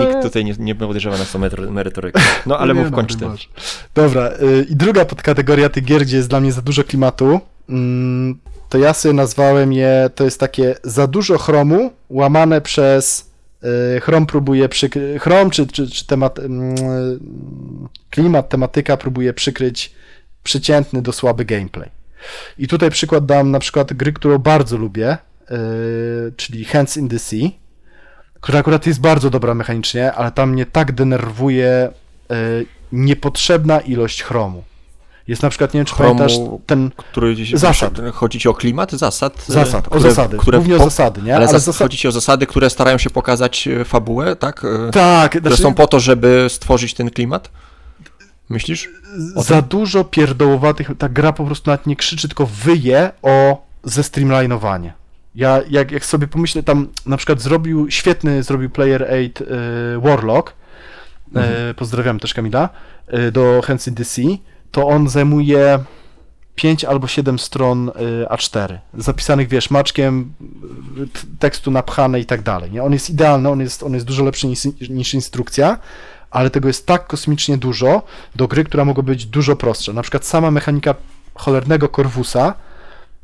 [0.00, 1.38] nikt tutaj nie, nie podejrzewa nas o
[1.70, 2.20] merytorykę.
[2.46, 3.26] No ale Nie mów, no, kończ ty.
[3.26, 3.48] masz.
[3.94, 8.38] Dobra, y, i druga podkategoria tych gier, gdzie jest dla mnie za dużo klimatu, mm,
[8.68, 13.29] to ja sobie nazwałem je, to jest takie za dużo chromu, łamane przez
[14.00, 16.74] chrom próbuje przykryć, chrom czy, czy, czy temat, mm,
[18.10, 19.92] klimat, tematyka próbuje przykryć
[20.42, 21.88] przeciętny do słaby gameplay.
[22.58, 25.18] I tutaj przykład dam na przykład gry, którą bardzo lubię,
[25.50, 27.48] y, czyli Hands in the Sea,
[28.40, 31.88] która akurat jest bardzo dobra mechanicznie, ale tam mnie tak denerwuje
[32.92, 34.64] niepotrzebna ilość chromu.
[35.28, 38.00] Jest na przykład, nie wiem czy Chromu, pamiętasz, ten Który Zasad.
[38.12, 39.46] Chodzi ci o klimat zasad?
[39.50, 41.36] e, zasad, o które- zasady, które głównie po- o zasady, nie?
[41.36, 44.64] Ale, Ale zas- chodzi ci o zasady, które starają się pokazać e, fabułę, tak?
[44.88, 47.50] E, Tak, Które znaczy, są po to, żeby stworzyć ten klimat?
[48.48, 48.88] Myślisz?
[49.36, 54.92] o za dużo pierdołowatych, ta gra po prostu nawet nie krzyczy, tylko wyje o zestreamlinowanie.
[55.34, 59.46] Ja, jak, jak sobie pomyślę, tam na przykład zrobił, świetny zrobił Player 8
[59.96, 60.52] y, Warlock,
[61.70, 62.68] y, pozdrawiam też Kamila,
[63.14, 63.60] y, do
[63.96, 64.24] the Sea,
[64.70, 65.78] to on zajmuje
[66.54, 67.92] 5 albo 7 stron y,
[68.30, 70.32] A4, zapisanych, wiesz, maczkiem,
[70.98, 72.82] y, tekstu napchane i tak dalej, nie?
[72.82, 75.78] On jest idealny, on jest, on jest dużo lepszy niż, niż instrukcja,
[76.30, 78.02] ale tego jest tak kosmicznie dużo
[78.36, 79.92] do gry, która mogła być dużo prostsza.
[79.92, 80.94] Na przykład sama mechanika
[81.34, 82.54] cholernego Corvusa,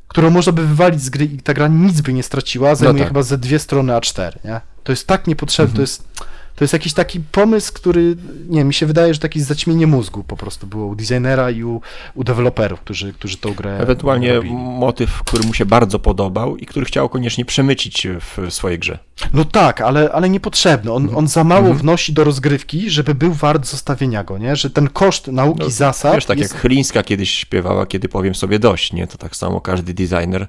[0.08, 3.08] którą można by wywalić z gry i ta gra nic by nie straciła, zajmuje tak.
[3.08, 4.60] chyba ze dwie strony A4, nie?
[4.84, 6.08] To jest tak niepotrzebne, to jest...
[6.56, 8.16] To jest jakiś taki pomysł, który,
[8.48, 11.80] nie mi się wydaje, że taki zaćmienie mózgu po prostu było u designera i u,
[12.14, 14.54] u deweloperów, którzy, którzy tą grę Ewentualnie robili.
[14.54, 18.98] motyw, który mu się bardzo podobał i który chciał koniecznie przemycić w swojej grze.
[19.34, 20.92] No tak, ale, ale niepotrzebny.
[20.92, 24.56] On, on za mało wnosi do rozgrywki, żeby był wart zostawienia go, nie?
[24.56, 26.52] Że ten koszt nauki No, zasad Wiesz, tak jest...
[26.52, 29.06] jak Chlińska kiedyś śpiewała, kiedy powiem sobie dość, nie?
[29.06, 30.46] To tak samo każdy designer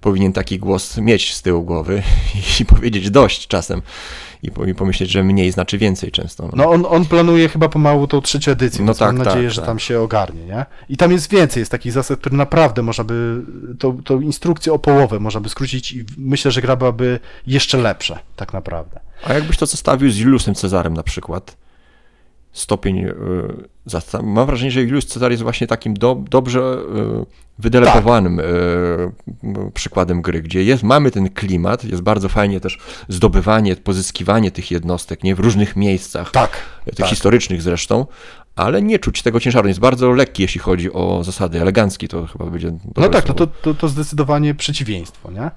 [0.00, 2.02] powinien taki głos mieć z tyłu głowy
[2.60, 3.82] i powiedzieć dość czasem
[4.42, 6.42] i, po- i pomyśleć, że mniej znaczy więcej często.
[6.44, 6.50] No.
[6.56, 9.54] No on, on planuje chyba pomału tą trzecią edycję, No więc mam tak, nadzieję, tak,
[9.54, 9.66] że tak.
[9.66, 10.66] tam się ogarnie, nie?
[10.88, 13.42] I tam jest więcej, jest takich zasad, które naprawdę można by,
[13.78, 18.18] tą, tą instrukcję o połowę można by skrócić i myślę, że gra byłaby jeszcze lepsza,
[18.36, 19.00] tak naprawdę.
[19.24, 21.56] A jakbyś to zestawił z Juliusem Cezarem na przykład?
[22.52, 23.06] Stopień.
[23.86, 27.26] zasta- Mam wrażenie, że Julius Cezar jest właśnie takim do, dobrze y,
[27.60, 28.42] wydelegowanym y,
[29.44, 32.78] m, przykładem gry, gdzie jest, mamy ten klimat, jest bardzo fajnie też
[33.08, 36.50] zdobywanie, pozyskiwanie tych jednostek nie w różnych miejscach, Tak,
[36.84, 37.06] tych tak.
[37.06, 38.06] historycznych zresztą,
[38.56, 39.68] ale nie czuć tego ciężaru.
[39.68, 41.60] Jest bardzo lekki, jeśli chodzi o zasady.
[41.60, 42.72] Elegancki to chyba będzie.
[42.96, 45.50] No tak, no to, to, to zdecydowanie przeciwieństwo, nie?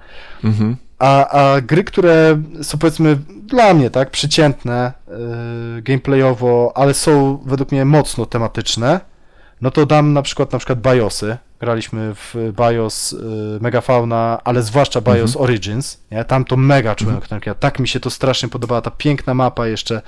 [0.43, 0.75] Mhm.
[0.99, 4.93] A, a gry, które są powiedzmy dla mnie, tak, przeciętne
[5.75, 8.99] yy, gameplayowo, ale są według mnie mocno tematyczne,
[9.61, 11.37] no to dam na przykład na przykład BIOSy.
[11.63, 13.19] Graliśmy w BIOS yy,
[13.61, 16.25] Megafauna, ale zwłaszcza BIOS Origins, nie?
[16.25, 20.01] Tam to mega czułem mm Tak mi się to strasznie podobała, ta piękna mapa jeszcze,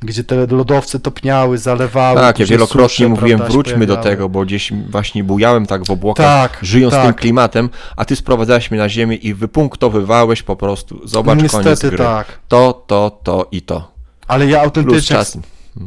[0.00, 2.20] gdzie te lodowce topniały, zalewały.
[2.20, 5.90] Tak, ja wielokrotnie susze, mówiłem, prawda, wróćmy do tego, bo gdzieś właśnie bujałem tak w
[5.90, 7.16] obłokach, Tak, żyjąc tym tak.
[7.16, 11.98] klimatem, a ty sprowadzałeś mnie na ziemię i wypunktowywałeś po prostu, zobacz koniec Niestety gry.
[11.98, 12.26] tak.
[12.48, 13.92] To, to, to i to.
[14.28, 15.16] Ale ja autentycznie.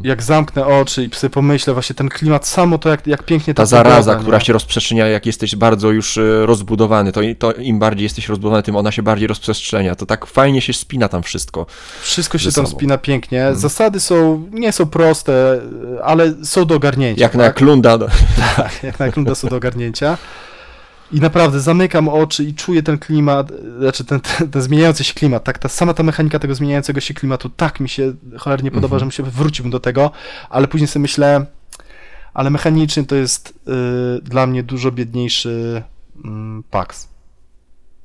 [0.03, 3.64] Jak zamknę oczy i sobie pomyślę, właśnie ten klimat, samo to jak, jak pięknie ta,
[3.64, 4.45] Ta zaraza, pogoda, która nie?
[4.45, 8.76] się rozprzestrzenia, jak jesteś bardzo już e, rozbudowany, to, to im bardziej jesteś rozbudowany, tym
[8.76, 9.95] ona się bardziej rozprzestrzenia.
[9.95, 11.66] To tak fajnie się spina tam wszystko.
[12.02, 13.40] Wszystko się tam spina pięknie.
[13.40, 13.60] Mhm.
[13.60, 15.62] Zasady są, nie są proste,
[16.03, 17.22] ale są do ogarnięcia.
[17.22, 17.56] Jak na tak?
[17.56, 17.98] klunda.
[18.57, 20.18] Tak, jak na klunda są do ogarnięcia.
[21.16, 25.44] I naprawdę zamykam oczy i czuję ten klimat, znaczy ten, ten, ten zmieniający się klimat,
[25.44, 29.12] tak, ta sama ta mechanika tego zmieniającego się klimatu, tak mi się cholernie podoba, Mhm.
[29.12, 30.12] że się wróciłbym do tego,
[30.50, 31.46] ale później sobie myślę,
[32.34, 33.50] ale mechanicznie to jest
[34.20, 35.84] y, dla mnie dużo biedniejszy
[36.26, 37.08] mm, PAX.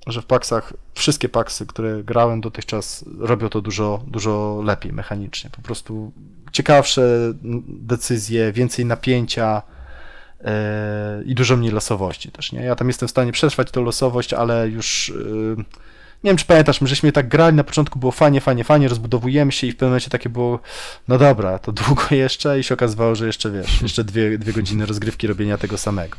[0.07, 5.51] Że w PAXach, wszystkie PAXy, które grałem dotychczas, robią to dużo, dużo lepiej mechanicznie.
[5.51, 6.13] Po prostu
[6.53, 7.33] ciekawsze
[7.69, 9.63] decyzje, więcej napięcia,
[11.27, 12.61] i dużo mniej losowości też, nie?
[12.61, 15.13] Ja tam jestem w stanie przetrwać tą losowość, ale już
[15.59, 15.63] e,
[16.25, 19.53] nie wiem, czy pamiętasz, my żeśmy tak grali, na początku było fajnie, fajnie, fajnie, rozbudowujemy
[19.53, 20.59] się i w pewnym momencie takie było,
[21.09, 24.87] no dobra, to długo jeszcze i się okazywało, że jeszcze, wiesz, jeszcze dwie, dwie godziny
[24.87, 26.17] rozgrywki robienia tego samego.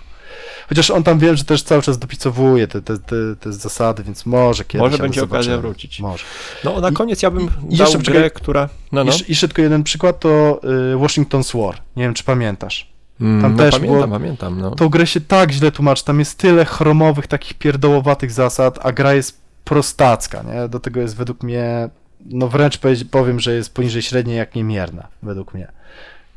[0.69, 4.25] Chociaż on tam wiem, że też cały czas dopisowuje te, te, te, te zasady, więc
[4.25, 4.81] może kiedyś.
[4.81, 5.99] Może będzie okazja wrócić.
[5.99, 6.23] Może.
[6.63, 8.69] No na I- koniec ja bym i dał jeszcze grę, która...
[8.91, 9.11] No, no.
[9.27, 10.61] I, I szybko jeden przykład to
[10.93, 11.81] y, Washington's War.
[11.95, 12.91] Nie wiem, czy pamiętasz.
[13.21, 14.71] Mm, tam no też pamiętam, było- pamiętam, no.
[14.71, 19.13] Tą grę się tak źle tłumaczy, tam jest tyle chromowych, takich pierdołowatych zasad, a gra
[19.13, 20.67] jest prostacka, nie?
[20.69, 21.89] Do tego jest według mnie,
[22.25, 22.79] no wręcz
[23.11, 25.67] powiem, że jest poniżej średniej, jak niemierna, według mnie.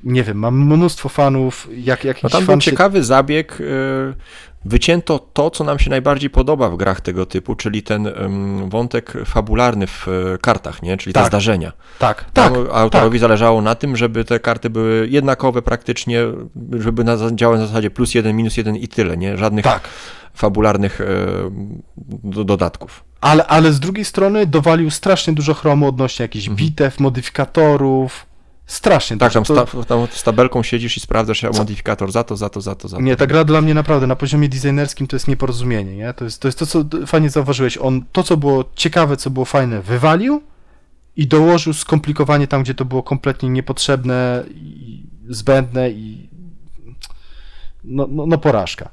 [0.04, 2.70] Nie wiem, mam mnóstwo fanów, jak, No jakiś tam był fan się...
[2.70, 3.60] ciekawy zabieg.
[3.60, 4.14] y,
[4.66, 8.08] Wycięto to, co nam się najbardziej podoba w grach tego typu, czyli ten
[8.68, 10.96] wątek fabularny w y, kartach, nie?
[10.96, 11.28] czyli te Tak.
[11.28, 11.72] zdarzenia.
[11.98, 16.22] Tak, Tam tak, autorowi zależało na tym, żeby te karty były jednakowe praktycznie,
[16.78, 19.36] żeby na, działały na zasadzie plus jeden, minus jeden i tyle, nie?
[19.36, 19.88] Żadnych tak.
[20.34, 21.06] fabularnych y,
[22.24, 23.04] do, dodatków.
[23.20, 28.26] Ale, ale z drugiej strony dowalił strasznie dużo chromu odnośnie jakichś bitew, modyfikatorów.
[28.66, 32.60] Strasznie Tak, tam, sta, tam z tabelką siedzisz i sprawdzasz modyfikator za to, za to,
[32.60, 33.02] za to, za to.
[33.02, 36.14] Nie, ta gra dla mnie naprawdę na poziomie designerskim to jest nieporozumienie, nie?
[36.14, 37.78] To jest to, jest to co fajnie zauważyłeś.
[37.78, 40.42] On to, co było ciekawe, co było fajne, wywalił
[41.16, 46.28] i dołożył skomplikowanie tam, gdzie to było kompletnie niepotrzebne i zbędne i
[47.84, 48.90] no, no, no porażka.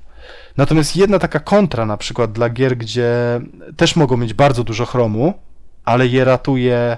[0.57, 3.41] Natomiast jedna taka kontra na przykład dla gier, gdzie
[3.77, 5.33] też mogą mieć bardzo dużo chromu,
[5.85, 6.97] ale je ratuje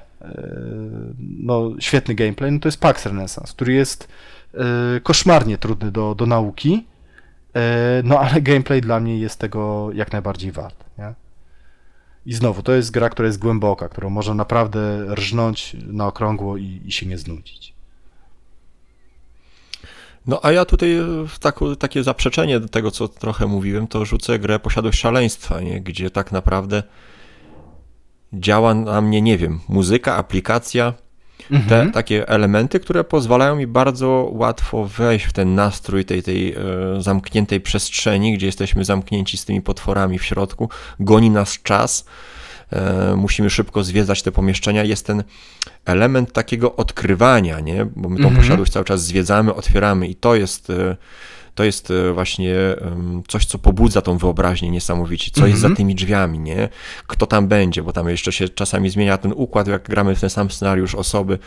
[1.20, 4.08] no, świetny gameplay, no to jest Pax Renaissance, który jest
[4.54, 6.88] e, koszmarnie trudny do, do nauki,
[7.56, 10.84] e, no ale gameplay dla mnie jest tego jak najbardziej wart.
[10.98, 11.14] Nie?
[12.26, 16.82] I znowu, to jest gra, która jest głęboka, którą można naprawdę rżnąć na okrągło i,
[16.86, 17.74] i się nie znudzić.
[20.28, 24.60] No a ja tutaj e, takie zaprzeczenie do tego, co trochę mówiłem, to rzucę grę
[24.60, 25.82] Posiadłość Szaleństwa, nie?
[25.82, 26.84] gdzie tak naprawdę
[28.34, 30.93] działa na mnie, nie wiem, muzyka, aplikacja,
[31.69, 36.57] te takie elementy, które pozwalają mi bardzo łatwo wejść w ten nastrój tej, tej e,
[36.99, 40.69] zamkniętej przestrzeni, gdzie jesteśmy zamknięci z tymi potworami w środku,
[40.99, 42.05] goni nas czas,
[42.72, 44.84] e, musimy szybko zwiedzać te pomieszczenia.
[44.84, 45.23] Jest ten
[45.85, 47.85] element takiego odkrywania, nie?
[47.95, 48.41] bo my tą Mhm.
[48.41, 50.97] posiadłość cały czas zwiedzamy, otwieramy i to jest, e,
[51.55, 52.55] to jest e, właśnie
[53.27, 55.75] coś, co pobudza tą wyobraźnię niesamowicie, co jest za Mhm.
[55.75, 56.69] tymi drzwiami, nie?
[57.07, 60.30] Kto tam będzie, bo tam jeszcze się czasami zmienia ten układ, jak gramy w ten
[60.30, 61.39] sam scenariusz osoby,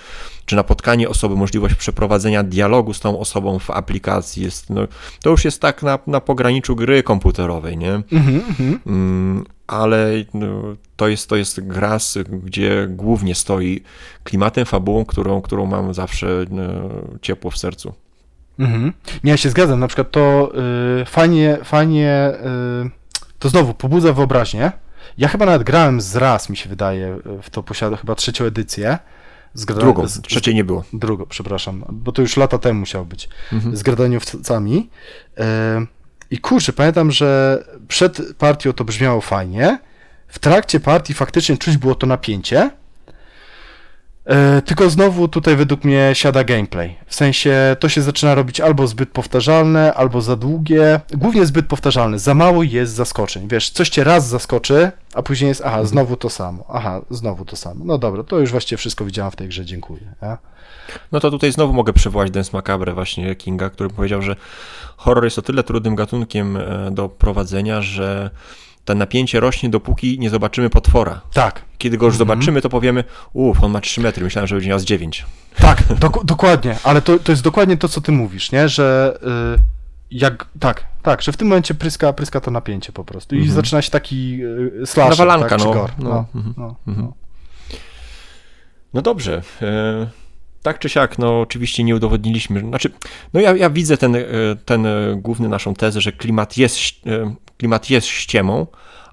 [0.44, 4.80] czy napotkanie osoby, możliwość przeprowadzenia dialogu z tą osobą w aplikacji jest, no,
[5.22, 7.92] to już jest tak na, na pograniczu gry komputerowej, nie?
[7.92, 8.80] Mhm, mhm.
[8.86, 10.62] Mm, ale no,
[10.96, 11.98] to, jest, to jest gra,
[12.44, 13.82] gdzie głównie stoi
[14.24, 16.62] klimatem, fabułą, którą, którą mam zawsze no,
[17.22, 17.94] ciepło w sercu.
[18.58, 18.92] Mhm.
[19.24, 19.80] Nie, ja się zgadzam.
[19.80, 20.52] Na przykład to
[21.02, 22.32] y, fajnie, fajnie,
[22.86, 22.90] y,
[23.38, 24.72] to znowu pobudza wyobraźnię.
[25.18, 28.98] Ja chyba nawet grałem z raz, mi się wydaje, w to posiadam chyba trzecią edycję.
[29.54, 30.84] Z gra- Drugą, z- trzeciej nie było.
[30.92, 33.28] Drugą, przepraszam, bo to już lata temu musiał być.
[33.52, 33.76] Mhm.
[33.76, 34.90] Z gradaniowcami.
[35.38, 35.42] Y,
[36.30, 37.58] I kurczę, pamiętam, że
[37.88, 39.78] przed partią to brzmiało fajnie.
[40.28, 42.70] W trakcie partii faktycznie czuć było to napięcie.
[44.27, 46.97] E, Tylko znowu tutaj według mnie siada gameplay.
[47.07, 51.01] W sensie to się zaczyna robić albo zbyt powtarzalne, albo za długie.
[51.15, 52.19] Głównie zbyt powtarzalne.
[52.19, 53.48] Za mało jest zaskoczeń.
[53.48, 56.65] Wiesz, coś cię raz zaskoczy, a później jest, aha, znowu to samo.
[56.69, 57.85] Aha, znowu to samo.
[57.85, 60.01] No dobra, to już właściwie wszystko widziałem w tej grze, dziękuję.
[60.23, 60.36] Nie?
[61.12, 64.36] No to tutaj znowu mogę przywołać Dance Macabre właśnie Kinga, który powiedział, że
[64.97, 68.31] horror jest o tyle trudnym gatunkiem e, do prowadzenia, że
[68.86, 71.20] to napięcie rośnie, dopóki nie zobaczymy potwora.
[71.32, 74.68] Tak, Kiedy go już zobaczymy, to powiemy, uff, on ma 3 metry, myślałem, że będzie
[74.70, 75.26] miał z 9.
[75.58, 78.68] tak, dok- dokładnie, ale to, to jest dokładnie to, co ty mówisz, nie?
[78.68, 79.18] Że
[79.56, 79.60] y,
[80.10, 83.54] jak, tak, tak, że w tym momencie pryska, pryska to napięcie po prostu i Mhm.
[83.56, 84.38] zaczyna się taki
[84.82, 85.72] y, slasher, Nawalanka, tak, no.
[85.72, 85.92] gore.
[85.98, 87.06] No, No, no, mhm.
[87.06, 87.12] no.
[88.94, 89.42] No dobrze.
[89.62, 90.06] E,
[90.62, 92.60] tak czy siak, no oczywiście nie udowodniliśmy.
[92.60, 92.90] Znaczy,
[93.34, 94.20] no ja, ja widzę ten, e,
[94.64, 96.78] ten e, główny naszą tezę, że klimat jest,
[97.58, 98.66] klimat jest ściemą,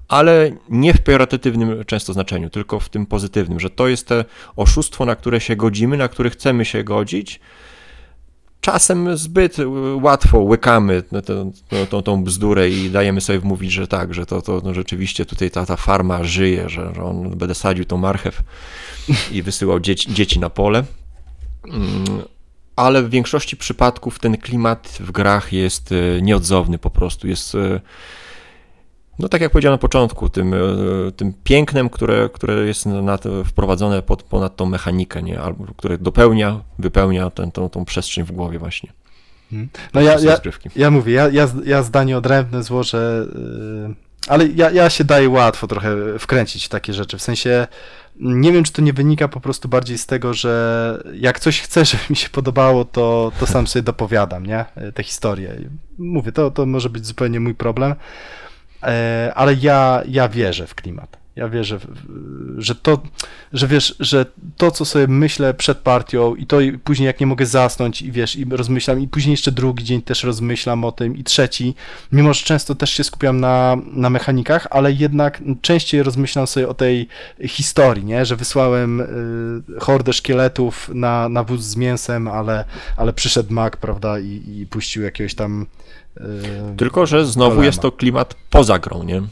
[0.08, 4.24] ale nie w pejoratywnym często znaczeniu, tylko w tym pozytywnym, że to jest te
[4.56, 7.40] oszustwo, na które się godzimy, na które chcemy się godzić.
[8.60, 9.56] Czasem zbyt
[10.02, 14.60] łatwo łykamy tę- tą, tą bzdurę i dajemy sobie wmówić, że tak, że to, to
[14.64, 18.42] no rzeczywiście tutaj ta, ta farma żyje, że, że on będę sadził tą marchew
[19.32, 20.84] i wysyłał dzieci, dzieci na pole.
[21.68, 22.04] Mm,
[22.76, 27.28] Ale w większości przypadków ten klimat w grach jest e, nieodzowny po prostu.
[27.28, 27.80] Jest, e,
[29.18, 30.58] no tak jak powiedziałem na początku, tym, e,
[31.16, 35.40] tym pięknem, które, które jest na, wprowadzone pod, ponad tą mechanikę, nie?
[35.40, 38.92] Albo, które dopełnia, wypełnia ten, tą, tą przestrzeń w głowie właśnie.
[39.94, 40.40] No ja, ja,
[40.76, 43.26] ja mówię, ja, ja, ja zdanie odrębne złożę,
[43.88, 43.94] yy,
[44.28, 47.66] ale ja, ja się daję łatwo trochę wkręcić w takie rzeczy, w sensie
[48.20, 51.84] nie wiem, czy to nie wynika po prostu bardziej z tego, że jak coś chcę,
[51.90, 54.64] żeby mi się podobało, to, to sam sobie dopowiadam, nie,
[54.94, 55.56] te historie.
[55.98, 57.96] Mówię, to, to może być zupełnie mój problem, e,
[59.34, 61.23] ale ja, ja wierzę w klimat.
[61.36, 61.78] Ja wierzę,
[62.58, 63.02] że to,
[63.52, 67.26] że wiesz, że to, co sobie myślę przed partią i to i później jak nie
[67.26, 71.16] mogę zasnąć i wiesz, i rozmyślam i później jeszcze drugi dzień też rozmyślam o tym
[71.16, 71.74] i trzeci,
[72.12, 76.74] mimo że często też się skupiam na, na mechanikach, ale jednak częściej rozmyślam sobie o
[76.74, 77.08] tej
[77.46, 82.64] historii, nie, że wysłałem y, hordę szkieletów na, na wóz z mięsem, ale,
[82.96, 85.66] ale przyszedł mag, prawda, i, i puścił jakiegoś tam
[86.16, 86.22] y,
[86.76, 89.22] Tylko, że znowu jest to klimat poza grą, nie?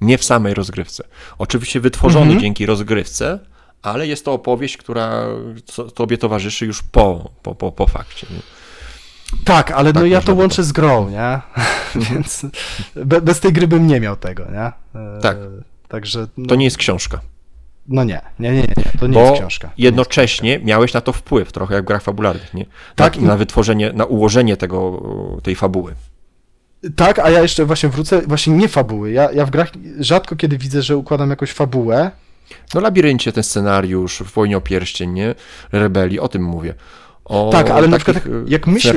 [0.00, 1.04] Nie w samej rozgrywce.
[1.38, 2.40] Oczywiście wytworzony Mhm.
[2.40, 3.38] dzięki rozgrywce,
[3.82, 5.24] ale jest to opowieść, która
[5.94, 8.26] tobie towarzyszy już po, po, po, po fakcie.
[8.30, 8.40] Nie?
[9.44, 11.40] Tak, ale no Tak ja można to łączę z grą, nie?
[12.10, 12.46] Więc
[12.96, 14.72] be, bez tej gry bym nie miał tego, nie?
[15.00, 15.36] E, Tak.
[15.88, 16.26] Także.
[16.36, 17.20] No, To nie jest książka.
[17.88, 19.68] No nie, nie, nie, nie, to nie bo jest książka.
[19.68, 22.66] To nie jest jednocześnie miałeś na to wpływ, trochę jak w grach fabularnych, nie?
[22.96, 25.02] Tak, i- na wytworzenie, na ułożenie tego,
[25.42, 25.94] tej fabuły.
[26.96, 29.10] Tak, a ja jeszcze właśnie wrócę, właśnie nie fabuły.
[29.10, 32.10] Ja, ja w grach rzadko kiedy widzę, że układam jakąś fabułę.
[32.74, 35.34] No Labiryncie ten scenariusz, w Wojnie o Pierścień, nie?
[35.72, 36.74] Rebelii, o tym mówię.
[37.24, 38.92] O Tak, ale na przykład e, jak myślę-.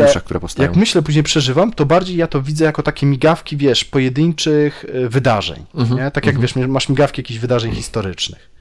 [0.63, 5.09] Jak myślę, później przeżywam, to bardziej ja to widzę jako takie migawki, wiesz, pojedynczych e,
[5.09, 5.65] wydarzeń.
[5.75, 6.11] Mhm, Nie?
[6.11, 8.52] Tak jak wiesz, masz migawki jakichś wydarzeń historycznych.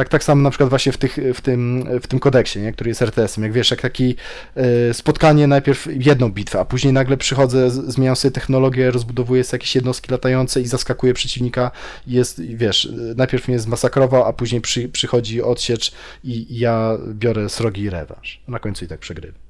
[0.00, 2.72] Tak, tak samo na przykład właśnie w, tych, w, tym, w tym kodeksie, nie?
[2.72, 3.44] który jest RTS-em.
[3.44, 4.16] Jak wiesz, jak taki
[4.54, 9.74] e, spotkanie, najpierw jedną bitwę, a później nagle przychodzę, zmieniam sobie technologię, rozbudowuję sobie jakieś
[9.74, 11.70] jednostki latające i zaskakuję przeciwnika.
[12.06, 15.92] Jest, wiesz, najpierw mnie zmasakrował, a później przy, przychodzi odsiecz
[16.24, 18.40] i, i ja biorę srogi rewanż.
[18.48, 19.40] Na końcu i tak przegrywam.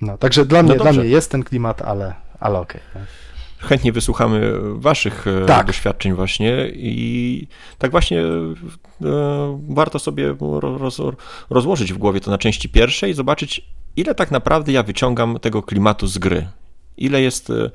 [0.00, 1.00] No, także dla mnie, dla dobrze.
[1.00, 2.80] mnie jest ten klimat, ale, ale okej.
[2.94, 3.02] tak.
[3.66, 5.66] Chętnie wysłuchamy waszych e, Tak.
[5.66, 7.46] doświadczeń właśnie i
[7.78, 8.54] tak właśnie e,
[9.68, 11.00] warto sobie roz,
[11.50, 13.66] rozłożyć w głowie to na części pierwszej i zobaczyć,
[13.96, 16.46] ile tak naprawdę ja wyciągam tego klimatu z gry.
[16.96, 17.70] Ile jest e,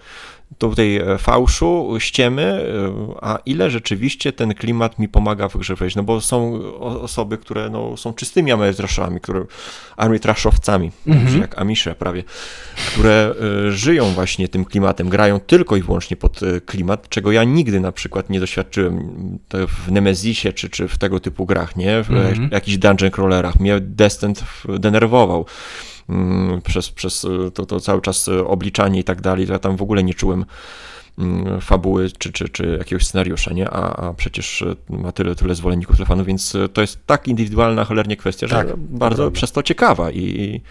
[0.58, 5.96] tutaj e, fałszu, ściemy, e, a ile rzeczywiście ten klimat mi pomaga w grze wejść.
[5.96, 9.46] No bo są osoby, które no, są czystymi amerytraszami, które
[9.98, 11.42] amerytraszowcami, Mhm.
[11.42, 12.24] jak amisze prawie,
[12.88, 13.34] które
[13.68, 17.80] e, żyją właśnie tym klimatem, grają tylko i wyłącznie pod e, klimat, czego ja nigdy
[17.80, 22.04] na przykład nie doświadczyłem m, to w Nemezisie czy, czy w tego typu grach, nie?
[22.04, 22.44] W Mhm.
[22.46, 23.60] e, jakichś dungeon crawlerach.
[23.60, 24.44] Mnie Descent
[24.80, 25.46] denerwował mm,
[26.64, 29.48] przez, przez e, to, to cały czas e, obliczanie i tak dalej.
[29.50, 30.46] Ja tam w ogóle nie czułem
[31.20, 33.70] mm, fabuły czy, czy, czy jakiegoś scenariusza, nie?
[33.70, 37.86] A, a przecież e, ma tyle, tyle zwolenników, tyle fanów, więc to jest tak indywidualna
[37.86, 39.36] cholernie kwestia, że Tak, bardzo prawda.
[39.36, 40.62] przez to ciekawa i,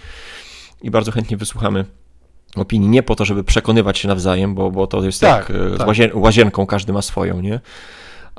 [0.82, 1.84] i bardzo chętnie wysłuchamy
[2.56, 5.86] opinii, nie po to, żeby przekonywać się nawzajem, bo, bo to jest Tak, z tak.
[5.88, 7.60] łazien, łazienką, każdy ma swoją, nie?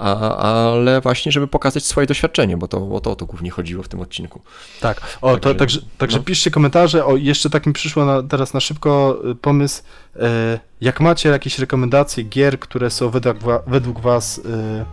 [0.01, 0.37] A,
[0.73, 3.87] ale właśnie, żeby pokazać swoje doświadczenie, bo to bo to, o to głównie chodziło w
[3.87, 4.41] tym odcinku.
[4.79, 6.23] Tak, o, to, Także- także, także no.
[6.23, 7.05] piszcie komentarze.
[7.05, 9.83] O, jeszcze tak mi przyszło na, teraz na szybko y, pomysł.
[10.19, 14.41] E, jak macie jakieś rekomendacje gier, które są według, według Was y,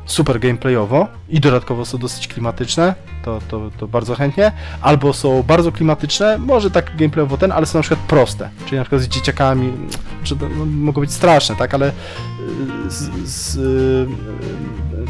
[0.06, 4.52] super gameplayowo i dodatkowo są dosyć klimatyczne, to, to, to bardzo chętnie.
[4.80, 8.50] Albo są bardzo klimatyczne, może tak gameplayowo ten, ale są na przykład proste.
[8.64, 9.72] Czyli na przykład z dzieciakami,
[10.24, 13.58] czy to, no, mogą być straszne, tak, ale y, z, z,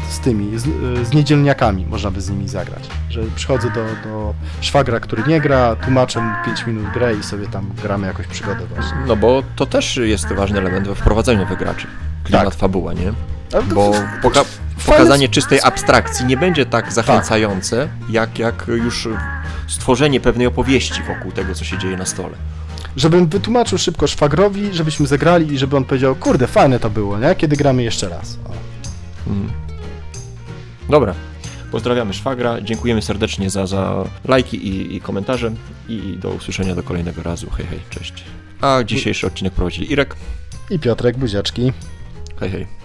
[0.09, 0.63] z tymi, z,
[1.07, 2.83] z niedzielniakami można by z nimi zagrać.
[3.09, 7.47] Że przychodzę do, do szwagra, który nie gra, tłumaczę mu 5 minut grę i sobie
[7.47, 8.97] tam gramy jakąś przygodę właśnie.
[9.07, 11.87] No bo to też jest ważny element we wprowadzeniu nowych graczy.
[12.23, 12.53] Klimat, Tak.
[12.53, 13.13] fabuła, nie?
[13.49, 14.45] To Bo poka-
[14.85, 19.07] pokazanie czystej abstrakcji nie będzie tak zachęcające, jak, jak już
[19.67, 22.33] stworzenie pewnej opowieści wokół tego, co się dzieje na stole.
[22.95, 27.35] Żebym wytłumaczył szybko szwagrowi, żebyśmy zagrali i żeby on powiedział, kurde, fajne to było, nie?
[27.35, 28.37] Kiedy gramy jeszcze raz.
[28.45, 28.51] O.
[29.29, 29.49] Mhm.
[30.89, 31.13] Dobra.
[31.71, 35.51] Pozdrawiamy szwagra, dziękujemy serdecznie za, za lajki i, i komentarze
[35.89, 37.49] i do usłyszenia do kolejnego razu.
[37.49, 38.23] Hej, hej, cześć.
[38.61, 40.15] A dzisiejszy odcinek prowadzili Irek.
[40.69, 41.73] I Piotrek Buziaczki.
[42.39, 42.78] Hej, hej.